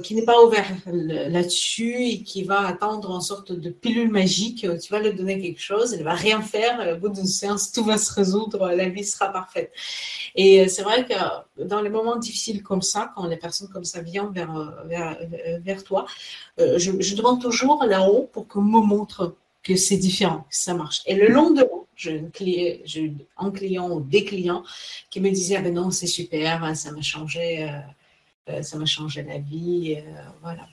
qui 0.04 0.16
n'est 0.16 0.24
pas 0.24 0.44
ouvert 0.44 0.66
là-dessus 0.88 2.06
et 2.06 2.24
qui 2.24 2.44
va 2.44 2.66
attendre 2.66 3.12
en 3.12 3.22
sorte 3.22 3.52
de 3.52 3.70
pilule 3.70 4.10
magique. 4.10 4.66
Tu 4.82 4.92
vas 4.92 5.00
lui 5.00 5.14
donner 5.14 5.40
quelque 5.40 5.62
chose, 5.62 5.94
elle 5.94 6.04
va 6.04 6.14
rien 6.14 6.42
faire. 6.42 6.96
Au 6.96 7.00
bout 7.00 7.10
d'une 7.10 7.26
séance, 7.26 7.72
tout 7.72 7.84
va 7.84 7.98
se 7.98 8.12
résoudre, 8.12 8.70
la 8.70 8.90
vie 8.90 9.04
sera 9.04 9.30
parfaite. 9.30 9.72
Et 10.36 10.62
euh, 10.62 10.68
c'est 10.68 10.82
vrai 10.82 11.06
que 11.06 11.64
dans 11.64 11.82
les 11.82 11.90
moments 11.90 12.16
difficiles 12.16 12.64
comme 12.64 12.82
ça, 12.82 13.12
quand 13.16 13.28
les 13.28 13.38
personnes 13.38 13.70
comme 13.70 13.86
ça 13.86 14.02
viennent 14.02 14.32
vers, 14.32 14.56
euh, 14.56 15.60
vers, 15.64 15.84
toi, 15.84 16.06
je, 16.58 17.16
demande 17.16 17.42
toujours 17.42 17.84
là-haut 17.84 18.30
pour 18.34 18.48
qu'on 18.48 18.62
me 18.62 18.82
montre 18.82 19.36
que 19.64 19.76
c'est 19.76 19.98
différent, 19.98 20.46
que 20.50 20.56
ça 20.56 20.74
marche. 20.74 21.02
Et 21.06 21.16
le 21.16 21.28
lendemain, 21.28 21.66
j'ai 21.96 22.24
un 23.38 23.52
client 23.52 23.90
ou 23.92 24.02
des 24.02 24.24
clients 24.26 24.64
qui 25.10 25.22
me 25.22 25.30
disaient, 25.30 25.58
ah 25.58 25.62
ben 25.62 25.74
non, 25.74 25.92
c'est 25.92 26.08
super, 26.08 26.76
ça 26.76 26.92
m'a 26.92 27.02
changé. 27.02 27.70
Euh, 28.50 28.62
ça 28.62 28.78
m'a 28.78 28.86
changé 28.86 29.24
la 29.24 29.40
vie. 29.40 29.98
Euh, 29.98 30.22
voilà. 30.42 30.68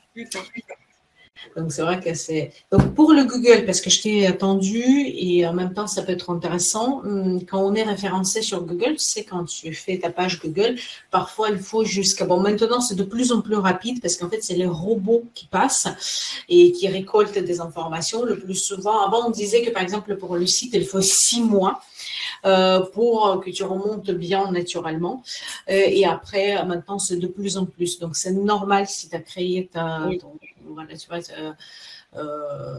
Donc, 1.56 1.72
c'est 1.72 1.82
vrai 1.82 2.00
que 2.00 2.14
c'est. 2.14 2.52
Donc, 2.70 2.94
pour 2.94 3.12
le 3.12 3.24
Google, 3.24 3.64
parce 3.64 3.80
que 3.80 3.90
je 3.90 4.02
t'ai 4.02 4.26
attendu 4.26 4.82
et 4.84 5.46
en 5.46 5.52
même 5.52 5.72
temps, 5.72 5.86
ça 5.86 6.02
peut 6.02 6.12
être 6.12 6.30
intéressant. 6.30 7.00
Hum, 7.04 7.44
quand 7.44 7.60
on 7.60 7.74
est 7.74 7.82
référencé 7.82 8.42
sur 8.42 8.62
Google, 8.62 8.92
tu 8.92 8.98
sais, 9.04 9.24
quand 9.24 9.44
tu 9.44 9.74
fais 9.74 9.98
ta 9.98 10.10
page 10.10 10.40
Google, 10.40 10.76
parfois 11.10 11.50
il 11.50 11.58
faut 11.58 11.84
jusqu'à. 11.84 12.26
Bon, 12.26 12.40
maintenant, 12.40 12.80
c'est 12.80 12.94
de 12.94 13.02
plus 13.02 13.32
en 13.32 13.40
plus 13.40 13.56
rapide 13.56 14.00
parce 14.00 14.16
qu'en 14.16 14.28
fait, 14.28 14.42
c'est 14.42 14.54
les 14.54 14.66
robots 14.66 15.24
qui 15.34 15.46
passent 15.46 15.88
et 16.48 16.72
qui 16.72 16.88
récoltent 16.88 17.38
des 17.38 17.60
informations. 17.60 18.24
Le 18.24 18.38
plus 18.38 18.54
souvent, 18.54 19.00
avant, 19.00 19.26
on 19.26 19.30
disait 19.30 19.62
que 19.62 19.70
par 19.70 19.82
exemple, 19.82 20.16
pour 20.16 20.36
le 20.36 20.46
site, 20.46 20.74
il 20.74 20.86
faut 20.86 21.00
six 21.00 21.42
mois. 21.42 21.80
Euh, 22.44 22.80
pour 22.80 23.40
que 23.44 23.50
tu 23.50 23.62
remontes 23.62 24.10
bien 24.10 24.50
naturellement. 24.50 25.22
Euh, 25.70 25.74
et 25.86 26.04
après, 26.04 26.64
maintenant, 26.64 26.98
c'est 26.98 27.16
de 27.16 27.28
plus 27.28 27.56
en 27.56 27.66
plus. 27.66 28.00
Donc, 28.00 28.16
c'est 28.16 28.32
normal 28.32 28.88
si 28.88 29.08
tu 29.08 29.14
as 29.14 29.20
créé 29.20 29.68
ta, 29.72 30.08
voilà, 30.66 30.96
tu 30.96 31.06
vois, 31.08 31.20
euh, 32.16 32.78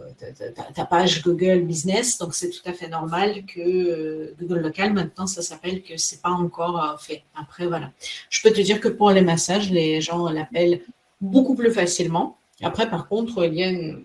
ta, 0.76 0.86
page 0.86 1.24
Google 1.24 1.62
Business. 1.62 2.18
Donc, 2.18 2.34
c'est 2.34 2.50
tout 2.50 2.62
à 2.66 2.74
fait 2.74 2.90
normal 2.90 3.46
que 3.46 4.34
Google 4.38 4.60
Local, 4.60 4.92
maintenant, 4.92 5.28
ça 5.28 5.42
s'appelle 5.42 5.82
que 5.82 5.96
c'est 5.96 6.22
pas 6.22 6.32
encore 6.32 7.02
fait. 7.02 7.24
Après, 7.34 7.66
voilà. 7.66 7.92
Je 8.30 8.42
peux 8.42 8.52
te 8.52 8.60
dire 8.60 8.82
que 8.82 8.90
pour 8.90 9.12
les 9.12 9.22
massages, 9.22 9.72
les 9.72 10.02
gens 10.02 10.30
l'appellent 10.30 10.82
beaucoup 11.22 11.56
plus 11.56 11.72
facilement. 11.72 12.38
Après, 12.62 12.90
par 12.90 13.08
contre, 13.08 13.46
il 13.46 13.54
y 13.54 13.64
a 13.64 13.70
une, 13.70 14.04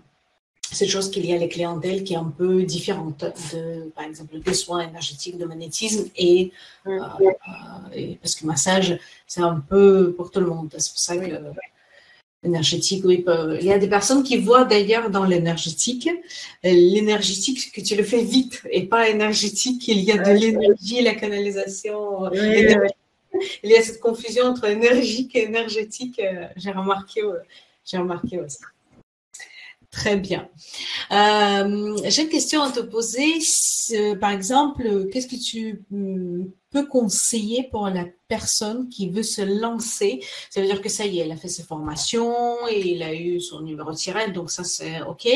cette 0.71 0.89
chose 0.89 1.11
qu'il 1.11 1.25
y 1.27 1.33
a 1.33 1.39
les 1.39 1.49
clientèles 1.49 2.05
qui 2.05 2.15
est 2.15 2.19
un 2.19 2.33
peu 2.37 2.63
différente 2.63 3.25
de, 3.53 3.91
par 3.95 4.05
exemple, 4.05 4.39
des 4.39 4.55
soins 4.55 4.81
énergétiques, 4.81 5.39
de 5.39 5.45
magnétisme 5.45 6.09
et, 6.17 6.53
mm. 6.85 6.91
euh, 6.91 7.01
euh, 7.97 8.15
parce 8.21 8.35
que 8.35 8.47
massage, 8.47 8.99
c'est 9.27 9.41
un 9.41 9.61
peu 9.61 10.13
pour 10.17 10.31
tout 10.31 10.41
le 10.41 10.47
monde. 10.47 10.75
C'est 10.77 10.91
pour 10.91 10.99
ça 10.99 11.17
que 11.17 11.25
l'énergétique, 12.43 13.05
oui, 13.05 13.25
il 13.61 13.67
y 13.67 13.73
a 13.73 13.79
des 13.79 13.89
personnes 13.89 14.23
qui 14.23 14.37
voient 14.39 14.65
d'ailleurs 14.65 15.11
dans 15.11 15.25
l'énergétique, 15.25 16.09
l'énergétique 16.63 17.73
que 17.73 17.81
tu 17.81 17.97
le 17.97 18.05
fais 18.05 18.23
vite 18.23 18.63
et 18.71 18.85
pas 18.85 19.09
énergétique, 19.09 19.89
il 19.89 20.01
y 20.01 20.13
a 20.13 20.19
de 20.19 20.39
l'énergie, 20.39 21.03
la 21.03 21.15
canalisation. 21.15 22.31
il 22.33 23.71
y 23.71 23.77
a 23.77 23.83
cette 23.83 24.01
confusion 24.01 24.45
entre 24.47 24.67
énergique 24.67 25.35
et 25.35 25.45
énergétique. 25.45 26.21
Euh, 26.23 26.47
j'ai 26.57 26.71
remarqué, 26.71 27.23
j'ai 27.85 27.97
remarqué 27.97 28.39
aussi. 28.39 28.59
Très 29.91 30.17
bien. 30.17 30.49
Euh, 31.13 31.97
j'ai 32.05 32.23
une 32.23 32.29
question 32.29 32.63
à 32.63 32.71
te 32.71 32.81
poser. 32.81 33.39
Par 34.21 34.31
exemple, 34.31 35.09
qu'est-ce 35.11 35.27
que 35.27 35.43
tu 35.43 35.83
hmm, 35.91 36.45
peux 36.71 36.87
conseiller 36.87 37.69
pour 37.71 37.89
la 37.89 38.05
personne 38.29 38.91
qui 38.91 39.09
veut 39.09 39.23
se 39.23 39.41
lancer? 39.41 40.21
Ça 40.51 40.61
veut 40.61 40.67
dire 40.67 40.83
que 40.83 40.91
ça 40.91 41.07
y 41.07 41.19
est, 41.19 41.25
elle 41.25 41.33
a 41.33 41.37
fait 41.37 41.49
ses 41.49 41.63
formations 41.63 42.69
et 42.69 42.87
il 42.91 43.03
a 43.03 43.15
eu 43.15 43.41
son 43.41 43.63
numéro 43.63 43.91
de 43.91 43.97
sirène, 43.97 44.33
donc 44.33 44.51
ça 44.51 44.63
c'est 44.63 45.01
OK. 45.03 45.27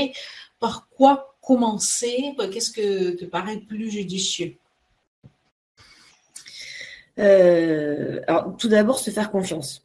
Par 0.61 0.89
quoi 0.91 1.35
commencer? 1.41 2.37
Qu'est-ce 2.53 2.71
que 2.71 3.13
te 3.13 3.25
paraît 3.25 3.59
plus 3.59 3.91
judicieux? 3.91 4.57
Euh, 7.19 8.21
alors, 8.27 8.57
tout 8.57 8.69
d'abord, 8.69 8.99
se 8.99 9.11
faire 9.11 9.31
confiance. 9.31 9.83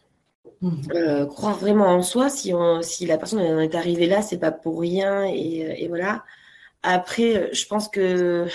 Mhm. 0.61 0.81
Euh, 0.93 1.25
croire 1.25 1.57
vraiment 1.57 1.87
en 1.87 2.01
soi. 2.01 2.29
Si, 2.29 2.53
si 2.81 3.05
la 3.05 3.17
personne 3.17 3.39
en 3.39 3.59
est 3.59 3.75
arrivée 3.75 4.07
là, 4.07 4.21
c'est 4.21 4.39
pas 4.39 4.51
pour 4.51 4.79
rien. 4.79 5.25
Et, 5.25 5.83
et, 5.83 5.87
voilà. 5.87 6.23
Après, 6.83 7.49
je 7.53 7.65
pense 7.67 7.89
que 7.89 8.47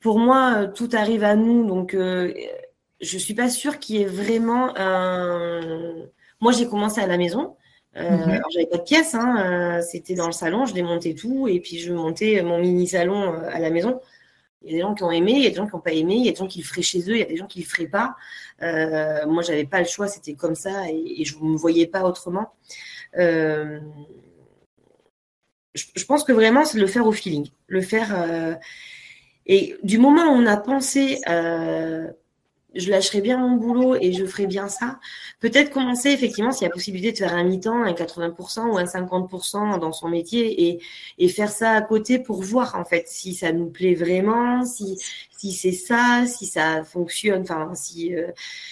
pour 0.00 0.18
moi, 0.18 0.66
tout 0.66 0.88
arrive 0.92 1.24
à 1.24 1.36
nous. 1.36 1.66
Donc, 1.66 1.94
euh, 1.94 2.32
je 3.00 3.18
suis 3.18 3.34
pas 3.34 3.48
sûre 3.50 3.78
qu'il 3.78 3.96
y 3.96 4.02
ait 4.02 4.06
vraiment 4.06 4.72
un. 4.76 5.94
Moi, 6.40 6.52
j'ai 6.52 6.66
commencé 6.66 7.00
à 7.00 7.06
la 7.06 7.18
maison. 7.18 7.56
Euh, 7.96 8.10
mhm. 8.10 8.40
j'avais 8.50 8.66
pas 8.66 8.78
de 8.78 8.82
pièce, 8.82 9.14
hein, 9.16 9.78
euh, 9.78 9.82
c'était 9.82 10.14
dans 10.14 10.26
le 10.26 10.32
salon, 10.32 10.64
je 10.64 10.72
démontais 10.72 11.12
tout 11.14 11.48
et 11.48 11.58
puis 11.58 11.80
je 11.80 11.92
montais 11.92 12.40
mon 12.40 12.58
mini 12.58 12.86
salon 12.86 13.32
à 13.48 13.58
la 13.58 13.70
maison. 13.70 14.00
Il 14.62 14.70
y 14.70 14.74
a 14.74 14.76
des 14.76 14.82
gens 14.82 14.94
qui 14.94 15.02
ont 15.02 15.10
aimé, 15.10 15.32
il 15.32 15.42
y 15.42 15.46
a 15.46 15.50
des 15.50 15.56
gens 15.56 15.66
qui 15.66 15.74
n'ont 15.74 15.80
pas 15.80 15.92
aimé, 15.92 16.16
il 16.16 16.24
y 16.24 16.28
a 16.28 16.32
des 16.32 16.36
gens 16.36 16.46
qui 16.46 16.58
le 16.58 16.64
feraient 16.64 16.82
chez 16.82 17.00
eux, 17.00 17.14
il 17.14 17.18
y 17.18 17.22
a 17.22 17.26
des 17.26 17.36
gens 17.36 17.46
qui 17.46 17.60
le 17.60 17.66
feraient 17.66 17.86
pas. 17.86 18.14
Euh, 18.62 19.26
moi, 19.26 19.42
j'avais 19.42 19.64
pas 19.64 19.78
le 19.78 19.86
choix, 19.86 20.06
c'était 20.06 20.34
comme 20.34 20.54
ça 20.54 20.90
et, 20.90 21.24
je 21.24 21.38
ne 21.38 21.52
me 21.52 21.56
voyais 21.56 21.86
pas 21.86 22.04
autrement. 22.04 22.52
Euh, 23.16 23.80
je, 25.74 26.04
pense 26.04 26.24
que 26.24 26.32
vraiment, 26.32 26.64
c'est 26.64 26.78
le 26.78 26.86
faire 26.86 27.06
au 27.06 27.12
feeling, 27.12 27.48
le 27.68 27.80
faire. 27.80 28.14
Euh, 28.14 28.54
et 29.46 29.76
du 29.82 29.98
moment 29.98 30.24
où 30.26 30.36
on 30.36 30.46
a 30.46 30.56
pensé 30.56 31.20
euh, 31.28 32.08
je 32.74 32.90
lâcherai 32.90 33.20
bien 33.20 33.38
mon 33.38 33.56
boulot 33.56 33.96
et 34.00 34.12
je 34.12 34.24
ferai 34.24 34.46
bien 34.46 34.68
ça. 34.68 34.98
Peut-être 35.40 35.70
commencer 35.70 36.10
effectivement 36.10 36.52
s'il 36.52 36.66
y 36.66 36.70
a 36.70 36.72
possibilité 36.72 37.12
de 37.12 37.18
faire 37.18 37.34
un 37.34 37.44
mi-temps, 37.44 37.82
un 37.82 37.92
80% 37.92 38.70
ou 38.70 38.78
un 38.78 38.84
50% 38.84 39.78
dans 39.78 39.92
son 39.92 40.08
métier 40.08 40.68
et, 40.68 40.82
et 41.18 41.28
faire 41.28 41.50
ça 41.50 41.72
à 41.72 41.82
côté 41.82 42.18
pour 42.18 42.42
voir 42.42 42.76
en 42.76 42.84
fait 42.84 43.08
si 43.08 43.34
ça 43.34 43.52
nous 43.52 43.68
plaît 43.68 43.94
vraiment, 43.94 44.64
si, 44.64 44.98
si 45.40 45.52
c'est 45.52 45.72
ça, 45.72 46.24
si 46.26 46.46
ça 46.46 46.84
fonctionne, 46.84 47.42
enfin 47.42 47.74
si, 47.74 48.14
euh, 48.14 48.28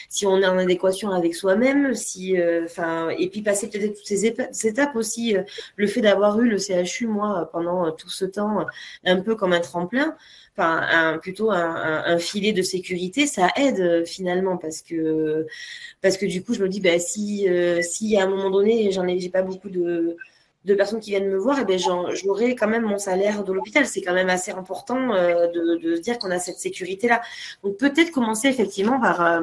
si 0.08 0.26
on 0.26 0.38
est 0.42 0.46
en 0.46 0.58
adéquation 0.58 1.10
avec 1.10 1.34
soi-même, 1.34 1.94
si, 1.94 2.38
euh, 2.38 2.64
enfin 2.64 3.10
et 3.10 3.28
puis 3.28 3.42
passer 3.42 3.68
peut-être 3.70 3.94
toutes 3.94 4.06
ces 4.06 4.26
étapes 4.26 4.96
aussi. 4.96 5.36
Euh, 5.36 5.42
le 5.76 5.86
fait 5.86 6.00
d'avoir 6.00 6.40
eu 6.40 6.48
le 6.48 6.58
CHU 6.58 7.06
moi 7.06 7.48
pendant 7.52 7.90
tout 7.92 8.10
ce 8.10 8.24
temps, 8.24 8.66
un 9.04 9.20
peu 9.20 9.34
comme 9.34 9.52
un 9.52 9.60
tremplin 9.60 10.16
un, 10.58 11.18
plutôt 11.18 11.50
un, 11.50 12.18
filet 12.18 12.52
de 12.52 12.62
sécurité, 12.62 13.26
ça 13.26 13.48
aide 13.56 13.80
euh, 13.80 14.04
finalement 14.04 14.56
parce 14.56 14.82
que 14.82 15.46
parce 16.02 16.16
que 16.16 16.26
du 16.26 16.42
coup 16.42 16.54
je 16.54 16.62
me 16.62 16.68
dis 16.68 16.80
bah 16.80 16.98
si 16.98 17.48
euh, 17.48 17.80
si 17.82 18.16
à 18.16 18.24
un 18.24 18.28
moment 18.28 18.50
donné 18.50 18.90
j'en 18.92 19.06
ai 19.06 19.18
j'ai 19.18 19.28
pas 19.30 19.42
beaucoup 19.42 19.70
de, 19.70 20.16
de 20.64 20.74
personnes 20.74 21.00
qui 21.00 21.10
viennent 21.10 21.30
me 21.30 21.38
voir, 21.38 21.58
eh 21.60 21.64
ben 21.64 21.78
j'aurai 21.78 22.54
quand 22.54 22.68
même 22.68 22.82
mon 22.82 22.98
salaire 22.98 23.44
de 23.44 23.52
l'hôpital. 23.52 23.86
C'est 23.86 24.02
quand 24.02 24.14
même 24.14 24.28
assez 24.28 24.50
important 24.50 25.14
euh, 25.14 25.46
de, 25.48 25.96
se 25.96 26.00
dire 26.00 26.18
qu'on 26.18 26.30
a 26.30 26.38
cette 26.38 26.58
sécurité 26.58 27.08
là. 27.08 27.22
Donc 27.62 27.76
peut-être 27.76 28.10
commencer 28.10 28.48
effectivement 28.48 29.00
par 29.00 29.42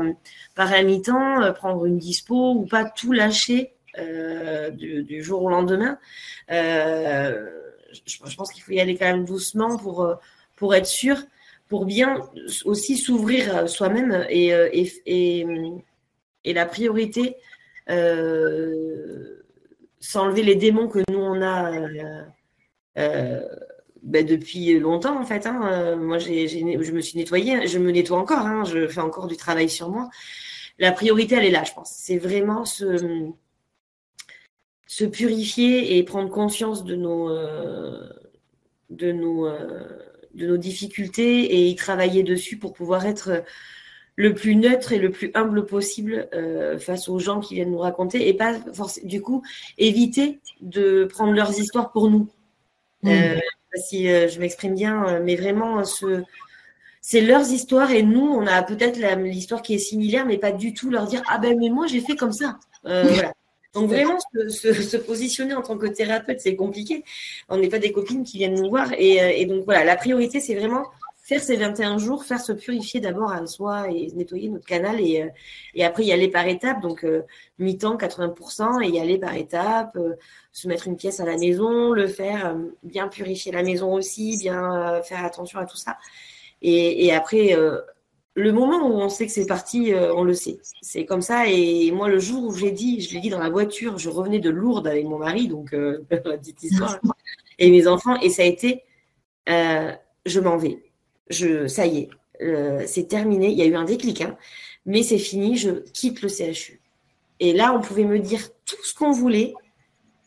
par 0.56 0.74
un 0.74 0.84
mi-temps, 0.84 1.54
prendre 1.54 1.86
une 1.86 1.98
dispo 1.98 2.54
ou 2.54 2.66
pas 2.66 2.86
tout 2.86 3.12
lâcher 3.12 3.74
du, 3.98 5.24
jour 5.24 5.44
au 5.44 5.50
lendemain. 5.50 5.98
Je, 6.50 8.36
pense 8.36 8.52
qu'il 8.52 8.62
faut 8.62 8.74
y 8.74 8.80
aller 8.80 8.98
quand 8.98 9.06
même 9.06 9.26
doucement 9.26 9.78
pour 9.78 10.18
pour 10.56 10.76
être 10.76 10.86
sûr, 10.86 11.18
pour 11.68 11.86
bien 11.86 12.22
aussi 12.66 12.98
s'ouvrir 12.98 13.70
soi-même 13.70 14.26
et, 14.30 14.54
euh, 14.54 14.70
et, 14.72 15.46
et, 16.44 16.54
la 16.54 16.66
priorité, 16.66 17.38
euh, 17.90 19.45
s'enlever 20.06 20.44
les 20.44 20.56
démons 20.56 20.88
que 20.88 21.00
nous 21.10 21.20
on 21.20 21.42
a 21.42 21.72
euh, 21.72 22.24
euh 22.98 23.42
ben 24.04 24.24
depuis 24.24 24.80
longtemps 24.80 25.20
en 25.20 25.26
fait. 25.26 25.48
Hein. 25.48 25.96
Moi, 25.96 26.20
j'ai, 26.20 26.48
je 26.48 26.92
me 26.92 27.02
suis 27.02 27.18
nettoyée, 27.18 27.66
je 27.66 27.80
me 27.80 27.92
nettoie 27.92 28.20
encore, 28.20 28.46
hein. 28.46 28.64
je 28.64 28.88
fais 28.88 29.02
encore 29.02 29.26
du 29.26 29.36
travail 29.36 29.68
sur 29.68 29.90
moi. 29.90 30.12
La 30.78 30.92
priorité, 30.92 31.34
elle 31.34 31.46
est 31.46 31.50
là, 31.50 31.64
je 31.64 31.74
pense. 31.74 31.92
C'est 31.92 32.20
vraiment 32.20 32.66
se, 32.66 33.34
purifier 35.12 35.98
et 35.98 36.04
prendre 36.04 36.30
conscience 36.30 36.84
de 36.84 36.96
nos 36.96 37.32
difficultés 40.58 41.56
et 41.56 41.68
y 41.68 41.76
travailler 41.76 42.22
dessus 42.22 42.60
pour 42.60 42.74
pouvoir 42.74 43.08
être 43.08 43.44
le 44.16 44.34
plus 44.34 44.56
neutre 44.56 44.94
et 44.94 45.00
le 45.00 45.12
plus 45.12 45.32
humble 45.34 45.66
possible 45.66 46.28
euh, 46.34 46.80
face 46.80 47.10
aux 47.10 47.20
gens 47.20 47.40
qui 47.40 47.56
viennent 47.56 47.72
nous 47.72 47.80
raconter 47.80 48.28
et 48.28 48.34
pas 48.34 48.54
forcément 48.74 49.08
du 49.08 49.22
coup 49.22 49.44
éviter 49.78 50.40
de 50.62 51.06
prendre 51.06 51.34
leurs 51.34 51.60
histoires 51.60 51.92
pour 51.92 52.10
nous. 52.10 52.28
Mmh. 53.04 53.10
Euh, 53.10 53.40
si 53.76 54.10
euh, 54.10 54.30
je 54.30 54.40
m'exprime 54.40 54.74
bien, 54.74 55.20
mais 55.20 55.36
vraiment 55.36 55.84
ce 55.84 56.24
c'est 57.02 57.22
leurs 57.22 57.52
histoires 57.52 57.92
et 57.92 58.02
nous 58.02 58.26
on 58.26 58.48
a 58.48 58.64
peut-être 58.64 58.98
l'histoire 59.18 59.62
qui 59.62 59.76
est 59.76 59.80
similaire 59.80 60.26
mais 60.26 60.40
pas 60.40 60.52
du 60.52 60.74
tout 60.74 60.90
leur 60.90 61.06
dire 61.06 61.22
ah 61.28 61.38
ben 61.38 61.56
mais 61.60 61.70
moi 61.70 61.86
j'ai 61.86 62.00
fait 62.00 62.16
comme 62.16 62.32
ça. 62.32 62.58
voilà. 62.84 63.34
Donc 63.76 63.90
vraiment, 63.90 64.18
se, 64.32 64.96
positionner 64.96 65.54
en 65.54 65.62
tant 65.62 65.78
que 65.78 65.86
thérapeute, 65.86 66.40
c'est 66.40 66.56
compliqué. 66.56 67.04
On 67.50 67.58
n'est 67.58 67.68
pas 67.68 67.78
des 67.78 67.92
copines 67.92 68.24
qui 68.24 68.38
viennent 68.38 68.56
nous 68.56 68.70
voir. 68.70 68.94
Et, 68.98 69.46
donc 69.48 69.66
voilà, 69.66 69.84
la 69.84 69.98
priorité, 69.98 70.40
c'est 70.40 70.56
vraiment 70.56 70.86
faire 71.26 71.42
ces 71.42 71.58
21 71.58 71.98
jours, 71.98 72.24
faire 72.24 72.40
se 72.40 72.52
purifier 72.52 73.00
d'abord 73.00 73.32
à 73.32 73.46
soi 73.48 73.90
et 73.90 74.12
nettoyer 74.14 74.48
notre 74.48 74.66
canal 74.66 75.02
et, 75.02 75.24
euh, 75.24 75.30
et 75.74 75.84
après 75.84 76.04
y 76.04 76.12
aller 76.12 76.28
par 76.28 76.48
étapes. 76.48 76.82
Donc, 76.82 77.04
euh, 77.04 77.24
mi-temps, 77.58 77.98
80% 77.98 78.84
et 78.84 78.90
y 78.90 79.00
aller 79.00 79.18
par 79.18 79.34
étapes, 79.34 79.96
euh, 79.96 80.14
se 80.52 80.68
mettre 80.68 80.88
une 80.88 80.96
pièce 80.96 81.20
à 81.20 81.26
la 81.26 81.36
maison, 81.38 81.94
le 81.94 82.08
faire, 82.08 82.56
bien 82.84 83.08
purifier 83.08 83.52
la 83.52 83.64
maison 83.64 83.92
aussi, 83.94 84.38
bien 84.38 85.02
faire 85.04 85.26
attention 85.26 85.60
à 85.60 85.66
tout 85.66 85.78
ça. 85.78 85.98
Et, 86.62 87.08
et 87.08 87.14
après, 87.14 87.58
le 88.36 88.52
moment 88.54 88.88
où 88.88 88.94
on 88.94 89.10
sait 89.10 89.26
que 89.26 89.34
c'est 89.34 89.48
parti, 89.48 89.94
on 89.94 90.24
le 90.24 90.34
sait. 90.34 90.60
C'est 90.82 91.06
comme 91.06 91.22
ça. 91.22 91.50
Et 91.50 91.92
moi, 91.92 92.08
le 92.08 92.20
jour 92.20 92.46
où 92.46 92.54
j'ai 92.54 92.72
dit, 92.72 93.02
je 93.02 93.14
l'ai 93.14 93.20
dit 93.20 93.30
dans 93.30 93.40
la 93.40 93.50
voiture, 93.50 93.98
je 93.98 94.10
revenais 94.10 94.40
de 94.40 94.50
Lourdes 94.50 94.88
avec 94.88 95.04
mon 95.04 95.18
mari, 95.18 95.50
donc 95.50 95.74
la 95.74 96.18
petite 96.18 96.64
histoire, 96.64 97.00
et 97.60 97.70
mes 97.70 97.86
enfants, 97.88 98.18
et 98.22 98.30
ça 98.30 98.44
a 98.44 98.46
été, 98.46 98.84
je 99.48 100.40
m'en 100.40 100.56
vais 100.56 100.85
je, 101.30 101.68
ça 101.68 101.86
y 101.86 102.00
est, 102.00 102.10
euh, 102.42 102.84
c'est 102.86 103.08
terminé. 103.08 103.50
Il 103.50 103.58
y 103.58 103.62
a 103.62 103.66
eu 103.66 103.76
un 103.76 103.86
déclic, 103.86 104.22
hein, 104.22 104.38
mais 104.86 105.04
c'est 105.04 105.18
fini. 105.18 105.58
Je 105.58 105.72
quitte 105.94 106.22
le 106.22 106.30
CHU. 106.30 106.82
Et 107.40 107.54
là, 107.54 107.74
on 107.74 107.82
pouvait 107.82 108.06
me 108.06 108.20
dire 108.20 108.42
tout 108.66 108.84
ce 108.84 108.94
qu'on 108.94 109.12
voulait, 109.12 109.54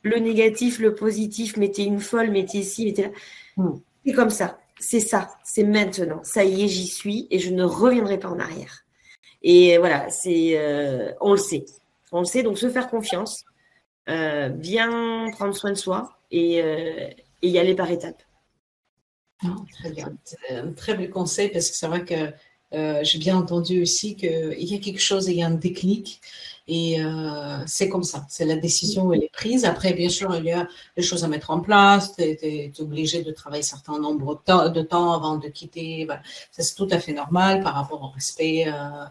le 0.03 0.19
négatif, 0.19 0.79
le 0.79 0.95
positif, 0.95 1.57
mettez 1.57 1.85
une 1.85 2.01
folle, 2.01 2.31
mettez 2.31 2.59
ici, 2.59 2.87
mettez 2.87 3.03
là. 3.03 3.11
Hmm. 3.57 3.79
C'est 4.05 4.13
comme 4.13 4.31
ça. 4.31 4.59
C'est 4.79 5.01
ça. 5.01 5.31
C'est 5.45 5.65
maintenant. 5.65 6.21
Ça 6.23 6.45
y 6.45 6.65
est, 6.65 6.69
j'y 6.69 6.87
suis 6.87 7.27
et 7.31 7.39
je 7.39 7.53
ne 7.53 7.65
reviendrai 7.65 8.19
pas 8.19 8.29
en 8.29 8.39
arrière. 8.39 8.85
Et 9.43 9.79
voilà, 9.79 10.09
c'est, 10.11 10.59
euh, 10.59 11.13
on 11.21 11.33
le 11.33 11.39
sait. 11.39 11.65
On 12.13 12.21
le 12.21 12.25
sait. 12.25 12.43
Donc, 12.43 12.59
se 12.59 12.69
faire 12.69 12.89
confiance, 12.89 13.45
euh, 14.09 14.49
bien 14.49 15.31
prendre 15.33 15.55
soin 15.55 15.71
de 15.71 15.77
soi 15.77 16.19
et, 16.31 16.59
et 16.59 17.49
y 17.49 17.59
aller 17.59 17.75
par 17.75 17.91
étapes 17.91 18.23
très 19.73 19.91
bien. 19.91 20.13
un 20.51 20.73
très 20.73 20.95
bel 20.95 21.11
conseil 21.11 21.49
parce 21.51 21.71
que 21.71 21.77
c'est 21.77 21.87
vrai 21.87 22.05
que 22.05 22.33
euh, 22.75 23.01
j'ai 23.03 23.19
bien 23.19 23.37
entendu 23.37 23.81
aussi 23.81 24.15
qu'il 24.15 24.55
y 24.59 24.75
a 24.75 24.79
quelque 24.79 25.01
chose, 25.01 25.27
il 25.29 25.37
y 25.37 25.43
a 25.43 25.47
un 25.47 25.53
déclic. 25.53 26.21
Et 26.71 27.03
euh, 27.03 27.65
c'est 27.67 27.89
comme 27.89 28.03
ça, 28.03 28.27
c'est 28.29 28.45
la 28.45 28.57
décision, 28.57 29.11
elle 29.15 29.25
est 29.25 29.33
prise. 29.33 29.65
Après, 29.65 29.95
bien 29.95 30.11
sûr, 30.11 30.37
il 30.37 30.45
y 30.45 30.53
a 30.53 30.69
des 30.97 31.03
choses 31.03 31.25
à 31.25 31.29
mettre 31.29 31.51
en 31.51 31.61
place. 31.61 32.15
Tu 32.15 32.23
es, 32.23 32.73
obligé 32.81 33.23
de 33.23 33.33
travailler 33.33 33.63
un 33.63 33.67
certain 33.67 33.99
nombre 33.99 34.43
de 34.47 34.83
temps, 34.83 35.13
avant 35.13 35.39
de 35.39 35.49
quitter. 35.49 36.07
C'est 36.53 36.75
tout 36.75 36.89
à 36.91 36.99
fait 37.01 37.15
normal 37.15 37.63
par 37.63 37.75
rapport 37.75 38.03
au 38.03 38.09
respect. 38.09 38.67
Euh, 38.69 39.05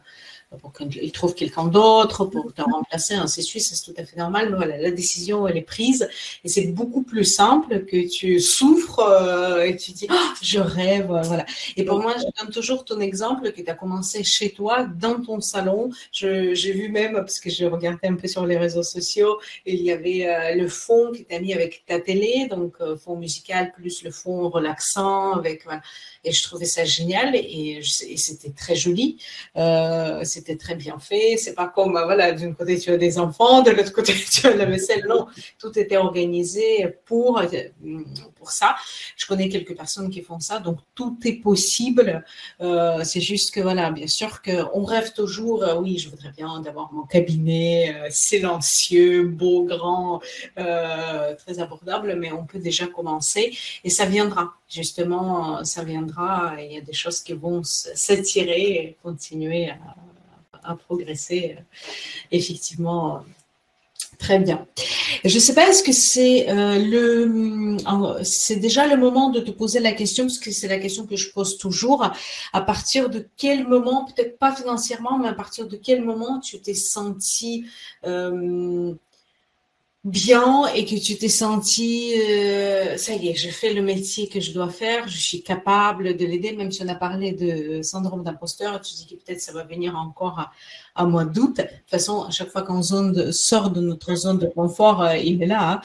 pour 0.61 0.71
qu'il 0.71 1.11
trouve 1.11 1.35
quelqu'un 1.35 1.65
d'autre, 1.65 2.25
pour 2.25 2.53
te 2.53 2.61
remplacer, 2.61 3.15
ainsi 3.15 3.41
de 3.41 3.45
suite, 3.45 3.63
c'est 3.63 3.83
tout 3.83 3.99
à 3.99 4.05
fait 4.05 4.15
normal. 4.15 4.49
Mais 4.49 4.55
voilà, 4.55 4.77
la 4.77 4.91
décision, 4.91 5.45
elle 5.45 5.57
est 5.57 5.61
prise 5.61 6.07
et 6.43 6.47
c'est 6.47 6.67
beaucoup 6.67 7.03
plus 7.03 7.25
simple 7.25 7.83
que 7.85 8.07
tu 8.07 8.39
souffres 8.39 8.99
euh, 8.99 9.65
et 9.65 9.75
tu 9.75 9.91
dis, 9.91 10.07
oh, 10.09 10.15
je 10.41 10.59
rêve, 10.59 11.07
voilà. 11.07 11.45
Et 11.75 11.83
pour 11.83 11.99
moi, 12.01 12.15
je 12.17 12.41
donne 12.41 12.51
toujours 12.51 12.85
ton 12.85 13.01
exemple 13.01 13.51
que 13.51 13.61
tu 13.61 13.69
as 13.69 13.73
commencé 13.73 14.23
chez 14.23 14.51
toi, 14.51 14.83
dans 14.83 15.21
ton 15.21 15.41
salon. 15.41 15.89
J'ai 16.11 16.71
vu 16.71 16.89
même, 16.89 17.13
parce 17.13 17.39
que 17.39 17.49
j'ai 17.49 17.67
regardé 17.67 18.07
un 18.07 18.15
peu 18.15 18.27
sur 18.27 18.45
les 18.45 18.57
réseaux 18.57 18.83
sociaux, 18.83 19.39
il 19.65 19.81
y 19.81 19.91
avait 19.91 20.27
euh, 20.27 20.55
le 20.55 20.69
fond 20.69 21.11
que 21.11 21.17
tu 21.17 21.35
as 21.35 21.39
mis 21.39 21.53
avec 21.53 21.83
ta 21.85 21.99
télé, 21.99 22.47
donc 22.49 22.75
euh, 22.79 22.95
fond 22.95 23.17
musical 23.17 23.73
plus 23.73 24.01
le 24.03 24.11
fond 24.11 24.47
relaxant 24.49 25.33
avec. 25.33 25.63
Et 26.23 26.31
je 26.31 26.43
trouvais 26.43 26.65
ça 26.65 26.85
génial 26.85 27.35
et, 27.35 27.81
c'était 27.83 28.51
très 28.51 28.75
joli. 28.75 29.17
C'était 30.37 30.55
très 30.55 30.75
bien 30.75 30.99
fait. 30.99 31.35
C'est 31.37 31.55
pas 31.55 31.67
comme, 31.67 31.91
voilà, 31.91 32.31
d'un 32.31 32.53
côté 32.53 32.77
tu 32.77 32.91
as 32.91 32.97
des 32.97 33.17
enfants, 33.17 33.63
de 33.63 33.71
l'autre 33.71 33.91
côté 33.91 34.13
tu 34.31 34.45
as 34.45 34.55
la 34.55 34.65
vaisselle. 34.65 35.05
Non, 35.09 35.27
tout 35.59 35.77
était 35.79 35.97
organisé 35.97 36.95
pour, 37.05 37.41
pour 38.35 38.51
ça. 38.51 38.75
Je 39.15 39.25
connais 39.25 39.49
quelques 39.49 39.75
personnes 39.75 40.09
qui 40.09 40.21
font 40.21 40.39
ça, 40.39 40.59
donc 40.59 40.77
tout 40.93 41.17
est 41.25 41.41
possible. 41.41 42.23
Euh, 42.61 43.03
c'est 43.03 43.21
juste 43.21 43.51
que, 43.53 43.61
voilà, 43.61 43.89
bien 43.91 44.07
sûr 44.07 44.41
qu'on 44.43 44.83
rêve 44.83 45.13
toujours, 45.13 45.63
euh, 45.63 45.75
oui, 45.75 45.97
je 45.97 46.09
voudrais 46.09 46.31
bien 46.31 46.59
d'avoir 46.59 46.93
mon 46.93 47.03
cabinet 47.03 47.95
silencieux, 48.09 49.23
beau, 49.23 49.63
grand, 49.63 50.21
très 50.55 51.59
abordable, 51.59 52.15
mais 52.15 52.31
on 52.31 52.45
peut 52.45 52.59
déjà 52.59 52.85
commencer 52.87 53.57
et 53.83 53.89
ça 53.89 54.05
viendra. 54.05 54.53
Justement, 54.69 55.63
ça 55.63 55.83
viendra 55.83 56.55
il 56.59 56.73
y 56.73 56.77
a 56.77 56.81
des 56.81 56.93
choses 56.93 57.21
qui 57.21 57.33
vont 57.33 57.61
s'attirer 57.63 58.61
et 58.61 58.97
continuer 59.01 59.69
à, 59.69 59.77
progresser. 60.75 61.55
Euh, 61.57 61.61
effectivement, 62.31 63.23
Très 64.19 64.39
bien. 64.39 64.65
Je 65.25 65.35
ne 65.35 65.39
sais 65.39 65.53
pas, 65.53 65.69
est-ce 65.69 65.83
que 65.83 65.91
c'est 65.91 66.49
euh, 66.49 66.79
le, 66.79 67.77
c'est 68.23 68.55
déjà 68.55 68.87
le 68.87 68.97
moment 68.97 69.29
de 69.29 69.39
te 69.39 69.51
poser 69.51 69.79
la 69.79 69.91
question, 69.91 70.25
parce 70.25 70.39
que 70.39 70.49
c'est 70.49 70.67
la 70.67 70.79
question 70.79 71.05
que 71.05 71.15
je 71.15 71.31
pose 71.31 71.57
toujours. 71.59 72.11
À 72.51 72.61
partir 72.61 73.11
de 73.11 73.27
quel 73.37 73.67
moment, 73.67 74.05
peut-être 74.05 74.39
pas 74.39 74.55
financièrement, 74.55 75.19
mais 75.19 75.27
à 75.27 75.33
partir 75.33 75.67
de 75.67 75.75
quel 75.75 76.03
moment 76.03 76.39
tu 76.39 76.59
t'es 76.59 76.73
senti 76.73 77.65
euh, 78.05 78.93
bien 80.07 80.67
et 80.67 80.85
que 80.85 80.95
tu 80.95 81.17
t'es 81.17 81.29
senti, 81.29 82.13
euh, 82.17 82.95
ça 82.97 83.13
y 83.13 83.29
est, 83.29 83.35
je 83.35 83.49
fais 83.49 83.73
le 83.73 83.81
métier 83.81 84.29
que 84.29 84.39
je 84.39 84.53
dois 84.53 84.69
faire, 84.69 85.07
je 85.07 85.17
suis 85.17 85.43
capable 85.43 86.15
de 86.15 86.25
l'aider, 86.25 86.53
même 86.53 86.71
si 86.71 86.81
on 86.81 86.87
a 86.87 86.95
parlé 86.95 87.33
de 87.33 87.81
syndrome 87.81 88.23
d'imposteur, 88.23 88.79
tu 88.81 88.93
dis 88.95 89.05
que 89.05 89.15
peut-être 89.15 89.41
ça 89.41 89.51
va 89.51 89.63
venir 89.63 89.97
encore 89.97 90.39
à, 90.39 90.51
à 90.95 91.05
mois 91.05 91.25
d'août. 91.25 91.57
De 91.57 91.63
toute 91.63 91.89
façon, 91.89 92.23
à 92.23 92.31
chaque 92.31 92.49
fois 92.49 92.63
qu'on 92.63 92.81
sort 92.81 93.69
de 93.69 93.81
notre 93.81 94.15
zone 94.15 94.39
de 94.39 94.47
confort, 94.47 95.01
euh, 95.03 95.17
il 95.17 95.43
est 95.43 95.47
là 95.47 95.71
hein, 95.73 95.81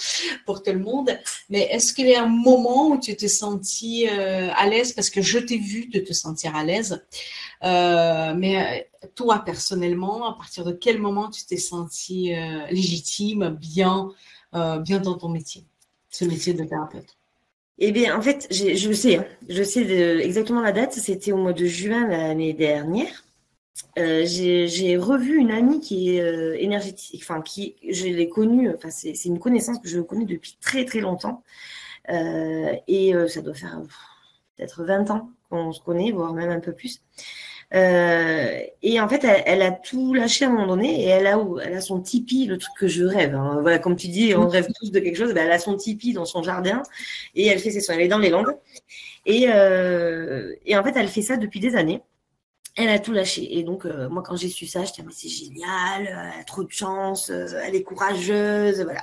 pour 0.47 0.63
tout 0.63 0.73
le 0.73 0.79
monde. 0.79 1.11
Mais 1.51 1.69
est-ce 1.71 1.93
qu'il 1.93 2.09
y 2.09 2.15
a 2.15 2.23
un 2.23 2.29
moment 2.29 2.89
où 2.89 3.01
tu 3.01 3.15
t'es 3.17 3.29
senti 3.29 4.09
euh, 4.09 4.49
à 4.57 4.69
l'aise? 4.69 4.93
Parce 4.93 5.11
que 5.11 5.21
je 5.21 5.39
t'ai 5.39 5.59
vu 5.59 5.87
de 5.87 6.01
te 6.01 6.13
sentir 6.13 6.57
à 6.57 6.65
l'aise 6.65 7.03
euh, 7.65 8.35
mais 8.37 8.91
toi, 9.15 9.43
personnellement, 9.45 10.29
à 10.29 10.35
partir 10.35 10.65
de 10.65 10.73
quel 10.73 10.99
moment 10.99 11.31
tu 11.31 11.45
t'es 11.45 11.57
senti 11.57 12.33
légitime, 12.71 13.51
bien, 13.51 14.11
bien 14.53 15.01
dans 15.01 15.17
ton 15.17 15.29
métier, 15.29 15.65
ce 16.11 16.25
métier 16.25 16.55
de 16.55 16.65
thérapeute? 16.65 17.17
Eh 17.79 17.91
bien, 17.91 18.17
en 18.17 18.23
fait, 18.23 18.47
je 18.51 18.93
sais, 18.93 19.17
hein. 19.17 19.25
je 19.49 19.63
sais 19.63 19.83
exactement 20.21 20.61
la 20.61 20.73
date. 20.73 20.93
C'était 20.93 21.33
au 21.33 21.39
mois 21.39 21.53
de 21.53 21.67
juin 21.67 22.07
l'année 22.07 22.53
dernière. 22.53 23.25
Euh, 23.99 24.23
j'ai 24.25 24.97
revu 24.97 25.37
une 25.39 25.51
amie 25.51 25.81
qui 25.81 26.17
est 26.17 26.23
euh, 26.23 26.57
énergétique, 26.59 27.21
enfin 27.23 27.43
qui 27.43 27.77
je 27.91 28.07
l'ai 28.07 28.29
connue, 28.29 28.73
enfin 28.75 28.91
c'est 28.91 29.25
une 29.27 29.39
connaissance 29.39 29.79
que 29.81 29.89
je 29.89 30.01
connais 30.01 30.25
depuis 30.25 30.57
très 30.61 30.85
très 30.87 31.01
longtemps 31.01 31.43
euh, 32.11 32.75
et 32.89 33.13
ça 33.29 33.43
doit 33.43 33.55
faire 33.55 33.83
peut-être 34.57 34.85
20 34.85 35.11
ans 35.11 35.31
qu'on 35.51 35.73
se 35.73 35.81
connaît, 35.81 36.11
voire 36.11 36.33
même 36.33 36.51
un 36.51 36.61
peu 36.61 36.73
plus. 36.73 37.03
Et 37.73 39.01
en 39.01 39.09
fait, 39.09 39.25
elle, 39.25 39.63
a 39.63 39.71
tout 39.71 40.15
lâché 40.15 40.45
à 40.45 40.49
un 40.49 40.53
moment 40.53 40.67
donné 40.67 41.05
et 41.05 41.07
elle 41.07 41.27
a, 41.27 41.39
elle 41.65 41.75
a 41.75 41.81
son 41.81 42.01
tipi, 42.01 42.47
le 42.47 42.59
truc 42.59 42.75
que 42.79 42.89
je 42.89 43.05
rêve. 43.05 43.35
Hein. 43.35 43.59
Voilà, 43.63 43.79
comme 43.79 43.97
tu 43.97 44.09
dis, 44.09 44.35
on 44.37 44.49
rêve 44.49 44.67
tous 44.79 44.91
de 44.91 45.01
quelque 45.01 45.17
chose. 45.17 45.33
Ben, 45.33 45.47
elle 45.47 45.53
a 45.53 45.59
son 45.59 45.77
tipi 45.77 46.13
dans 46.13 46.27
son 46.27 46.43
jardin 46.43 46.83
et 47.35 47.47
elle 47.47 47.59
fait 47.59 47.71
ses 47.71 47.81
soins. 47.81 47.95
Elle 47.95 48.03
est 48.03 48.09
dans 48.09 48.19
les 48.19 48.31
Landes 48.31 48.57
et, 49.25 49.45
et 49.45 50.77
en 50.77 50.85
fait, 50.85 50.93
elle 50.97 51.09
fait 51.09 51.23
ça 51.23 51.37
depuis 51.37 51.61
des 51.61 51.77
années 51.77 52.03
elle 52.77 52.89
a 52.89 52.99
tout 52.99 53.13
lâché. 53.13 53.59
Et 53.59 53.63
donc, 53.63 53.85
euh, 53.85 54.09
moi, 54.09 54.23
quand 54.23 54.37
j'ai 54.37 54.49
su 54.49 54.67
ça, 54.67 54.85
je 54.85 55.03
me 55.03 55.09
mais 55.09 55.13
c'est 55.15 55.29
génial, 55.29 56.07
euh, 56.07 56.31
elle 56.35 56.41
a 56.41 56.45
trop 56.45 56.65
de 56.65 56.71
chance, 56.71 57.31
euh, 57.31 57.47
elle 57.65 57.75
est 57.75 57.83
courageuse, 57.83 58.83
voilà. 58.83 59.03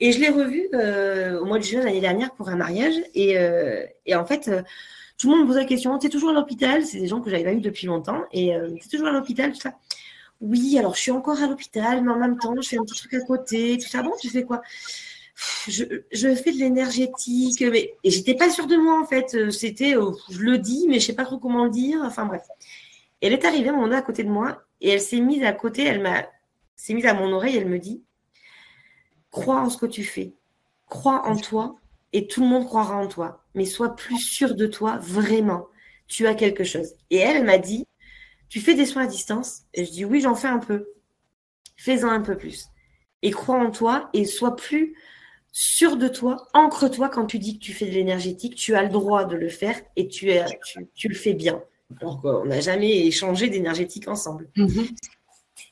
Et 0.00 0.12
je 0.12 0.20
l'ai 0.20 0.28
revue 0.28 0.68
au 1.40 1.44
mois 1.44 1.58
de 1.58 1.62
juin 1.62 1.84
l'année 1.84 2.00
dernière 2.00 2.32
pour 2.34 2.48
un 2.48 2.56
mariage. 2.56 2.94
Et 3.14 3.36
en 4.16 4.26
fait, 4.26 4.50
tout 5.24 5.30
le 5.30 5.36
monde 5.36 5.46
me 5.46 5.48
pose 5.48 5.56
la 5.56 5.64
question, 5.64 5.98
tu 5.98 6.06
es 6.06 6.10
toujours 6.10 6.30
à 6.30 6.32
l'hôpital? 6.34 6.84
C'est 6.84 7.00
des 7.00 7.08
gens 7.08 7.20
que 7.20 7.30
j'avais 7.30 7.44
pas 7.44 7.52
vu 7.52 7.60
depuis 7.60 7.86
longtemps. 7.86 8.24
Et 8.32 8.52
tu 8.78 8.86
es 8.86 8.88
toujours 8.90 9.08
à 9.08 9.12
l'hôpital, 9.12 9.52
tout 9.52 9.60
ça 9.60 9.72
Oui, 10.40 10.78
alors 10.78 10.94
je 10.94 11.00
suis 11.00 11.10
encore 11.10 11.42
à 11.42 11.46
l'hôpital, 11.46 12.04
mais 12.04 12.12
en 12.12 12.18
même 12.18 12.38
temps, 12.38 12.54
je 12.60 12.68
fais 12.68 12.78
un 12.78 12.84
petit 12.84 12.98
truc 12.98 13.14
à 13.14 13.20
côté, 13.20 13.78
tout 13.78 13.88
ça. 13.88 14.02
Bon, 14.02 14.12
tu 14.20 14.28
fais 14.28 14.44
quoi? 14.44 14.60
Je, 15.66 15.84
je, 16.12 16.34
fais 16.34 16.52
de 16.52 16.58
l'énergétique, 16.58 17.60
mais 17.62 17.94
et 18.04 18.10
j'étais 18.10 18.34
pas 18.34 18.50
sûre 18.50 18.66
de 18.66 18.76
moi 18.76 19.00
en 19.00 19.04
fait. 19.06 19.50
C'était, 19.50 19.96
je 20.30 20.38
le 20.38 20.58
dis, 20.58 20.86
mais 20.88 21.00
je 21.00 21.06
sais 21.06 21.14
pas 21.14 21.24
trop 21.24 21.38
comment 21.38 21.64
le 21.64 21.70
dire. 21.70 22.00
Enfin 22.04 22.24
bref 22.26 22.42
elle 23.26 23.32
est 23.32 23.44
arrivée 23.46 23.70
à 23.70 23.72
un 23.72 23.76
moment 23.76 23.96
à 23.96 24.02
côté 24.02 24.22
de 24.22 24.28
moi 24.28 24.62
et 24.82 24.90
elle 24.90 25.00
s'est 25.00 25.20
mise 25.20 25.42
à 25.44 25.52
côté, 25.52 25.84
elle 25.84 26.02
m'a 26.02 26.26
s'est 26.76 26.92
mise 26.92 27.06
à 27.06 27.14
mon 27.14 27.32
oreille, 27.32 27.56
elle 27.56 27.68
me 27.68 27.78
dit 27.78 28.02
Crois 29.30 29.60
en 29.60 29.70
ce 29.70 29.78
que 29.78 29.86
tu 29.86 30.04
fais, 30.04 30.34
crois 30.88 31.26
en 31.26 31.36
toi 31.36 31.76
et 32.14 32.26
tout 32.26 32.40
le 32.40 32.48
monde 32.48 32.64
croira 32.64 32.96
en 32.96 33.06
toi, 33.06 33.44
mais 33.54 33.66
sois 33.66 33.94
plus 33.94 34.18
sûr 34.18 34.54
de 34.54 34.66
toi 34.66 34.96
vraiment. 34.98 35.66
Tu 36.06 36.26
as 36.26 36.34
quelque 36.34 36.64
chose. 36.64 36.94
Et 37.10 37.18
elle, 37.18 37.44
m'a 37.44 37.58
dit 37.58 37.86
Tu 38.48 38.60
fais 38.60 38.74
des 38.74 38.86
soins 38.86 39.04
à 39.04 39.06
distance? 39.06 39.64
Et 39.74 39.84
je 39.84 39.90
dis 39.90 40.04
Oui, 40.06 40.22
j'en 40.22 40.34
fais 40.34 40.48
un 40.48 40.58
peu. 40.58 40.86
Fais-en 41.76 42.08
un 42.08 42.22
peu 42.22 42.36
plus. 42.38 42.66
Et 43.22 43.30
crois 43.30 43.58
en 43.58 43.70
toi 43.70 44.08
et 44.14 44.24
sois 44.24 44.56
plus 44.56 44.94
sûr 45.50 45.96
de 45.96 46.08
toi, 46.08 46.48
ancre-toi 46.54 47.08
quand 47.08 47.26
tu 47.26 47.38
dis 47.38 47.58
que 47.58 47.64
tu 47.64 47.72
fais 47.72 47.86
de 47.86 47.92
l'énergétique, 47.92 48.54
tu 48.54 48.74
as 48.74 48.82
le 48.82 48.88
droit 48.88 49.24
de 49.24 49.36
le 49.36 49.48
faire 49.48 49.80
et 49.96 50.08
tu, 50.08 50.30
es, 50.30 50.44
tu 50.94 51.08
le 51.08 51.14
fais 51.14 51.34
bien 51.34 51.62
alors 52.00 52.20
qu'on 52.20 52.44
n'a 52.44 52.60
jamais 52.60 53.06
échangé 53.06 53.48
d'énergétique 53.48 54.08
ensemble. 54.08 54.48
Mhm. 54.56 54.88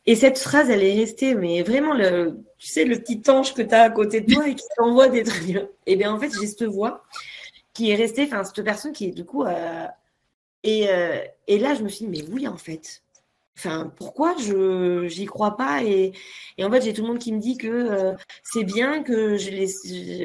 Et 0.06 0.16
cette 0.16 0.38
phrase, 0.38 0.70
elle 0.70 0.82
est 0.82 0.94
restée, 0.94 1.34
mais 1.34 1.62
vraiment, 1.62 1.94
le, 1.94 2.44
tu 2.62 2.68
sais, 2.68 2.84
le 2.84 2.96
petit 3.00 3.20
ange 3.28 3.54
que 3.54 3.62
tu 3.62 3.74
as 3.74 3.82
à 3.82 3.90
côté 3.90 4.20
de 4.20 4.32
toi 4.32 4.46
et 4.46 4.54
qui 4.54 4.64
t'envoie 4.76 5.08
des 5.08 5.24
trucs. 5.24 5.58
Et 5.86 5.96
bien, 5.96 6.14
en 6.14 6.20
fait, 6.20 6.30
j'ai 6.30 6.46
cette 6.46 6.62
voix 6.62 7.02
qui 7.72 7.90
est 7.90 7.96
restée, 7.96 8.22
enfin, 8.22 8.44
cette 8.44 8.64
personne 8.64 8.92
qui, 8.92 9.10
du 9.10 9.24
coup, 9.24 9.44
Et, 10.62 10.86
et 11.48 11.58
là, 11.58 11.74
je 11.74 11.82
me 11.82 11.88
suis 11.88 12.06
dit, 12.06 12.22
mais 12.22 12.32
oui, 12.32 12.46
en 12.46 12.56
fait. 12.56 13.02
Enfin, 13.58 13.92
pourquoi 13.96 14.36
je 14.38 15.08
j'y 15.08 15.26
crois 15.26 15.56
pas 15.56 15.82
et, 15.82 16.12
en 16.62 16.70
fait 16.70 16.80
j'ai 16.82 16.94
tout 16.94 17.02
le 17.02 17.08
monde 17.08 17.18
qui 17.18 17.32
me 17.32 17.38
dit 17.38 17.58
que 17.58 18.14
c'est 18.42 18.64
bien 18.64 19.02
que 19.02 19.36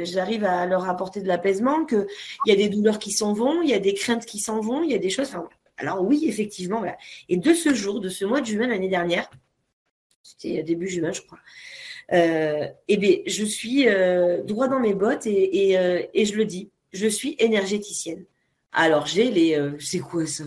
j'arrive 0.06 0.46
à 0.46 0.66
leur 0.66 0.88
apporter 0.90 1.22
de 1.22 1.28
l'apaisement, 1.28 1.86
qu'il 1.86 2.08
y 2.46 2.52
a 2.52 2.56
des 2.56 2.70
douleurs 2.70 3.00
qui 3.00 3.12
s'en 3.12 3.34
vont, 3.34 3.62
il 3.62 3.70
y 3.70 3.74
a 3.74 3.80
des 3.80 3.94
craintes 3.94 4.26
qui 4.26 4.40
s'en 4.40 4.62
vont, 4.62 4.82
il 4.82 4.92
y 4.92 4.96
a 4.96 4.98
des 4.98 5.10
choses. 5.10 5.36
Alors 5.76 6.04
oui, 6.04 6.26
effectivement. 6.28 6.84
Et 7.28 7.38
de 7.38 7.54
ce 7.54 7.74
jour, 7.74 8.00
de 8.00 8.10
ce 8.10 8.24
mois 8.24 8.40
de 8.40 8.46
juin 8.46 8.68
l'année 8.68 8.90
dernière, 8.90 9.30
c'était 10.24 10.64
début 10.64 10.88
juin, 10.88 11.12
je 11.12 11.22
crois. 11.22 11.40
Euh, 12.14 12.68
eh 12.88 12.98
bien, 12.98 13.18
je 13.26 13.44
suis 13.44 13.88
euh, 13.88 14.42
droit 14.44 14.68
dans 14.68 14.80
mes 14.80 14.94
bottes 14.94 15.28
et, 15.28 15.78
euh, 15.78 16.02
et, 16.14 16.26
je 16.26 16.36
le 16.36 16.46
dis, 16.46 16.70
je 16.94 17.08
suis 17.08 17.36
énergéticienne. 17.40 18.24
Alors, 18.72 19.06
j'ai 19.06 19.30
les. 19.30 19.78
c'est 19.80 20.00
quoi 20.00 20.26
ça? 20.26 20.46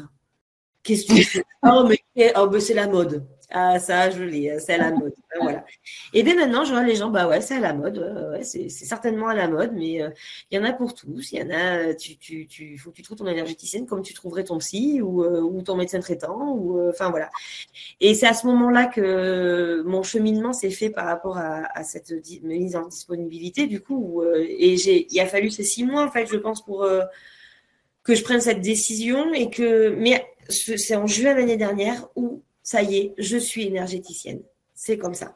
Qu'est-ce 0.83 1.07
que 1.07 1.15
tu 1.15 1.25
fais? 1.25 1.45
Oh, 1.63 1.87
mais, 1.87 2.33
oh, 2.37 2.49
mais 2.51 2.61
c'est 2.61 2.75
la 2.75 2.87
mode. 2.87 3.27
Ah, 3.53 3.78
ça, 3.80 4.11
je 4.11 4.22
l'ai, 4.22 4.59
c'est 4.61 4.74
à 4.74 4.78
la 4.78 4.92
mode. 4.92 5.14
voilà. 5.40 5.64
Et 6.12 6.22
bien 6.22 6.36
maintenant, 6.36 6.64
je 6.64 6.72
vois 6.72 6.84
les 6.84 6.94
gens, 6.94 7.11
bah 7.11 7.28
ouais, 7.28 7.40
c'est 7.40 7.57
à 7.57 7.61
la 7.61 7.74
mode. 7.74 7.98
Ouais, 8.32 8.44
c'est, 8.44 8.68
certainement 8.68 9.28
à 9.28 9.34
la 9.34 9.48
mode, 9.48 9.72
mais 9.74 10.03
il 10.51 10.57
y 10.57 10.59
en 10.59 10.64
a 10.64 10.72
pour 10.72 10.94
tous. 10.94 11.32
Il 11.32 11.38
y 11.38 11.42
en 11.42 11.51
a, 11.51 11.94
tu, 11.94 12.16
tu, 12.16 12.46
tu, 12.46 12.78
faut 12.78 12.90
que 12.90 12.96
tu 12.96 13.03
trouves 13.03 13.18
ton 13.18 13.26
énergéticienne 13.26 13.86
comme 13.86 14.03
tu 14.03 14.14
trouverais 14.14 14.44
ton 14.44 14.59
psy 14.59 15.01
ou, 15.03 15.62
ton 15.62 15.76
médecin 15.76 16.01
traitant. 16.01 16.53
ou 16.53 16.88
Enfin, 16.88 17.11
voilà. 17.11 17.30
Et 18.01 18.14
c'est 18.14 18.26
à 18.26 18.34
ce 18.34 18.46
moment-là 18.46 18.86
que 18.86 19.82
mon 19.84 20.03
cheminement 20.03 20.53
s'est 20.53 20.70
fait 20.70 20.90
par 20.90 21.07
rapport 21.07 21.38
à, 21.38 21.82
cette 21.84 22.12
mise 22.42 22.76
en 22.76 22.86
disponibilité, 22.86 23.66
du 23.66 23.80
coup. 23.80 24.22
et 24.24 24.74
il 24.74 25.20
a 25.20 25.26
fallu 25.26 25.51
ces 25.51 25.64
six 25.64 25.84
mois, 25.84 26.05
en 26.05 26.11
fait, 26.11 26.26
je 26.26 26.36
pense, 26.36 26.64
pour 26.64 26.86
que 28.03 28.14
je 28.14 28.22
prenne 28.22 28.40
cette 28.40 28.61
décision 28.61 29.32
et 29.34 29.51
que, 29.51 29.94
mais 29.96 30.26
c'est 30.48 30.96
en 30.96 31.07
juin 31.07 31.34
l'année 31.34 31.57
dernière 31.57 32.09
où 32.16 32.42
ça 32.71 32.85
y 32.85 32.99
est, 32.99 33.14
je 33.18 33.37
suis 33.37 33.66
énergéticienne. 33.66 34.43
C'est 34.77 34.97
comme 34.97 35.14
ça. 35.14 35.35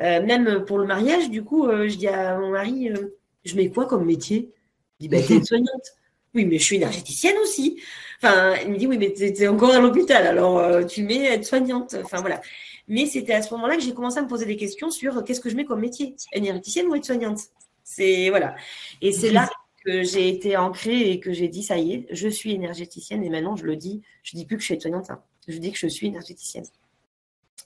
Euh, 0.00 0.24
même 0.24 0.64
pour 0.66 0.78
le 0.78 0.86
mariage, 0.86 1.30
du 1.30 1.42
coup, 1.42 1.66
euh, 1.66 1.88
je 1.88 1.96
dis 1.96 2.06
à 2.06 2.38
mon 2.38 2.50
mari, 2.50 2.90
euh, 2.90 3.16
je 3.44 3.56
mets 3.56 3.70
quoi 3.70 3.86
comme 3.86 4.04
métier? 4.04 4.52
Il 5.00 5.02
dit, 5.02 5.08
bah, 5.08 5.20
t'es 5.20 5.42
soignante. 5.44 5.96
Oui, 6.32 6.44
mais 6.44 6.58
je 6.58 6.62
suis 6.62 6.76
énergéticienne 6.76 7.34
aussi. 7.42 7.82
Enfin, 8.22 8.54
il 8.64 8.70
me 8.70 8.76
dit, 8.76 8.86
oui, 8.86 8.98
mais 8.98 9.12
t'es 9.12 9.48
encore 9.48 9.72
à 9.72 9.80
l'hôpital, 9.80 10.28
alors 10.28 10.86
tu 10.86 11.02
mets 11.02 11.24
être 11.24 11.44
soignante. 11.44 11.96
Enfin, 12.04 12.20
voilà. 12.20 12.40
Mais 12.86 13.06
c'était 13.06 13.32
à 13.32 13.42
ce 13.42 13.52
moment-là 13.54 13.74
que 13.74 13.82
j'ai 13.82 13.92
commencé 13.92 14.18
à 14.18 14.22
me 14.22 14.28
poser 14.28 14.46
des 14.46 14.56
questions 14.56 14.92
sur 14.92 15.24
qu'est-ce 15.24 15.40
que 15.40 15.50
je 15.50 15.56
mets 15.56 15.64
comme 15.64 15.80
métier? 15.80 16.14
Énergéticienne 16.32 16.86
ou 16.86 16.94
être 16.94 17.04
soignante? 17.04 17.40
C'est, 17.82 18.30
voilà. 18.30 18.54
Et 19.02 19.10
c'est 19.10 19.32
là 19.32 19.50
que 19.84 20.04
j'ai 20.04 20.28
été 20.28 20.56
ancrée 20.56 21.10
et 21.10 21.18
que 21.18 21.32
j'ai 21.32 21.48
dit, 21.48 21.64
ça 21.64 21.78
y 21.78 21.94
est, 21.94 22.06
je 22.12 22.28
suis 22.28 22.52
énergéticienne. 22.52 23.24
Et 23.24 23.28
maintenant, 23.28 23.56
je 23.56 23.64
le 23.64 23.74
dis, 23.74 24.02
je 24.22 24.36
dis 24.36 24.46
plus 24.46 24.54
que 24.54 24.62
je 24.62 24.66
suis 24.66 24.80
soignante. 24.80 25.10
Hein 25.10 25.20
je 25.48 25.58
dis 25.58 25.72
que 25.72 25.78
je 25.78 25.86
suis 25.86 26.08
énergéticienne. 26.08 26.66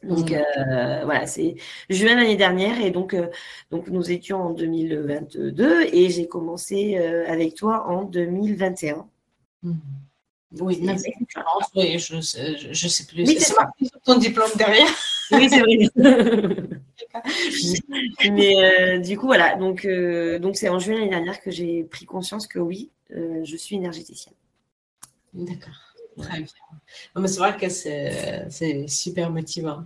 Donc 0.02 0.32
euh, 0.32 1.04
voilà, 1.04 1.26
c'est 1.26 1.56
juin 1.90 2.14
l'année 2.14 2.36
dernière 2.36 2.80
et 2.80 2.90
donc, 2.90 3.12
euh, 3.12 3.28
donc 3.70 3.88
nous 3.88 4.10
étions 4.10 4.42
en 4.42 4.50
2022 4.50 5.88
et 5.92 6.08
j'ai 6.08 6.26
commencé 6.26 6.96
euh, 6.96 7.28
avec 7.28 7.54
toi 7.54 7.86
en 7.86 8.04
2021. 8.04 9.06
Mmh. 9.62 9.72
Oui, 10.60 10.80
oui 10.82 10.88
je, 11.98 12.16
ne 12.16 12.88
sais 12.88 13.06
plus. 13.06 13.24
Oui, 13.24 13.36
c'est 13.38 13.54
ton 14.02 14.16
diplôme 14.16 14.50
derrière. 14.56 14.88
Oui, 15.30 15.48
c'est 15.48 15.60
vrai. 15.60 15.88
Mais 18.32 18.98
du 18.98 19.16
coup, 19.16 19.26
voilà, 19.26 19.54
donc 19.56 19.86
donc 20.40 20.56
c'est 20.56 20.68
en 20.68 20.80
juin 20.80 20.94
l'année 20.94 21.10
dernière 21.10 21.40
que 21.40 21.52
j'ai 21.52 21.84
pris 21.84 22.04
conscience 22.04 22.48
que 22.48 22.58
oui, 22.58 22.90
je 23.10 23.56
suis 23.56 23.76
énergéticienne. 23.76 24.34
D'accord. 25.34 25.89
Très 26.18 26.38
bien. 26.38 27.26
c'est 27.26 27.38
vrai 27.38 27.56
que 27.56 27.68
c'est 27.68 28.88
super 28.88 29.30
motivant. 29.30 29.84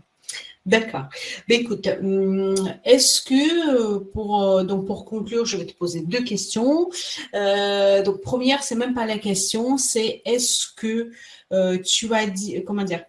D'accord. 0.67 1.05
Écoute, 1.51 1.87
hum, 2.01 2.55
est-ce 2.85 3.21
que 3.21 3.99
pour 3.99 4.43
euh, 4.43 4.65
donc 4.65 4.87
pour 4.87 5.05
conclure, 5.05 5.45
je 5.45 5.59
vais 5.59 5.67
te 5.67 5.75
poser 5.75 6.01
deux 6.01 6.25
questions. 6.25 6.89
Euh, 7.35 8.03
donc 8.03 8.23
première, 8.23 8.63
c'est 8.63 8.75
même 8.75 8.95
pas 8.95 9.05
la 9.05 9.19
question, 9.19 9.77
c'est 9.77 10.23
est-ce 10.25 10.69
que 10.75 11.11
euh, 11.53 11.79
tu 11.79 12.15
as 12.15 12.27
dit 12.27 12.65
comment 12.65 12.83
dire 12.83 13.05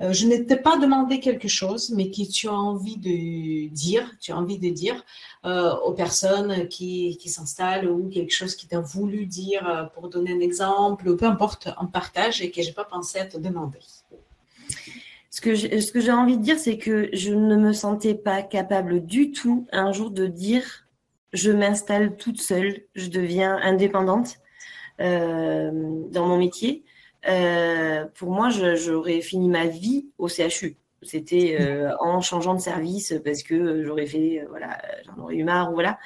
euh, 0.00 0.12
je 0.14 0.26
ne 0.26 0.54
pas 0.54 0.78
demandé 0.78 1.20
quelque 1.20 1.48
chose, 1.48 1.90
mais 1.90 2.10
que 2.10 2.22
tu 2.30 2.48
as 2.48 2.54
envie 2.54 2.96
de 2.96 3.68
dire, 3.68 4.10
tu 4.18 4.32
as 4.32 4.36
envie 4.36 4.58
de 4.58 4.70
dire 4.70 5.04
euh, 5.44 5.74
aux 5.76 5.92
personnes 5.92 6.68
qui, 6.68 7.18
qui 7.18 7.28
s'installent 7.28 7.88
ou 7.88 8.08
quelque 8.08 8.32
chose 8.32 8.54
qui 8.54 8.66
t'a 8.66 8.80
voulu 8.80 9.26
dire 9.26 9.68
euh, 9.68 9.84
pour 9.84 10.08
donner 10.08 10.32
un 10.32 10.40
exemple 10.40 11.14
peu 11.16 11.26
importe, 11.26 11.68
en 11.76 11.86
partage 11.86 12.40
et 12.40 12.50
que 12.50 12.62
j'ai 12.62 12.72
pas 12.72 12.84
pensé 12.84 13.18
à 13.18 13.26
te 13.26 13.36
demander. 13.36 13.78
Ce 15.30 15.40
que 15.40 15.54
j'ai 15.54 16.12
envie 16.12 16.38
de 16.38 16.42
dire, 16.42 16.58
c'est 16.58 16.78
que 16.78 17.10
je 17.12 17.32
ne 17.32 17.56
me 17.56 17.72
sentais 17.72 18.14
pas 18.14 18.42
capable 18.42 19.04
du 19.04 19.32
tout 19.32 19.66
un 19.70 19.92
jour 19.92 20.10
de 20.10 20.26
dire 20.26 20.86
je 21.32 21.52
m'installe 21.52 22.16
toute 22.16 22.40
seule, 22.40 22.82
je 22.94 23.08
deviens 23.08 23.56
indépendante 23.62 24.38
dans 24.98 26.26
mon 26.26 26.36
métier. 26.36 26.84
Euh, 27.28 28.06
pour 28.14 28.30
moi, 28.30 28.48
j'aurais 28.50 29.20
fini 29.20 29.48
ma 29.48 29.66
vie 29.66 30.08
au 30.18 30.28
CHU. 30.28 30.76
C'était 31.02 31.56
euh, 31.60 31.96
en 31.98 32.20
changeant 32.20 32.54
de 32.54 32.60
service 32.60 33.14
parce 33.24 33.42
que 33.42 33.84
j'aurais 33.84 34.06
fait, 34.06 34.40
euh, 34.40 34.46
voilà, 34.50 34.80
j'en 35.06 35.22
aurais 35.22 35.36
eu 35.36 35.44
marre 35.44 35.72
voilà. 35.72 35.98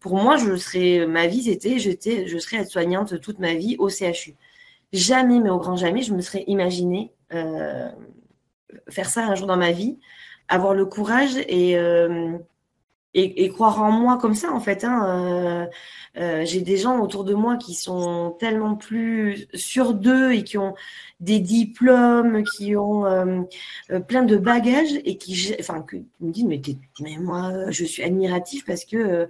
Pour 0.00 0.16
moi, 0.16 0.36
je 0.36 0.56
serais, 0.56 1.06
ma 1.06 1.26
vie, 1.26 1.44
c'était, 1.44 1.78
je 1.78 2.38
serais 2.38 2.58
aide-soignante 2.58 3.20
toute 3.20 3.38
ma 3.38 3.54
vie 3.54 3.76
au 3.78 3.88
CHU. 3.88 4.36
Jamais, 4.92 5.40
mais 5.40 5.50
au 5.50 5.58
grand 5.58 5.76
jamais, 5.76 6.02
je 6.02 6.14
me 6.14 6.20
serais 6.20 6.44
imaginé 6.46 7.12
faire 7.30 9.08
ça 9.08 9.26
un 9.26 9.34
jour 9.34 9.46
dans 9.46 9.56
ma 9.56 9.72
vie, 9.72 9.98
avoir 10.48 10.74
le 10.74 10.84
courage 10.84 11.36
et 11.48 11.76
et, 13.16 13.48
croire 13.48 13.82
en 13.82 13.90
moi 13.90 14.18
comme 14.18 14.34
ça 14.34 14.52
en 14.52 14.60
fait. 14.60 14.84
Hein. 14.84 15.06
Euh, 15.06 15.66
euh, 16.18 16.44
j'ai 16.44 16.60
des 16.60 16.76
gens 16.76 17.00
autour 17.00 17.24
de 17.24 17.34
moi 17.34 17.56
qui 17.56 17.74
sont 17.74 18.36
tellement 18.38 18.74
plus 18.74 19.46
sûrs 19.54 19.94
d'eux 19.94 20.32
et 20.32 20.44
qui 20.44 20.58
ont 20.58 20.74
des 21.20 21.40
diplômes, 21.40 22.42
qui 22.44 22.76
ont 22.76 23.06
euh, 23.06 23.42
plein 24.06 24.22
de 24.22 24.36
bagages 24.36 25.00
et 25.04 25.16
qui, 25.16 25.54
enfin, 25.58 25.84
me 26.20 26.30
disent 26.30 26.44
mais, 26.44 26.60
mais 27.00 27.16
moi 27.18 27.70
je 27.70 27.84
suis 27.84 28.02
admiratif 28.02 28.64
parce 28.66 28.84
que 28.84 29.28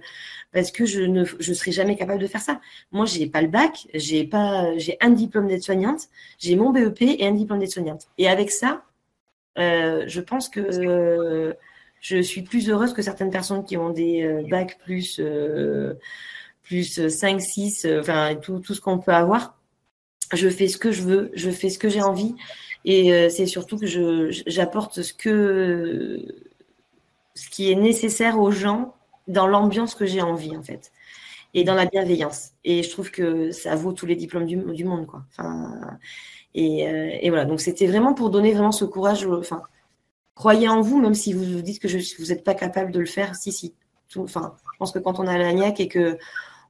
parce 0.51 0.71
que 0.71 0.85
je 0.85 1.01
ne 1.01 1.23
je 1.23 1.53
serai 1.53 1.71
jamais 1.71 1.95
capable 1.95 2.21
de 2.21 2.27
faire 2.27 2.41
ça. 2.41 2.59
Moi 2.91 3.05
j'ai 3.05 3.27
pas 3.27 3.41
le 3.41 3.47
bac, 3.47 3.87
j'ai 3.93 4.29
j'ai 4.77 4.97
un 5.01 5.09
diplôme 5.11 5.47
d'aide-soignante, 5.47 6.07
j'ai 6.39 6.55
mon 6.57 6.71
BEP 6.71 7.01
et 7.01 7.25
un 7.25 7.33
diplôme 7.33 7.59
d'aide-soignante. 7.59 8.07
Et 8.17 8.27
avec 8.27 8.51
ça, 8.51 8.83
je 9.57 10.19
pense 10.19 10.49
que 10.49 11.55
je 12.07 12.21
suis 12.21 12.41
plus 12.41 12.69
heureuse 12.69 12.93
que 12.93 13.01
certaines 13.01 13.31
personnes 13.31 13.65
qui 13.65 13.75
ont 13.75 13.89
des 13.89 14.23
euh, 14.23 14.43
bacs 14.49 14.77
plus, 14.79 15.19
euh, 15.19 15.95
plus 16.63 17.09
5, 17.09 17.41
6, 17.41 17.85
euh, 17.85 17.99
enfin 17.99 18.35
tout, 18.35 18.59
tout 18.59 18.73
ce 18.73 18.79
qu'on 18.79 18.97
peut 18.97 19.13
avoir. 19.13 19.57
Je 20.33 20.47
fais 20.47 20.69
ce 20.69 20.77
que 20.77 20.91
je 20.91 21.01
veux, 21.01 21.31
je 21.33 21.49
fais 21.49 21.69
ce 21.69 21.77
que 21.79 21.89
j'ai 21.89 22.01
envie. 22.01 22.35
Et 22.85 23.29
c'est 23.29 23.47
surtout 23.47 23.77
que 23.77 23.85
j'apporte 24.45 25.01
ce 25.01 25.13
que 25.13 26.23
ce 27.33 27.49
qui 27.49 27.69
est 27.69 27.75
nécessaire 27.75 28.39
aux 28.39 28.51
gens 28.51 28.95
dans 29.27 29.45
l'ambiance 29.45 29.93
que 29.93 30.05
j'ai 30.05 30.21
envie 30.21 30.55
en 30.55 30.63
fait 30.63 30.93
et 31.53 31.65
dans 31.65 31.73
la 31.73 31.85
bienveillance 31.85 32.51
et 32.63 32.83
je 32.83 32.89
trouve 32.89 33.11
que 33.11 33.51
ça 33.51 33.75
vaut 33.75 33.91
tous 33.91 34.05
les 34.05 34.15
diplômes 34.15 34.45
du, 34.45 34.55
du 34.55 34.85
monde 34.85 35.05
quoi 35.05 35.23
enfin 35.31 35.97
et, 36.55 36.83
et 37.21 37.29
voilà 37.29 37.43
donc 37.43 37.59
c'était 37.59 37.87
vraiment 37.87 38.13
pour 38.13 38.29
donner 38.29 38.53
vraiment 38.53 38.71
ce 38.71 38.85
courage 38.85 39.27
enfin 39.27 39.63
croyez 40.37 40.69
en 40.69 40.81
vous, 40.81 41.01
même 41.01 41.15
si 41.15 41.33
vous 41.33 41.43
vous 41.43 41.61
dites 41.61 41.79
que 41.79 41.87
je, 41.87 41.97
vous 42.19 42.27
n'êtes 42.27 42.43
pas 42.43 42.53
capable 42.53 42.91
de 42.91 42.99
le 42.99 43.05
faire. 43.05 43.35
Si, 43.35 43.51
si. 43.51 43.73
enfin, 44.17 44.55
je 44.73 44.77
pense 44.77 44.91
que 44.91 44.99
quand 44.99 45.19
on 45.19 45.27
a 45.27 45.37
l'agnac 45.37 45.79
et 45.79 45.87
que 45.87 46.17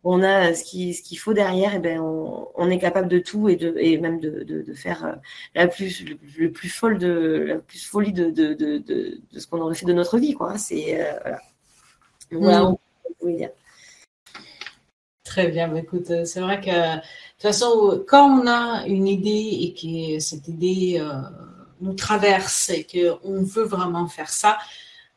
on 0.04 0.24
a 0.24 0.54
ce 0.54 0.64
qu'il 0.64 0.96
ce 0.96 1.20
faut 1.20 1.34
derrière, 1.34 1.74
et 1.74 1.78
eh 1.78 1.80
ben 1.80 2.00
on, 2.00 2.70
est 2.70 2.80
capable 2.80 3.10
de 3.10 3.20
tout 3.20 3.50
et 3.50 3.58
de 3.58 3.76
et 3.78 3.98
même 3.98 4.20
de, 4.20 4.44
de, 4.44 4.74
faire 4.74 5.06
euh, 5.06 5.14
la 5.54 5.68
plus 5.68 6.06
le, 6.38 6.52
plus 6.52 6.70
folle 6.70 6.98
de 6.98 7.46
la 7.48 7.58
plus 7.58 7.84
folie 7.86 8.14
de, 8.14 8.30
de, 8.30 8.54
de, 8.54 9.20
ce 9.38 9.48
qu'on 9.48 9.60
aurait 9.60 9.76
fait 9.76 9.86
de 9.86 9.94
notre 9.94 10.18
vie 10.18 10.34
quoi. 10.34 10.58
C'est 10.58 11.02
euh, 11.02 11.36
voilà. 12.32 12.74
Voilà, 13.20 13.48
Très 15.24 15.50
bien, 15.50 15.68
bah, 15.68 15.80
écoute, 15.80 16.10
euh, 16.10 16.24
c'est 16.24 16.40
vrai 16.40 16.62
que 16.62 16.68
de 16.68 17.02
toute 17.02 17.42
façon, 17.42 18.04
quand 18.08 18.30
on 18.30 18.48
a 18.48 18.86
une 18.88 19.08
idée 19.08 19.30
et 19.62 19.74
que 19.74 20.20
cette 20.24 20.48
idée 20.48 21.02
nous 21.82 21.94
traverse 21.94 22.70
et 22.70 22.86
qu'on 22.86 23.44
veut 23.44 23.66
vraiment 23.66 24.08
faire 24.08 24.30
ça, 24.30 24.58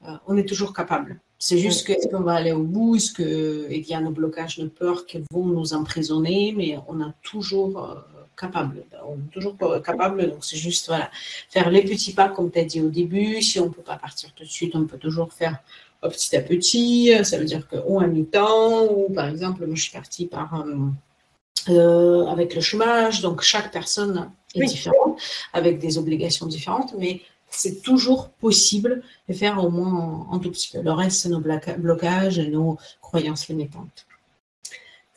euh, 0.07 0.13
on 0.27 0.37
est 0.37 0.49
toujours 0.49 0.73
capable. 0.73 1.21
C'est 1.39 1.59
juste 1.59 1.87
que 1.87 1.93
est-ce 1.93 2.09
qu'on 2.09 2.21
va 2.21 2.35
aller 2.35 2.53
au 2.53 2.63
bout, 2.63 2.97
est-ce 2.97 3.13
qu'il 3.13 3.89
y 3.89 3.95
a 3.95 4.01
nos 4.01 4.11
blocages, 4.11 4.59
nos 4.59 4.69
peurs 4.69 5.07
qui 5.07 5.23
vont 5.31 5.47
nous 5.47 5.73
emprisonner, 5.73 6.53
mais 6.57 6.79
on 6.89 7.01
est 7.01 7.13
toujours 7.23 7.83
euh, 7.83 7.95
capable. 8.37 8.85
On 9.07 9.15
est 9.15 9.33
toujours 9.33 9.57
capable, 9.83 10.29
donc 10.29 10.45
c'est 10.45 10.57
juste 10.57 10.89
voilà, 10.89 11.11
faire 11.49 11.71
les 11.71 11.83
petits 11.83 12.13
pas 12.13 12.29
comme 12.29 12.51
tu 12.51 12.59
as 12.59 12.65
dit 12.65 12.81
au 12.81 12.89
début. 12.89 13.41
Si 13.41 13.59
on 13.59 13.67
ne 13.67 13.71
peut 13.71 13.83
pas 13.83 13.97
partir 13.97 14.33
tout 14.35 14.45
de 14.45 14.49
suite, 14.49 14.75
on 14.75 14.85
peut 14.85 14.99
toujours 14.99 15.33
faire 15.33 15.59
petit 16.03 16.37
à 16.37 16.43
petit. 16.43 17.13
Ça 17.25 17.39
veut 17.39 17.45
dire 17.45 17.67
qu'on 17.69 18.01
à 18.01 18.07
mi-temps, 18.07 18.87
ou 18.87 19.13
par 19.13 19.29
exemple, 19.29 19.67
moi 19.67 19.77
je 19.77 19.83
suis 19.83 19.93
partie 19.93 20.27
par, 20.27 20.65
euh, 21.69 22.25
avec 22.27 22.55
le 22.55 22.61
chômage, 22.61 23.21
donc 23.21 23.43
chaque 23.43 23.71
personne 23.71 24.31
est 24.55 24.89
avec 25.53 25.79
des 25.79 25.99
obligations 25.99 26.47
différentes, 26.47 26.95
mais 26.99 27.21
c'est 27.51 27.83
toujours 27.83 28.31
possible 28.31 29.03
de 29.29 29.35
faire 29.35 29.63
au 29.63 29.71
moins 29.71 30.29
un 30.31 30.39
tout 30.39 30.51
petit 30.51 30.71
peu. 30.73 30.83
Le 30.83 30.93
reste, 30.93 31.23
c'est 31.23 31.29
nos 31.29 31.41
blocages 31.41 32.39
et 32.39 32.49
nos 32.49 32.79
croyances 33.01 33.49
limitantes. 33.49 34.07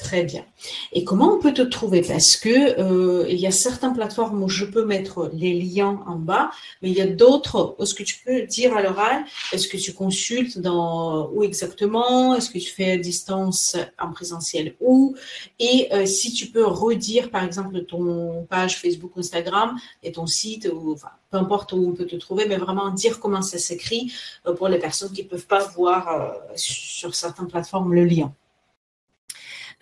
Très 0.04 0.24
bien. 0.26 0.44
Et 0.92 1.06
comment 1.06 1.34
on 1.34 1.40
peut 1.40 1.54
te 1.54 1.62
trouver? 1.62 2.02
Parce 2.02 2.36
que 2.36 2.78
euh, 2.78 3.26
il 3.30 3.40
y 3.40 3.48
a 3.48 3.52
certaines 3.52 3.94
plateformes 3.94 4.44
où 4.44 4.50
je 4.50 4.66
peux 4.66 4.84
mettre 4.84 5.32
les 5.34 5.54
liens 5.54 6.04
en 6.06 6.18
bas, 6.18 6.52
mais 6.82 6.90
il 6.90 6.98
y 6.98 7.02
a 7.02 7.08
d'autres. 7.08 7.78
Est-ce 7.80 7.94
que 7.94 8.04
tu 8.04 8.18
peux 8.26 8.42
dire 8.42 8.76
à 8.76 8.82
l'oral 8.82 9.24
Est-ce 9.54 9.70
que 9.70 9.78
tu 9.78 9.94
consultes 9.94 10.60
dans 10.60 11.30
où 11.30 11.42
exactement? 11.42 12.36
Est-ce 12.36 12.50
que 12.50 12.60
tu 12.60 12.70
fais 12.70 12.92
à 12.92 12.98
distance 12.98 13.78
en 13.98 14.12
présentiel 14.12 14.76
où? 14.82 15.16
Et 15.58 15.88
euh, 15.94 16.06
si 16.06 16.34
tu 16.34 16.48
peux 16.48 16.66
redire, 16.66 17.32
par 17.32 17.46
exemple, 17.46 17.86
ton 17.86 18.46
page 18.50 18.82
Facebook, 18.82 19.14
Instagram 19.16 19.80
et 20.04 20.12
ton 20.12 20.28
site, 20.28 20.70
ou 20.74 20.98
peu 21.32 21.38
importe 21.38 21.72
où 21.72 21.78
on 21.78 21.94
peut 21.94 22.08
te 22.08 22.18
trouver, 22.18 22.46
mais 22.46 22.58
vraiment 22.58 22.90
dire 22.90 23.22
comment 23.22 23.42
ça 23.42 23.58
s'écrit 23.58 24.12
euh, 24.48 24.54
pour 24.54 24.68
les 24.68 24.80
personnes 24.80 25.14
qui 25.14 25.24
ne 25.24 25.30
peuvent 25.30 25.48
pas 25.48 25.64
voir 25.64 26.36
sur 26.56 27.16
certaines 27.16 27.48
plateformes 27.48 27.94
le 27.94 28.04
lien. 28.04 28.34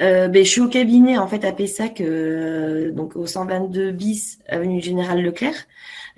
Euh, 0.02 0.28
ben, 0.28 0.44
je 0.44 0.50
suis 0.50 0.62
au 0.62 0.68
cabinet 0.68 1.18
en 1.18 1.28
fait 1.28 1.44
à 1.46 1.52
Pessac, 1.52 2.02
euh, 2.02 2.92
donc 2.92 3.16
au 3.16 3.26
122 3.26 3.92
bis 3.92 4.40
avenue 4.48 4.82
Général 4.82 5.22
Leclerc. 5.22 5.68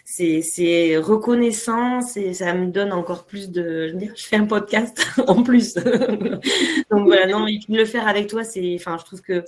c'est 0.06 0.96
reconnaissant, 0.98 2.00
et 2.16 2.32
ça 2.32 2.54
me 2.54 2.68
donne 2.68 2.92
encore 2.92 3.24
plus 3.24 3.50
de. 3.50 3.88
Je, 3.88 3.92
veux 3.92 3.98
dire, 3.98 4.12
je 4.14 4.24
fais 4.24 4.36
un 4.36 4.46
podcast 4.46 5.04
en 5.26 5.42
plus. 5.42 5.74
Donc 6.90 7.06
voilà, 7.06 7.26
non, 7.26 7.44
mais 7.44 7.58
le 7.68 7.84
faire 7.84 8.06
avec 8.06 8.28
toi, 8.28 8.44
c'est. 8.44 8.76
Enfin, 8.76 8.96
je 8.98 9.04
trouve 9.04 9.20
que 9.20 9.44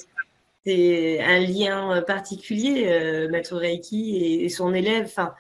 c'est 0.66 1.20
un 1.20 1.40
lien 1.40 2.02
particulier, 2.02 2.84
euh, 2.88 3.28
Maître 3.30 3.56
Reiki 3.56 4.44
et, 4.44 4.48
son 4.48 4.74
élève. 4.74 5.04
Enfin, 5.06 5.34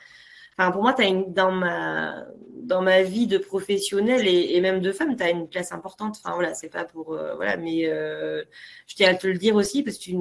enfin, 0.56 0.70
pour 0.70 0.82
moi, 0.82 0.94
as 0.98 1.04
une, 1.04 1.32
dans, 1.32 1.52
ma, 1.52 2.24
dans 2.62 2.80
ma 2.80 3.02
vie 3.02 3.26
de 3.26 3.38
professionnelle 3.38 4.26
et, 4.26 4.60
même 4.60 4.80
de 4.80 4.92
femme, 4.92 5.16
tu 5.16 5.22
as 5.24 5.30
une 5.30 5.48
place 5.48 5.72
importante. 5.72 6.20
Enfin, 6.22 6.34
voilà, 6.34 6.54
c'est 6.54 6.70
pas 6.70 6.84
pour. 6.84 7.14
Euh, 7.14 7.34
voilà, 7.34 7.56
mais 7.56 7.86
euh, 7.86 8.44
je 8.86 8.94
tiens 8.94 9.10
à 9.10 9.14
te 9.14 9.26
le 9.26 9.36
dire 9.36 9.56
aussi 9.56 9.82
parce 9.82 9.98
que 9.98 10.04
tu 10.04 10.14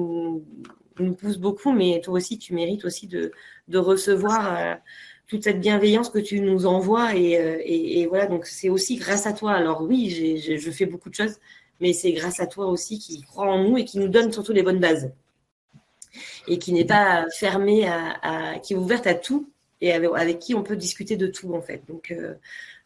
nous 1.02 1.14
pousses 1.14 1.38
beaucoup, 1.38 1.72
mais 1.72 2.00
toi 2.00 2.14
aussi, 2.14 2.38
tu 2.38 2.54
mérites 2.54 2.84
aussi 2.84 3.06
de, 3.06 3.32
de 3.68 3.78
recevoir 3.78 4.56
euh, 4.56 4.74
toute 5.26 5.44
cette 5.44 5.60
bienveillance 5.60 6.08
que 6.08 6.18
tu 6.18 6.40
nous 6.40 6.66
envoies. 6.66 7.10
Euh, 7.10 7.58
et, 7.62 8.00
et, 8.00 8.06
voilà, 8.06 8.26
donc 8.26 8.46
c'est 8.46 8.68
aussi 8.68 8.96
grâce 8.96 9.26
à 9.26 9.32
toi. 9.32 9.52
Alors 9.52 9.82
oui, 9.82 10.10
je 10.40 10.70
fais 10.70 10.86
beaucoup 10.86 11.10
de 11.10 11.14
choses, 11.14 11.36
mais 11.80 11.92
c'est 11.92 12.12
grâce 12.12 12.40
à 12.40 12.46
toi 12.46 12.66
aussi 12.66 12.98
qui 12.98 13.22
croit 13.22 13.46
en 13.46 13.62
nous 13.62 13.78
et 13.78 13.84
qui 13.84 13.98
nous 13.98 14.08
donne 14.08 14.32
surtout 14.32 14.52
les 14.52 14.62
bonnes 14.62 14.80
bases. 14.80 15.12
Et 16.48 16.58
qui 16.58 16.72
n'est 16.72 16.86
pas 16.86 17.26
fermé 17.30 17.86
à, 17.86 18.58
qui 18.62 18.72
est 18.72 18.76
ouverte 18.76 19.06
à 19.06 19.14
tout 19.14 19.50
et 19.80 19.92
avec, 19.92 20.40
qui 20.40 20.54
on 20.54 20.62
peut 20.64 20.76
discuter 20.76 21.16
de 21.16 21.28
tout 21.28 21.54
en 21.54 21.60
fait. 21.60 21.82
Donc, 21.86 22.10
euh, 22.10 22.34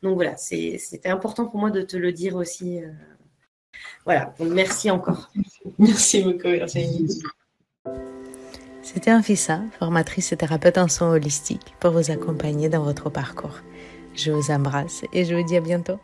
donc 0.02 0.16
voilà, 0.16 0.36
c'était 0.36 1.08
important 1.08 1.46
pour 1.46 1.60
moi 1.60 1.70
de 1.70 1.80
te 1.82 1.96
le 1.96 2.12
dire 2.12 2.34
aussi. 2.34 2.80
voilà, 4.04 4.34
donc 4.38 4.48
merci 4.48 4.90
encore. 4.90 5.30
Merci 5.78 6.22
beaucoup, 6.22 6.48
Virginie. 6.48 7.22
C'était 8.92 9.12
Anfissa, 9.12 9.62
formatrice 9.78 10.32
et 10.32 10.36
thérapeute 10.36 10.76
en 10.76 10.86
soins 10.86 11.12
holistiques, 11.12 11.74
pour 11.80 11.92
vous 11.92 12.10
accompagner 12.10 12.68
dans 12.68 12.82
votre 12.82 13.08
parcours. 13.08 13.60
Je 14.14 14.30
vous 14.30 14.50
embrasse 14.50 15.02
et 15.14 15.24
je 15.24 15.34
vous 15.34 15.42
dis 15.42 15.56
à 15.56 15.60
bientôt. 15.60 15.98